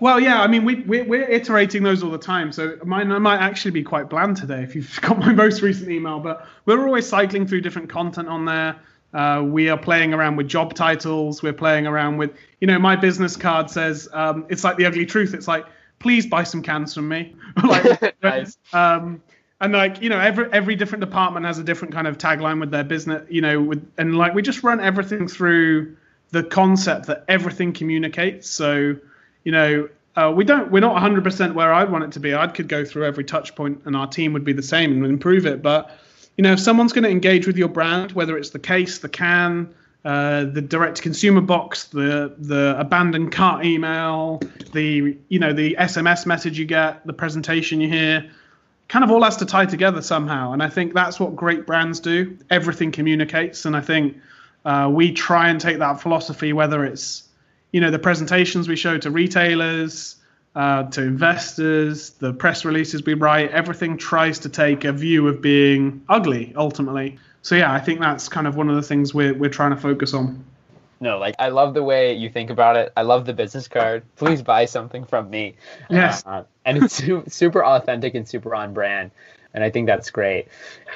Well, 0.00 0.20
yeah, 0.20 0.40
I 0.40 0.46
mean, 0.46 0.64
we, 0.64 0.76
we, 0.76 1.02
we're 1.02 1.28
iterating 1.28 1.82
those 1.82 2.02
all 2.04 2.10
the 2.10 2.18
time. 2.18 2.52
So 2.52 2.78
mine 2.84 3.08
might 3.20 3.38
actually 3.38 3.72
be 3.72 3.82
quite 3.82 4.08
bland 4.08 4.36
today 4.36 4.62
if 4.62 4.74
you've 4.74 5.00
got 5.00 5.18
my 5.18 5.32
most 5.32 5.62
recent 5.62 5.90
email, 5.90 6.20
but 6.20 6.46
we're 6.66 6.84
always 6.86 7.08
cycling 7.08 7.46
through 7.46 7.62
different 7.62 7.90
content 7.90 8.28
on 8.28 8.44
there. 8.44 8.76
Uh, 9.14 9.42
we 9.44 9.70
are 9.70 9.78
playing 9.78 10.12
around 10.12 10.36
with 10.36 10.46
job 10.48 10.74
titles. 10.74 11.42
We're 11.42 11.54
playing 11.54 11.86
around 11.86 12.18
with, 12.18 12.36
you 12.60 12.66
know, 12.66 12.78
my 12.78 12.94
business 12.94 13.36
card 13.36 13.70
says 13.70 14.08
um, 14.12 14.46
it's 14.50 14.64
like 14.64 14.76
the 14.76 14.84
ugly 14.84 15.06
truth. 15.06 15.34
It's 15.34 15.48
like 15.48 15.64
please 15.98 16.26
buy 16.26 16.44
some 16.44 16.62
cans 16.62 16.94
from 16.94 17.08
me. 17.08 17.34
like, 17.64 18.14
nice. 18.22 18.56
um, 18.72 19.22
and 19.60 19.72
like 19.72 20.00
you 20.00 20.08
know, 20.08 20.18
every 20.18 20.50
every 20.52 20.76
different 20.76 21.00
department 21.00 21.44
has 21.46 21.58
a 21.58 21.64
different 21.64 21.92
kind 21.92 22.06
of 22.06 22.18
tagline 22.18 22.60
with 22.60 22.70
their 22.70 22.84
business. 22.84 23.26
You 23.28 23.40
know, 23.40 23.60
with 23.60 23.90
and 23.98 24.16
like 24.16 24.34
we 24.34 24.42
just 24.42 24.62
run 24.62 24.80
everything 24.80 25.26
through 25.26 25.96
the 26.30 26.44
concept 26.44 27.06
that 27.06 27.24
everything 27.28 27.72
communicates. 27.72 28.48
So, 28.50 28.96
you 29.44 29.52
know, 29.52 29.88
uh, 30.16 30.32
we 30.34 30.44
don't 30.44 30.70
we're 30.70 30.80
not 30.80 31.00
100% 31.00 31.54
where 31.54 31.72
I'd 31.72 31.90
want 31.90 32.04
it 32.04 32.12
to 32.12 32.20
be. 32.20 32.34
I 32.34 32.46
could 32.48 32.68
go 32.68 32.84
through 32.84 33.04
every 33.06 33.24
touch 33.24 33.54
point 33.54 33.82
and 33.84 33.96
our 33.96 34.06
team 34.06 34.32
would 34.32 34.44
be 34.44 34.52
the 34.52 34.62
same 34.62 34.92
and 34.92 35.06
improve 35.06 35.46
it. 35.46 35.62
But 35.62 35.90
you 36.36 36.42
know, 36.42 36.52
if 36.52 36.60
someone's 36.60 36.92
going 36.92 37.04
to 37.04 37.10
engage 37.10 37.46
with 37.46 37.56
your 37.56 37.68
brand, 37.68 38.12
whether 38.12 38.38
it's 38.38 38.50
the 38.50 38.58
case, 38.58 38.98
the 38.98 39.08
can, 39.08 39.74
uh, 40.08 40.44
the 40.44 40.62
direct 40.62 41.02
consumer 41.02 41.42
box, 41.42 41.84
the 41.84 42.34
the 42.38 42.74
abandoned 42.80 43.30
cart 43.30 43.66
email, 43.66 44.40
the 44.72 45.18
you 45.28 45.38
know 45.38 45.52
the 45.52 45.76
SMS 45.78 46.24
message 46.24 46.58
you 46.58 46.64
get, 46.64 47.06
the 47.06 47.12
presentation 47.12 47.78
you 47.82 47.90
hear, 47.90 48.30
kind 48.88 49.04
of 49.04 49.10
all 49.10 49.22
has 49.22 49.36
to 49.36 49.44
tie 49.44 49.66
together 49.66 50.00
somehow. 50.00 50.52
And 50.52 50.62
I 50.62 50.70
think 50.70 50.94
that's 50.94 51.20
what 51.20 51.36
great 51.36 51.66
brands 51.66 52.00
do. 52.00 52.38
Everything 52.48 52.90
communicates, 52.90 53.66
and 53.66 53.76
I 53.76 53.82
think 53.82 54.16
uh, 54.64 54.88
we 54.90 55.12
try 55.12 55.50
and 55.50 55.60
take 55.60 55.78
that 55.80 56.00
philosophy, 56.00 56.54
whether 56.54 56.86
it's 56.86 57.28
you 57.70 57.82
know 57.82 57.90
the 57.90 57.98
presentations 57.98 58.66
we 58.66 58.76
show 58.76 58.96
to 58.96 59.10
retailers. 59.10 60.14
Uh, 60.54 60.82
to 60.90 61.02
investors, 61.02 62.10
the 62.18 62.32
press 62.32 62.64
releases 62.64 63.04
we 63.04 63.14
write, 63.14 63.50
everything 63.52 63.96
tries 63.96 64.40
to 64.40 64.48
take 64.48 64.84
a 64.84 64.92
view 64.92 65.28
of 65.28 65.40
being 65.40 66.02
ugly 66.08 66.52
ultimately 66.56 67.16
so 67.42 67.54
yeah, 67.54 67.72
I 67.72 67.80
think 67.80 68.00
that's 68.00 68.28
kind 68.28 68.46
of 68.46 68.56
one 68.56 68.68
of 68.68 68.76
the 68.76 68.82
things 68.82 69.14
we're 69.14 69.34
we're 69.34 69.50
trying 69.50 69.70
to 69.70 69.76
focus 69.76 70.14
on. 70.14 70.44
No, 71.00 71.18
like 71.18 71.36
I 71.38 71.50
love 71.50 71.74
the 71.74 71.82
way 71.82 72.14
you 72.14 72.28
think 72.28 72.50
about 72.50 72.76
it. 72.76 72.92
I 72.96 73.02
love 73.02 73.24
the 73.24 73.32
business 73.32 73.68
card. 73.68 74.02
Please 74.16 74.42
buy 74.42 74.64
something 74.64 75.04
from 75.04 75.30
me. 75.30 75.54
Yes, 75.88 76.24
uh, 76.26 76.44
and 76.64 76.82
it's 76.82 77.02
super 77.32 77.64
authentic 77.64 78.14
and 78.14 78.28
super 78.28 78.54
on 78.54 78.74
brand, 78.74 79.12
and 79.54 79.62
I 79.62 79.70
think 79.70 79.86
that's 79.86 80.10
great. 80.10 80.48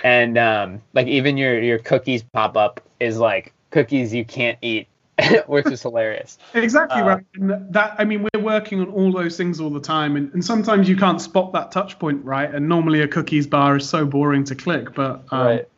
And 0.03 0.37
um, 0.39 0.83
like 0.93 1.07
even 1.07 1.37
your 1.37 1.63
your 1.63 1.79
cookies 1.79 2.23
pop 2.23 2.57
up 2.57 2.81
is 2.99 3.19
like 3.19 3.53
cookies 3.71 4.13
you 4.13 4.25
can't 4.25 4.59
eat 4.61 4.89
which 5.47 5.67
is 5.67 5.83
hilarious. 5.83 6.39
Exactly 6.55 7.01
uh, 7.01 7.07
right. 7.07 7.25
And 7.35 7.73
that 7.73 7.95
I 7.99 8.05
mean, 8.05 8.27
we're 8.33 8.41
working 8.41 8.81
on 8.81 8.91
all 8.91 9.13
those 9.13 9.37
things 9.37 9.61
all 9.61 9.71
the 9.71 9.81
time, 9.81 10.17
and, 10.17 10.33
and 10.33 10.45
sometimes 10.45 10.89
you 10.89 10.97
can't 10.97 11.21
spot 11.21 11.53
that 11.53 11.73
touch 11.73 11.99
point, 11.99 12.25
right? 12.25 12.53
And 12.53 12.69
normally 12.69 13.03
a 13.03 13.09
cookies 13.09 13.47
bar 13.47 13.77
is 13.77 13.89
so 13.89 14.05
boring 14.05 14.45
to 14.45 14.55
click, 14.55 14.95
but 14.95 15.25
um, 15.31 15.47
right. 15.47 15.69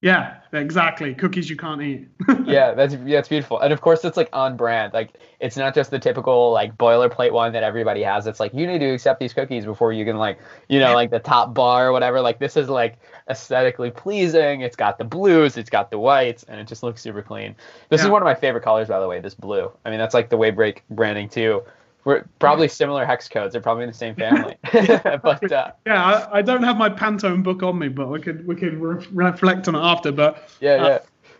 Yeah, 0.00 0.36
exactly. 0.52 1.12
Cookies 1.12 1.50
you 1.50 1.56
can't 1.56 1.82
eat. 1.82 2.06
yeah, 2.44 2.72
that's 2.72 2.94
that's 2.94 3.28
beautiful. 3.28 3.58
And 3.58 3.72
of 3.72 3.80
course 3.80 4.04
it's 4.04 4.16
like 4.16 4.28
on 4.32 4.56
brand. 4.56 4.92
Like 4.92 5.18
it's 5.40 5.56
not 5.56 5.74
just 5.74 5.90
the 5.90 5.98
typical 5.98 6.52
like 6.52 6.78
boilerplate 6.78 7.32
one 7.32 7.52
that 7.54 7.64
everybody 7.64 8.02
has. 8.02 8.28
It's 8.28 8.38
like 8.38 8.54
you 8.54 8.64
need 8.64 8.78
to 8.78 8.86
accept 8.94 9.18
these 9.18 9.32
cookies 9.32 9.64
before 9.64 9.92
you 9.92 10.04
can 10.04 10.16
like, 10.16 10.38
you 10.68 10.78
know, 10.78 10.94
like 10.94 11.10
the 11.10 11.18
top 11.18 11.52
bar 11.52 11.88
or 11.88 11.92
whatever. 11.92 12.20
Like 12.20 12.38
this 12.38 12.56
is 12.56 12.68
like 12.68 12.98
aesthetically 13.28 13.90
pleasing. 13.90 14.60
It's 14.60 14.76
got 14.76 14.98
the 14.98 15.04
blues, 15.04 15.56
it's 15.56 15.70
got 15.70 15.90
the 15.90 15.98
whites, 15.98 16.44
and 16.44 16.60
it 16.60 16.68
just 16.68 16.84
looks 16.84 17.02
super 17.02 17.22
clean. 17.22 17.56
This 17.88 18.00
yeah. 18.00 18.06
is 18.06 18.10
one 18.10 18.22
of 18.22 18.26
my 18.26 18.36
favorite 18.36 18.62
colors 18.62 18.86
by 18.86 19.00
the 19.00 19.08
way, 19.08 19.18
this 19.18 19.34
blue. 19.34 19.72
I 19.84 19.90
mean, 19.90 19.98
that's 19.98 20.14
like 20.14 20.28
the 20.28 20.38
Wavebreak 20.38 20.78
branding 20.90 21.28
too. 21.28 21.62
We're 22.04 22.24
probably 22.38 22.68
similar 22.68 23.04
hex 23.04 23.28
codes. 23.28 23.52
They're 23.52 23.60
probably 23.60 23.84
in 23.84 23.90
the 23.90 23.94
same 23.94 24.14
family. 24.14 24.56
but 24.72 25.52
uh, 25.52 25.72
yeah, 25.86 26.04
I, 26.04 26.38
I, 26.38 26.42
don't 26.42 26.62
have 26.62 26.78
my 26.78 26.88
Pantone 26.88 27.42
book 27.42 27.62
on 27.62 27.78
me, 27.78 27.88
but 27.88 28.08
we 28.08 28.20
could 28.20 28.46
we 28.46 28.54
could 28.54 28.74
re- 28.74 29.06
reflect 29.12 29.68
on 29.68 29.74
it 29.74 29.80
after. 29.80 30.12
But 30.12 30.48
yeah, 30.60 30.72
uh, 30.72 30.88
yeah. 30.88 30.98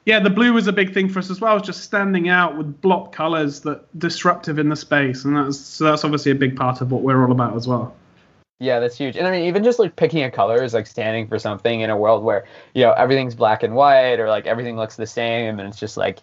Yeah, 0.08 0.20
the 0.20 0.30
blue 0.30 0.54
was 0.54 0.66
a 0.66 0.72
big 0.72 0.94
thing 0.94 1.10
for 1.10 1.18
us 1.18 1.28
as 1.28 1.38
well. 1.38 1.60
Just 1.60 1.82
standing 1.82 2.30
out 2.30 2.56
with 2.56 2.80
block 2.80 3.12
colors 3.12 3.60
that 3.60 3.84
disruptive 3.98 4.58
in 4.58 4.70
the 4.70 4.76
space, 4.76 5.24
and 5.24 5.36
that's 5.36 5.58
so 5.58 5.84
that's 5.84 6.02
obviously 6.02 6.32
a 6.32 6.34
big 6.34 6.56
part 6.56 6.80
of 6.80 6.90
what 6.90 7.02
we're 7.02 7.22
all 7.22 7.30
about 7.30 7.54
as 7.56 7.68
well. 7.68 7.94
Yeah, 8.60 8.80
that's 8.80 8.96
huge. 8.96 9.16
And 9.16 9.26
I 9.26 9.30
mean, 9.30 9.44
even 9.44 9.62
just 9.62 9.78
like 9.78 9.96
picking 9.96 10.22
a 10.24 10.30
color 10.30 10.62
is 10.62 10.74
like 10.74 10.86
standing 10.86 11.28
for 11.28 11.38
something 11.38 11.80
in 11.80 11.90
a 11.90 11.96
world 11.96 12.24
where 12.24 12.46
you 12.74 12.82
know 12.82 12.92
everything's 12.92 13.34
black 13.34 13.62
and 13.62 13.74
white, 13.74 14.18
or 14.18 14.28
like 14.28 14.46
everything 14.46 14.76
looks 14.76 14.96
the 14.96 15.06
same, 15.06 15.58
and 15.60 15.68
it's 15.68 15.78
just 15.78 15.96
like 15.96 16.20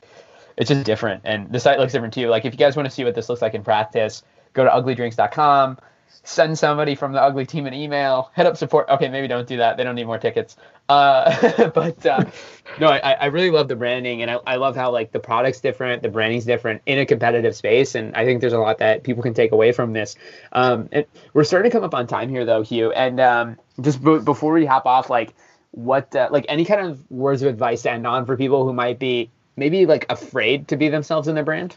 it's 0.57 0.69
just 0.69 0.85
different. 0.85 1.21
And 1.25 1.51
the 1.51 1.59
site 1.59 1.79
looks 1.79 1.93
different 1.93 2.13
too. 2.13 2.27
Like 2.27 2.45
if 2.45 2.53
you 2.53 2.57
guys 2.57 2.75
want 2.75 2.85
to 2.85 2.91
see 2.91 3.03
what 3.03 3.15
this 3.15 3.29
looks 3.29 3.41
like 3.41 3.53
in 3.53 3.63
practice, 3.63 4.23
go 4.53 4.63
to 4.63 4.69
uglydrinks.com, 4.69 5.77
send 6.23 6.57
somebody 6.57 6.95
from 6.95 7.11
the 7.13 7.21
ugly 7.21 7.45
team 7.45 7.65
an 7.65 7.73
email, 7.73 8.31
hit 8.35 8.45
up 8.45 8.57
support. 8.57 8.87
Okay, 8.89 9.09
maybe 9.09 9.27
don't 9.27 9.47
do 9.47 9.57
that. 9.57 9.77
They 9.77 9.83
don't 9.83 9.95
need 9.95 10.05
more 10.05 10.17
tickets. 10.17 10.55
Uh, 10.87 11.69
but 11.75 12.05
uh, 12.05 12.23
no, 12.79 12.87
I, 12.87 13.13
I 13.13 13.25
really 13.27 13.51
love 13.51 13.67
the 13.67 13.75
branding 13.75 14.21
and 14.21 14.31
I, 14.31 14.39
I 14.47 14.55
love 14.55 14.75
how 14.75 14.91
like 14.91 15.11
the 15.11 15.19
product's 15.19 15.59
different, 15.59 16.03
the 16.03 16.09
branding's 16.09 16.45
different 16.45 16.81
in 16.85 16.99
a 16.99 17.05
competitive 17.05 17.55
space. 17.55 17.95
And 17.95 18.15
I 18.15 18.25
think 18.25 18.41
there's 18.41 18.53
a 18.53 18.59
lot 18.59 18.77
that 18.79 19.03
people 19.03 19.23
can 19.23 19.33
take 19.33 19.51
away 19.51 19.71
from 19.71 19.93
this. 19.93 20.15
Um, 20.51 20.89
and 20.91 21.05
we're 21.33 21.43
starting 21.43 21.69
to 21.69 21.75
come 21.75 21.83
up 21.83 21.93
on 21.93 22.07
time 22.07 22.29
here 22.29 22.45
though, 22.45 22.61
Hugh. 22.61 22.91
And 22.91 23.19
um, 23.19 23.57
just 23.81 24.03
b- 24.03 24.19
before 24.19 24.53
we 24.53 24.65
hop 24.65 24.85
off, 24.85 25.09
like 25.09 25.33
what, 25.71 26.15
uh, 26.15 26.29
like 26.31 26.45
any 26.47 26.63
kind 26.63 26.81
of 26.81 27.11
words 27.11 27.41
of 27.41 27.49
advice 27.49 27.81
to 27.81 27.91
end 27.91 28.07
on 28.07 28.25
for 28.25 28.37
people 28.37 28.63
who 28.63 28.73
might 28.73 28.99
be 28.99 29.29
maybe 29.55 29.85
like 29.85 30.05
afraid 30.09 30.67
to 30.69 30.77
be 30.77 30.89
themselves 30.89 31.27
in 31.27 31.35
their 31.35 31.43
brand? 31.43 31.75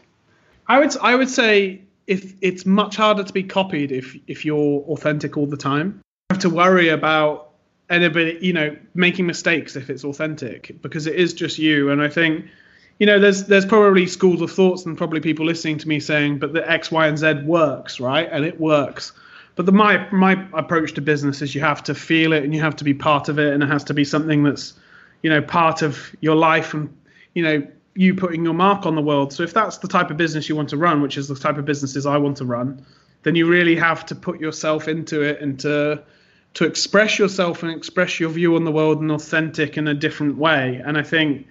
I 0.67 0.79
would, 0.79 0.95
I 0.97 1.15
would 1.15 1.29
say 1.29 1.81
if 2.09 2.33
it's 2.41 2.65
much 2.65 2.95
harder 2.95 3.23
to 3.23 3.31
be 3.31 3.43
copied 3.43 3.91
if 3.91 4.17
if 4.27 4.43
you're 4.43 4.81
authentic 4.89 5.37
all 5.37 5.45
the 5.45 5.55
time. 5.55 6.01
You 6.29 6.35
have 6.35 6.39
to 6.39 6.49
worry 6.49 6.89
about 6.89 7.51
anybody, 7.89 8.37
you 8.41 8.51
know, 8.51 8.75
making 8.95 9.27
mistakes 9.27 9.75
if 9.75 9.89
it's 9.91 10.03
authentic 10.03 10.81
because 10.81 11.05
it 11.05 11.15
is 11.15 11.33
just 11.33 11.59
you. 11.59 11.91
And 11.91 12.01
I 12.01 12.09
think, 12.09 12.45
you 12.99 13.05
know, 13.05 13.19
there's 13.19 13.45
there's 13.45 13.65
probably 13.65 14.07
schools 14.07 14.41
of 14.41 14.51
thoughts 14.51 14.87
and 14.87 14.97
probably 14.97 15.19
people 15.19 15.45
listening 15.45 15.77
to 15.77 15.87
me 15.87 15.99
saying, 15.99 16.39
but 16.39 16.53
the 16.53 16.69
X, 16.69 16.91
Y, 16.91 17.07
and 17.07 17.17
Z 17.17 17.43
works, 17.45 17.99
right? 17.99 18.27
And 18.31 18.43
it 18.43 18.59
works. 18.59 19.11
But 19.55 19.67
the 19.67 19.71
my 19.71 20.09
my 20.11 20.47
approach 20.53 20.93
to 20.93 21.01
business 21.01 21.43
is 21.43 21.53
you 21.53 21.61
have 21.61 21.83
to 21.83 21.93
feel 21.93 22.33
it 22.33 22.43
and 22.43 22.55
you 22.55 22.61
have 22.61 22.75
to 22.77 22.83
be 22.83 22.95
part 22.95 23.29
of 23.29 23.37
it 23.37 23.53
and 23.53 23.61
it 23.61 23.67
has 23.67 23.83
to 23.83 23.93
be 23.93 24.03
something 24.03 24.43
that's, 24.43 24.73
you 25.21 25.29
know, 25.29 25.43
part 25.43 25.83
of 25.83 26.15
your 26.21 26.35
life 26.35 26.73
and 26.73 26.89
you 27.39 27.45
know 27.45 27.67
you 27.95 28.13
putting 28.15 28.43
your 28.43 28.53
mark 28.53 28.85
on 28.85 28.95
the 28.95 29.01
world. 29.01 29.33
So 29.33 29.43
if 29.43 29.53
that's 29.53 29.77
the 29.77 29.87
type 29.87 30.11
of 30.11 30.17
business 30.17 30.47
you 30.47 30.55
want 30.55 30.69
to 30.69 30.77
run, 30.77 31.01
which 31.01 31.17
is 31.17 31.27
the 31.27 31.35
type 31.35 31.57
of 31.57 31.65
businesses 31.65 32.05
I 32.05 32.17
want 32.17 32.37
to 32.37 32.45
run, 32.45 32.85
then 33.23 33.35
you 33.35 33.47
really 33.47 33.75
have 33.75 34.05
to 34.07 34.15
put 34.15 34.39
yourself 34.39 34.87
into 34.87 35.21
it 35.21 35.41
and 35.41 35.59
to 35.61 36.03
to 36.55 36.65
express 36.65 37.17
yourself 37.17 37.63
and 37.63 37.71
express 37.71 38.19
your 38.19 38.29
view 38.29 38.55
on 38.55 38.65
the 38.65 38.71
world 38.71 39.01
in 39.01 39.09
authentic 39.11 39.77
in 39.77 39.87
a 39.87 39.93
different 39.93 40.37
way. 40.37 40.81
And 40.83 40.97
I 40.97 41.03
think 41.03 41.47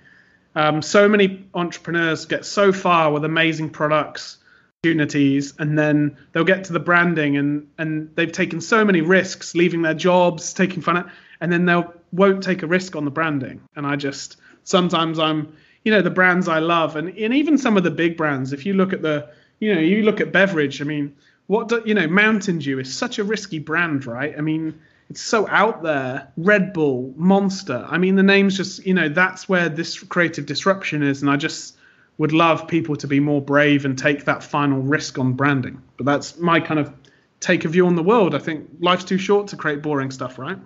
um, 0.54 0.82
so 0.82 1.08
many 1.08 1.46
entrepreneurs 1.54 2.26
get 2.26 2.44
so 2.44 2.72
far 2.72 3.12
with 3.12 3.24
amazing 3.24 3.70
products 3.70 4.38
opportunities 4.84 5.54
and 5.58 5.76
then 5.76 6.16
they'll 6.32 6.44
get 6.44 6.64
to 6.64 6.72
the 6.72 6.78
branding 6.78 7.36
and 7.36 7.66
and 7.78 8.14
they've 8.14 8.30
taken 8.30 8.60
so 8.60 8.84
many 8.84 9.00
risks 9.00 9.56
leaving 9.56 9.82
their 9.82 9.94
jobs 9.94 10.52
taking 10.52 10.80
fun 10.80 11.10
and 11.40 11.52
then 11.52 11.64
they'll 11.64 11.92
won't 12.12 12.44
take 12.44 12.62
a 12.62 12.66
risk 12.66 12.94
on 12.94 13.04
the 13.04 13.10
branding 13.10 13.60
and 13.74 13.84
i 13.84 13.96
just 13.96 14.36
sometimes 14.62 15.18
i'm 15.18 15.52
you 15.84 15.92
know 15.92 16.02
the 16.02 16.10
brands 16.10 16.48
i 16.48 16.58
love 16.58 16.96
and, 16.96 17.16
and 17.16 17.34
even 17.34 17.58
some 17.58 17.76
of 17.76 17.84
the 17.84 17.90
big 17.90 18.16
brands 18.16 18.52
if 18.52 18.66
you 18.66 18.74
look 18.74 18.92
at 18.92 19.02
the 19.02 19.28
you 19.60 19.74
know 19.74 19.80
you 19.80 20.02
look 20.02 20.20
at 20.20 20.32
beverage 20.32 20.80
i 20.80 20.84
mean 20.84 21.14
what 21.46 21.68
do, 21.68 21.82
you 21.84 21.94
know 21.94 22.06
mountain 22.06 22.58
dew 22.58 22.78
is 22.78 22.94
such 22.94 23.18
a 23.18 23.24
risky 23.24 23.58
brand 23.58 24.06
right 24.06 24.34
i 24.36 24.40
mean 24.40 24.78
it's 25.10 25.22
so 25.22 25.48
out 25.48 25.82
there 25.82 26.30
red 26.36 26.72
bull 26.72 27.12
monster 27.16 27.86
i 27.88 27.98
mean 27.98 28.16
the 28.16 28.22
names 28.22 28.56
just 28.56 28.84
you 28.86 28.94
know 28.94 29.08
that's 29.08 29.48
where 29.48 29.68
this 29.68 29.98
creative 29.98 30.46
disruption 30.46 31.02
is 31.02 31.22
and 31.22 31.30
i 31.30 31.36
just 31.36 31.78
would 32.18 32.32
love 32.32 32.66
people 32.66 32.96
to 32.96 33.06
be 33.06 33.20
more 33.20 33.40
brave 33.40 33.84
and 33.84 33.96
take 33.96 34.24
that 34.24 34.42
final 34.42 34.80
risk 34.82 35.18
on 35.18 35.32
branding. 35.32 35.80
But 35.96 36.06
that's 36.06 36.36
my 36.36 36.60
kind 36.60 36.80
of 36.80 36.92
take 37.40 37.64
a 37.64 37.68
view 37.68 37.86
on 37.86 37.94
the 37.94 38.02
world. 38.02 38.34
I 38.34 38.38
think 38.38 38.68
life's 38.80 39.04
too 39.04 39.18
short 39.18 39.46
to 39.48 39.56
create 39.56 39.82
boring 39.82 40.10
stuff, 40.10 40.38
right? 40.38 40.58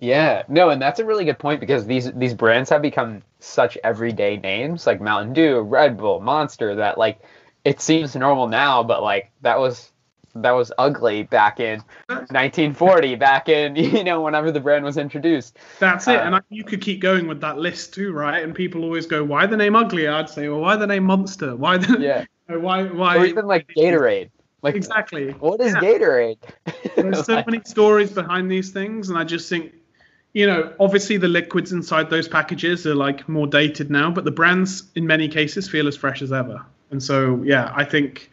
Yeah, 0.00 0.42
no, 0.48 0.70
and 0.70 0.82
that's 0.82 0.98
a 0.98 1.04
really 1.04 1.24
good 1.24 1.38
point 1.38 1.60
because 1.60 1.86
these 1.86 2.10
these 2.12 2.34
brands 2.34 2.70
have 2.70 2.82
become 2.82 3.22
such 3.42 3.76
everyday 3.82 4.36
names 4.36 4.86
like 4.86 5.00
Mountain 5.00 5.34
Dew, 5.34 5.60
Red 5.60 5.96
Bull, 5.96 6.20
Monster 6.20 6.76
that 6.76 6.98
like 6.98 7.20
it 7.64 7.80
seems 7.80 8.16
normal 8.16 8.48
now, 8.48 8.82
but 8.82 9.02
like 9.02 9.30
that 9.42 9.58
was 9.58 9.92
that 10.34 10.52
was 10.52 10.72
ugly 10.78 11.24
back 11.24 11.60
in 11.60 11.82
1940 12.08 13.16
back 13.16 13.50
in 13.50 13.76
you 13.76 14.02
know 14.02 14.22
whenever 14.22 14.50
the 14.50 14.60
brand 14.60 14.84
was 14.84 14.96
introduced. 14.96 15.58
That's 15.78 16.08
it 16.08 16.16
uh, 16.16 16.22
and 16.22 16.36
I, 16.36 16.40
you 16.48 16.64
could 16.64 16.80
keep 16.80 17.00
going 17.00 17.26
with 17.26 17.40
that 17.40 17.58
list 17.58 17.94
too 17.94 18.12
right? 18.12 18.42
And 18.42 18.54
people 18.54 18.84
always 18.84 19.06
go 19.06 19.22
why 19.24 19.46
the 19.46 19.56
name 19.56 19.76
ugly? 19.76 20.08
I'd 20.08 20.30
say 20.30 20.48
well 20.48 20.60
why 20.60 20.76
the 20.76 20.86
name 20.86 21.04
monster? 21.04 21.54
Why 21.54 21.76
the 21.78 21.98
yeah. 22.00 22.24
why 22.56 22.84
why 22.84 23.18
or 23.18 23.26
even 23.26 23.46
like 23.46 23.68
gatorade. 23.76 24.30
Like 24.62 24.76
exactly. 24.76 25.32
what 25.32 25.60
is 25.60 25.74
yeah. 25.74 25.80
gatorade? 25.80 26.38
There's 26.96 27.26
so 27.26 27.42
many 27.46 27.60
stories 27.64 28.12
behind 28.12 28.50
these 28.50 28.70
things 28.70 29.10
and 29.10 29.18
i 29.18 29.24
just 29.24 29.48
think 29.48 29.74
you 30.32 30.46
know 30.46 30.72
obviously 30.80 31.16
the 31.16 31.28
liquids 31.28 31.72
inside 31.72 32.08
those 32.10 32.28
packages 32.28 32.86
are 32.86 32.94
like 32.94 33.28
more 33.28 33.46
dated 33.46 33.90
now 33.90 34.10
but 34.10 34.24
the 34.24 34.30
brands 34.30 34.90
in 34.94 35.06
many 35.06 35.28
cases 35.28 35.68
feel 35.68 35.86
as 35.86 35.96
fresh 35.96 36.22
as 36.22 36.32
ever 36.32 36.64
and 36.90 37.02
so 37.02 37.42
yeah 37.44 37.72
i 37.76 37.84
think 37.84 38.30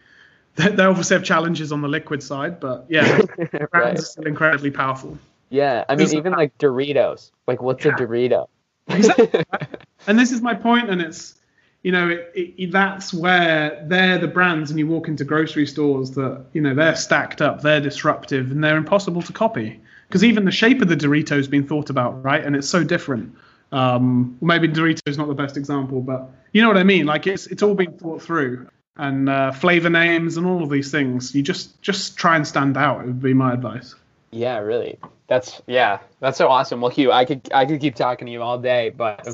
they 0.60 0.84
obviously 0.84 1.16
have 1.16 1.24
challenges 1.24 1.72
on 1.72 1.82
the 1.82 1.88
liquid 1.88 2.22
side, 2.22 2.60
but 2.60 2.86
yeah, 2.89 3.22
brands 3.38 3.72
right. 3.74 4.00
are 4.00 4.02
still 4.02 4.28
incredibly 4.28 4.72
powerful. 4.72 5.18
Yeah, 5.50 5.86
I 5.89 5.95
mean, 5.95 6.14
even 6.16 6.34
like 6.34 6.58
Doritos. 6.58 7.32
Like, 7.47 7.62
what's 7.62 7.84
yeah. 7.86 7.93
a 7.93 7.95
Dorito? 7.95 8.47
exactly. 8.88 9.43
and 10.08 10.20
this 10.20 10.32
is 10.32 10.41
my 10.41 10.54
point, 10.54 10.89
and 10.89 11.02
it's 11.02 11.36
you 11.82 11.91
know 11.91 12.10
it, 12.10 12.32
it, 12.36 12.72
that's 12.72 13.14
where 13.14 13.84
they're 13.88 14.18
the 14.18 14.28
brands, 14.28 14.70
and 14.70 14.78
you 14.78 14.88
walk 14.88 15.08
into 15.08 15.24
grocery 15.24 15.66
stores 15.66 16.12
that 16.12 16.45
you 16.54 16.62
know 16.62 16.76
they're 16.76 16.95
stacked 16.95 17.41
up, 17.41 17.62
they're 17.62 17.82
disruptive, 17.82 18.52
and 18.52 18.64
they're 18.64 18.78
impossible 18.78 19.22
to 19.24 19.34
copy 19.34 19.80
because 20.10 20.24
even 20.24 20.43
the 20.43 20.51
shape 20.51 20.82
of 20.82 20.88
the 20.88 20.97
Dorito 20.97 21.38
has 21.38 21.47
been 21.47 21.68
thought 21.68 21.91
about, 21.91 22.24
right? 22.24 22.43
And 22.43 22.55
it's 22.55 22.68
so 22.68 22.84
different. 22.84 23.36
Um, 23.72 24.36
maybe 24.41 24.68
Dorito 24.68 25.01
is 25.05 25.18
not 25.18 25.28
the 25.28 25.36
best 25.36 25.55
example, 25.55 26.01
but 26.01 26.30
you 26.51 26.62
know 26.64 26.68
what 26.68 26.78
I 26.78 26.84
mean. 26.84 27.05
Like 27.05 27.28
it's 27.28 27.45
it's 27.47 27.62
all 27.62 27.76
been 27.76 27.97
thought 27.97 28.22
through 28.22 28.68
and 28.97 29.30
uh, 29.30 29.51
flavor 29.51 29.89
names 29.89 30.36
and 30.38 30.47
all 30.47 30.64
of 30.64 30.70
these 30.70 30.89
things. 30.89 31.36
You 31.36 31.43
just 31.43 31.80
just 31.82 32.18
try 32.18 32.36
and 32.36 32.47
stand 32.47 32.76
out. 32.76 33.01
It 33.01 33.05
would 33.05 33.22
be 33.22 33.34
my 33.34 33.53
advice. 33.53 33.93
Yeah, 34.32 34.57
really. 34.57 34.97
That's 35.28 35.62
yeah, 35.68 35.99
that's 36.20 36.38
so 36.38 36.47
awesome. 36.47 36.82
Well, 36.82 36.91
Hugh, 36.91 37.12
I 37.12 37.26
could 37.26 37.47
I 37.53 37.66
could 37.66 37.80
keep 37.80 37.95
talking 37.95 38.26
to 38.26 38.32
you 38.32 38.41
all 38.41 38.57
day, 38.57 38.89
but 38.89 39.28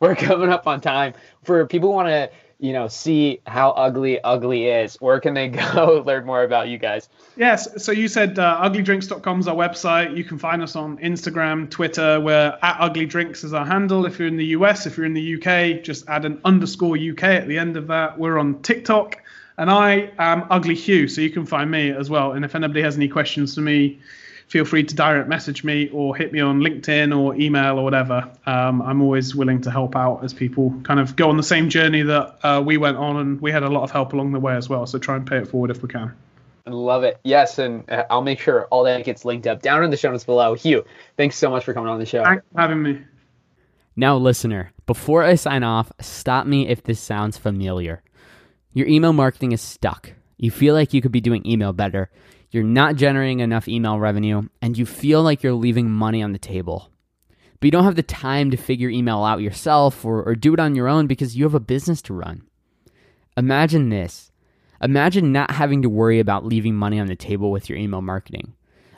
we're 0.00 0.14
coming 0.16 0.48
up 0.48 0.66
on 0.66 0.80
time. 0.80 1.12
For 1.44 1.66
people 1.66 1.90
who 1.90 1.94
want 1.94 2.08
to 2.08 2.30
you 2.62 2.72
know, 2.72 2.86
see 2.86 3.40
how 3.44 3.70
ugly 3.70 4.22
ugly 4.22 4.68
is, 4.68 4.94
where 5.00 5.18
can 5.18 5.34
they 5.34 5.48
go 5.74 6.02
learn 6.06 6.24
more 6.24 6.44
about 6.44 6.68
you 6.68 6.78
guys? 6.78 7.08
Yes. 7.36 7.84
So 7.84 7.90
you 7.90 8.06
said 8.06 8.38
uh, 8.38 8.60
uglydrinks.com 8.62 9.40
is 9.40 9.48
our 9.48 9.56
website. 9.56 10.16
You 10.16 10.22
can 10.22 10.38
find 10.38 10.62
us 10.62 10.76
on 10.76 10.96
Instagram, 10.98 11.68
Twitter. 11.68 12.20
We're 12.20 12.56
at 12.62 12.78
uglydrinks 12.78 13.42
is 13.42 13.52
our 13.52 13.66
handle. 13.66 14.06
If 14.06 14.18
you're 14.18 14.28
in 14.28 14.36
the 14.36 14.46
US, 14.46 14.86
if 14.86 14.96
you're 14.96 15.06
in 15.06 15.12
the 15.12 15.34
UK, 15.34 15.82
just 15.82 16.08
add 16.08 16.24
an 16.24 16.40
underscore 16.44 16.96
UK 16.96 17.24
at 17.24 17.48
the 17.48 17.58
end 17.58 17.76
of 17.76 17.88
that. 17.88 18.16
We're 18.16 18.38
on 18.38 18.62
TikTok. 18.62 19.16
And 19.58 19.68
I 19.68 20.10
am 20.18 20.46
Ugly 20.48 20.76
Hugh, 20.76 21.08
so 21.08 21.20
you 21.20 21.30
can 21.30 21.44
find 21.44 21.70
me 21.70 21.90
as 21.90 22.08
well. 22.08 22.32
And 22.32 22.44
if 22.44 22.54
anybody 22.54 22.80
has 22.82 22.96
any 22.96 23.08
questions 23.08 23.54
for 23.54 23.60
me, 23.60 24.00
feel 24.52 24.66
free 24.66 24.84
to 24.84 24.94
direct 24.94 25.30
message 25.30 25.64
me 25.64 25.88
or 25.94 26.14
hit 26.14 26.30
me 26.30 26.38
on 26.38 26.60
LinkedIn 26.60 27.18
or 27.18 27.34
email 27.36 27.78
or 27.78 27.84
whatever. 27.84 28.30
Um, 28.44 28.82
I'm 28.82 29.00
always 29.00 29.34
willing 29.34 29.62
to 29.62 29.70
help 29.70 29.96
out 29.96 30.22
as 30.22 30.34
people 30.34 30.78
kind 30.82 31.00
of 31.00 31.16
go 31.16 31.30
on 31.30 31.38
the 31.38 31.42
same 31.42 31.70
journey 31.70 32.02
that 32.02 32.38
uh, 32.42 32.62
we 32.62 32.76
went 32.76 32.98
on, 32.98 33.16
and 33.16 33.40
we 33.40 33.50
had 33.50 33.62
a 33.62 33.70
lot 33.70 33.82
of 33.82 33.90
help 33.90 34.12
along 34.12 34.32
the 34.32 34.38
way 34.38 34.54
as 34.54 34.68
well. 34.68 34.84
So 34.84 34.98
try 34.98 35.16
and 35.16 35.26
pay 35.26 35.38
it 35.38 35.48
forward 35.48 35.70
if 35.70 35.82
we 35.82 35.88
can. 35.88 36.14
Love 36.66 37.02
it. 37.02 37.18
Yes, 37.24 37.58
and 37.58 37.90
uh, 37.90 38.04
I'll 38.10 38.20
make 38.20 38.40
sure 38.40 38.66
all 38.66 38.84
that 38.84 39.02
gets 39.06 39.24
linked 39.24 39.46
up 39.46 39.62
down 39.62 39.84
in 39.84 39.90
the 39.90 39.96
show 39.96 40.10
notes 40.10 40.24
below. 40.24 40.52
Hugh, 40.52 40.84
thanks 41.16 41.36
so 41.36 41.48
much 41.48 41.64
for 41.64 41.72
coming 41.72 41.88
on 41.88 41.98
the 41.98 42.04
show. 42.04 42.22
Thanks 42.22 42.44
for 42.52 42.60
having 42.60 42.82
me. 42.82 43.00
Now, 43.96 44.18
listener, 44.18 44.70
before 44.84 45.22
I 45.22 45.36
sign 45.36 45.62
off, 45.62 45.90
stop 45.98 46.46
me 46.46 46.68
if 46.68 46.82
this 46.82 47.00
sounds 47.00 47.38
familiar. 47.38 48.02
Your 48.74 48.86
email 48.86 49.14
marketing 49.14 49.52
is 49.52 49.62
stuck. 49.62 50.12
You 50.36 50.50
feel 50.50 50.74
like 50.74 50.92
you 50.92 51.00
could 51.00 51.10
be 51.10 51.22
doing 51.22 51.46
email 51.46 51.72
better 51.72 52.10
you're 52.52 52.62
not 52.62 52.96
generating 52.96 53.40
enough 53.40 53.66
email 53.66 53.98
revenue, 53.98 54.42
and 54.60 54.76
you 54.76 54.86
feel 54.86 55.22
like 55.22 55.42
you're 55.42 55.54
leaving 55.54 55.90
money 55.90 56.22
on 56.22 56.32
the 56.32 56.38
table. 56.38 56.90
But 57.58 57.66
you 57.66 57.70
don't 57.70 57.84
have 57.84 57.96
the 57.96 58.02
time 58.02 58.50
to 58.50 58.56
figure 58.56 58.90
email 58.90 59.24
out 59.24 59.40
yourself 59.40 60.04
or, 60.04 60.22
or 60.22 60.34
do 60.34 60.52
it 60.52 60.60
on 60.60 60.74
your 60.74 60.86
own 60.86 61.06
because 61.06 61.34
you 61.34 61.44
have 61.44 61.54
a 61.54 61.60
business 61.60 62.02
to 62.02 62.14
run. 62.14 62.42
Imagine 63.36 63.88
this. 63.88 64.30
Imagine 64.82 65.32
not 65.32 65.52
having 65.52 65.80
to 65.82 65.88
worry 65.88 66.18
about 66.18 66.44
leaving 66.44 66.74
money 66.74 67.00
on 67.00 67.06
the 67.06 67.16
table 67.16 67.50
with 67.50 67.70
your 67.70 67.78
email 67.78 68.02
marketing. 68.02 68.52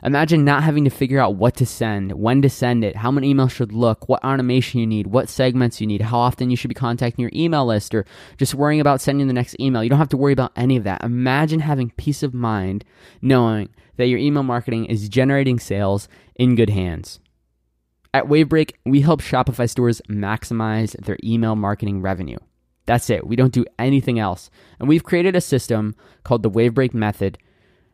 Imagine 0.05 0.45
not 0.45 0.61
having 0.61 0.83
to 0.83 0.91
figure 0.91 1.19
out 1.19 1.35
what 1.35 1.55
to 1.55 1.65
send, 1.65 2.11
when 2.11 2.43
to 2.43 2.49
send 2.49 2.83
it, 2.83 2.95
how 2.95 3.09
many 3.09 3.33
emails 3.33 3.49
should 3.49 3.71
look, 3.71 4.07
what 4.07 4.23
automation 4.23 4.79
you 4.79 4.85
need, 4.85 5.07
what 5.07 5.29
segments 5.29 5.81
you 5.81 5.87
need, 5.87 6.01
how 6.01 6.19
often 6.19 6.51
you 6.51 6.55
should 6.55 6.67
be 6.67 6.75
contacting 6.75 7.23
your 7.23 7.31
email 7.33 7.65
list, 7.65 7.95
or 7.95 8.05
just 8.37 8.53
worrying 8.53 8.79
about 8.79 9.01
sending 9.01 9.25
the 9.25 9.33
next 9.33 9.59
email. 9.59 9.83
You 9.83 9.89
don't 9.89 9.97
have 9.97 10.09
to 10.09 10.17
worry 10.17 10.33
about 10.33 10.51
any 10.55 10.77
of 10.77 10.83
that. 10.83 11.03
Imagine 11.03 11.59
having 11.59 11.89
peace 11.89 12.21
of 12.21 12.35
mind 12.35 12.85
knowing 13.19 13.69
that 13.97 14.05
your 14.05 14.19
email 14.19 14.43
marketing 14.43 14.85
is 14.85 15.09
generating 15.09 15.57
sales 15.57 16.07
in 16.35 16.53
good 16.53 16.69
hands. 16.69 17.19
At 18.13 18.27
Wavebreak, 18.27 18.73
we 18.85 19.01
help 19.01 19.21
Shopify 19.21 19.67
stores 19.67 20.03
maximize 20.07 20.95
their 21.03 21.17
email 21.23 21.55
marketing 21.55 22.03
revenue. 22.03 22.37
That's 22.85 23.09
it. 23.09 23.25
We 23.25 23.35
don't 23.35 23.51
do 23.51 23.65
anything 23.79 24.19
else. 24.19 24.51
And 24.79 24.87
we've 24.87 25.03
created 25.03 25.35
a 25.35 25.41
system 25.41 25.95
called 26.23 26.43
the 26.43 26.51
Wavebreak 26.51 26.93
method 26.93 27.39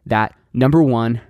that 0.05 0.35
number 0.53 0.83
one, 0.83 1.21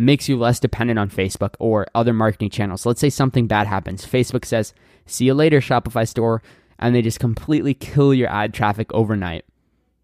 makes 0.00 0.28
you 0.28 0.36
less 0.36 0.58
dependent 0.58 0.98
on 0.98 1.10
Facebook 1.10 1.54
or 1.58 1.86
other 1.94 2.12
marketing 2.12 2.50
channels. 2.50 2.86
Let's 2.86 3.00
say 3.00 3.10
something 3.10 3.46
bad 3.46 3.66
happens. 3.66 4.06
Facebook 4.06 4.44
says, 4.44 4.72
see 5.06 5.26
you 5.26 5.34
later, 5.34 5.60
Shopify 5.60 6.08
store, 6.08 6.42
and 6.78 6.94
they 6.94 7.02
just 7.02 7.20
completely 7.20 7.74
kill 7.74 8.14
your 8.14 8.28
ad 8.30 8.54
traffic 8.54 8.92
overnight. 8.92 9.44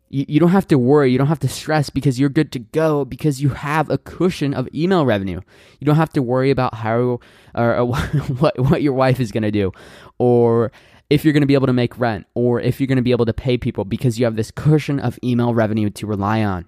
You, 0.09 0.25
you 0.29 0.39
don't 0.39 0.51
have 0.51 0.69
to 0.69 0.79
worry, 0.79 1.11
you 1.11 1.19
don't 1.19 1.27
have 1.27 1.41
to 1.41 1.49
stress 1.49 1.91
because 1.91 2.21
you're 2.21 2.29
good 2.29 2.53
to 2.53 2.59
go 2.61 3.05
because 3.05 3.43
you 3.43 3.49
have 3.51 3.91
a 3.91 3.99
cushion 3.99 4.55
of 4.55 4.69
email 4.75 5.05
revenue. 5.05 5.41
You 5.81 5.85
don't 5.85 5.97
have 5.97 6.13
to 6.13 6.23
worry 6.23 6.51
about 6.51 6.75
how 6.75 7.21
or, 7.55 7.77
or 7.77 7.87
what, 8.39 8.59
what 8.59 8.83
your 8.83 8.93
wife 8.93 9.19
is 9.19 9.33
going 9.33 9.43
to 9.43 9.51
do 9.51 9.73
or 10.19 10.71
if 11.09 11.25
you're 11.25 11.33
going 11.33 11.41
to 11.41 11.47
be 11.47 11.55
able 11.55 11.69
to 11.69 11.73
make 11.73 11.99
rent 11.99 12.27
or 12.35 12.61
if 12.61 12.81
you're 12.81 12.87
going 12.87 12.97
to 12.97 13.03
be 13.03 13.13
able 13.13 13.27
to 13.27 13.33
pay 13.33 13.57
people 13.57 13.85
because 13.85 14.19
you 14.19 14.25
have 14.25 14.37
this 14.37 14.51
cushion 14.51 15.01
of 15.01 15.19
email 15.25 15.55
revenue 15.55 15.89
to 15.91 16.07
rely 16.07 16.45
on. 16.45 16.67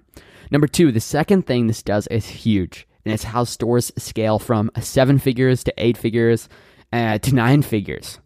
Number 0.51 0.67
two, 0.67 0.91
the 0.91 1.01
second 1.01 1.47
thing 1.47 1.67
this 1.67 1.83
does 1.83 2.07
is 2.07 2.27
huge 2.27 2.88
and 3.05 3.15
it's 3.15 3.25
how 3.25 3.45
stores 3.45 3.93
scale 3.97 4.39
from 4.39 4.71
seven 4.81 5.19
figures 5.19 5.65
to 5.65 5.75
eight 5.79 5.97
figures 5.97 6.49
uh, 6.93 7.19
to 7.19 7.35
nine 7.35 7.63
figures. 7.63 8.19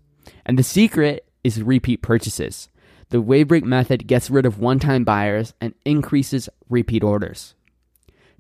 And 0.45 0.59
the 0.59 0.63
secret 0.63 1.27
is 1.45 1.63
repeat 1.63 2.03
purchases. 2.03 2.69
The 3.11 3.23
Wavebreak 3.23 3.63
method 3.63 4.07
gets 4.07 4.31
rid 4.31 4.47
of 4.47 4.59
one 4.59 4.79
time 4.79 5.05
buyers 5.05 5.55
and 5.61 5.75
increases 5.85 6.49
repeat 6.69 7.05
orders. 7.05 7.55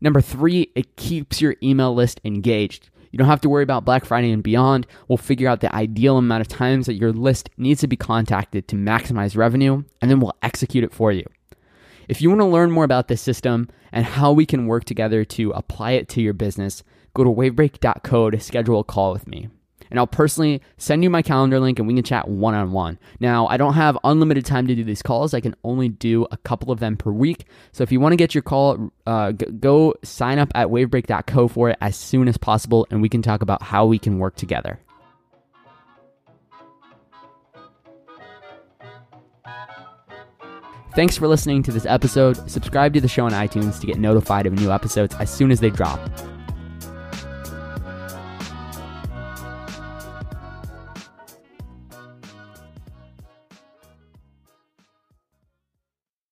Number 0.01 0.20
three, 0.20 0.72
it 0.74 0.97
keeps 0.97 1.41
your 1.41 1.57
email 1.62 1.95
list 1.95 2.20
engaged. 2.24 2.91
You 3.11 3.18
don't 3.18 3.28
have 3.28 3.43
to 3.43 3.49
worry 3.49 3.62
about 3.62 3.85
Black 3.85 4.07
Friday 4.07 4.33
and 4.33 4.43
beyond. 4.43 4.87
We'll 5.07 5.18
figure 5.18 5.49
out 5.49 5.61
the 5.61 5.74
ideal 5.74 6.16
amount 6.16 6.41
of 6.41 6.49
times 6.49 6.87
that 6.87 6.95
your 6.95 7.12
list 7.12 7.51
needs 7.59 7.83
to 7.83 7.87
be 7.87 7.97
contacted 7.97 8.66
to 8.68 8.76
maximize 8.76 9.37
revenue, 9.37 9.85
and 10.01 10.11
then 10.11 10.18
we'll 10.18 10.35
execute 10.43 10.83
it 10.83 10.95
for 10.95 11.12
you. 11.12 11.24
If 12.09 12.21
you 12.21 12.29
want 12.29 12.41
to 12.41 12.47
learn 12.47 12.71
more 12.71 12.85
about 12.85 13.09
this 13.09 13.21
system 13.21 13.69
and 13.93 14.05
how 14.05 14.33
we 14.33 14.47
can 14.47 14.67
work 14.67 14.85
together 14.85 15.25
to 15.25 15.51
apply 15.53 15.93
it 15.93 16.09
to 16.11 16.23
your 16.23 16.33
business, 16.33 16.83
go 17.15 17.25
to 17.25 17.31
wavebreak.co 17.31 18.31
to 18.31 18.41
schedule 18.41 18.81
a 18.81 18.85
call 18.85 19.13
with 19.13 19.27
me. 19.27 19.49
And 19.91 19.99
I'll 19.99 20.07
personally 20.07 20.63
send 20.79 21.03
you 21.03 21.11
my 21.11 21.21
calendar 21.21 21.61
link 21.61 21.79
and 21.79 21.87
we 21.87 21.95
can 21.95 22.03
chat 22.03 22.27
one 22.27 22.55
on 22.55 22.73
one. 22.73 22.99
Now, 23.21 23.47
I 23.49 23.59
don't 23.59 23.75
have 23.75 23.99
unlimited 24.05 24.47
time 24.47 24.67
to 24.69 24.75
do 24.75 24.83
these 24.85 25.03
calls. 25.03 25.35
I 25.35 25.41
can 25.41 25.55
only 25.65 25.91
do 25.91 26.27
a 26.31 26.39
couple 26.39 26.73
of 26.73 26.81
them 26.81 26.97
per 26.97 27.11
week. 27.11 27.45
So 27.73 27.83
if 27.83 27.93
you 27.93 28.01
want 28.01 28.13
to 28.13 28.17
get 28.17 28.35
your 28.35 28.41
call, 28.41 28.91
uh, 29.07 29.33
go 29.33 29.95
sign 30.03 30.39
up 30.39 30.51
at 30.55 30.69
wavebreak.co 30.69 31.49
for 31.49 31.69
it 31.69 31.79
as 31.83 31.95
soon 31.95 32.27
as 32.27 32.39
possible 32.39 32.87
and 32.91 33.03
we 33.03 33.11
can 33.11 33.21
talk 33.21 33.43
about 33.43 33.63
how 33.63 33.85
we 33.85 33.99
can 33.99 34.19
work 34.19 34.35
together. 34.35 34.79
Thanks 40.95 41.16
for 41.16 41.26
listening 41.26 41.62
to 41.62 41.72
this 41.72 41.86
episode. 41.86 42.51
Subscribe 42.51 42.93
to 42.93 43.01
the 43.01 43.09
show 43.09 43.24
on 43.24 43.32
iTunes 43.32 43.80
to 43.80 43.86
get 43.86 43.99
notified 43.99 44.45
of 44.47 44.53
new 44.53 44.70
episodes 44.70 45.14
as 45.14 45.30
soon 45.30 45.51
as 45.51 45.59
they 45.59 45.70
drop. 45.70 45.99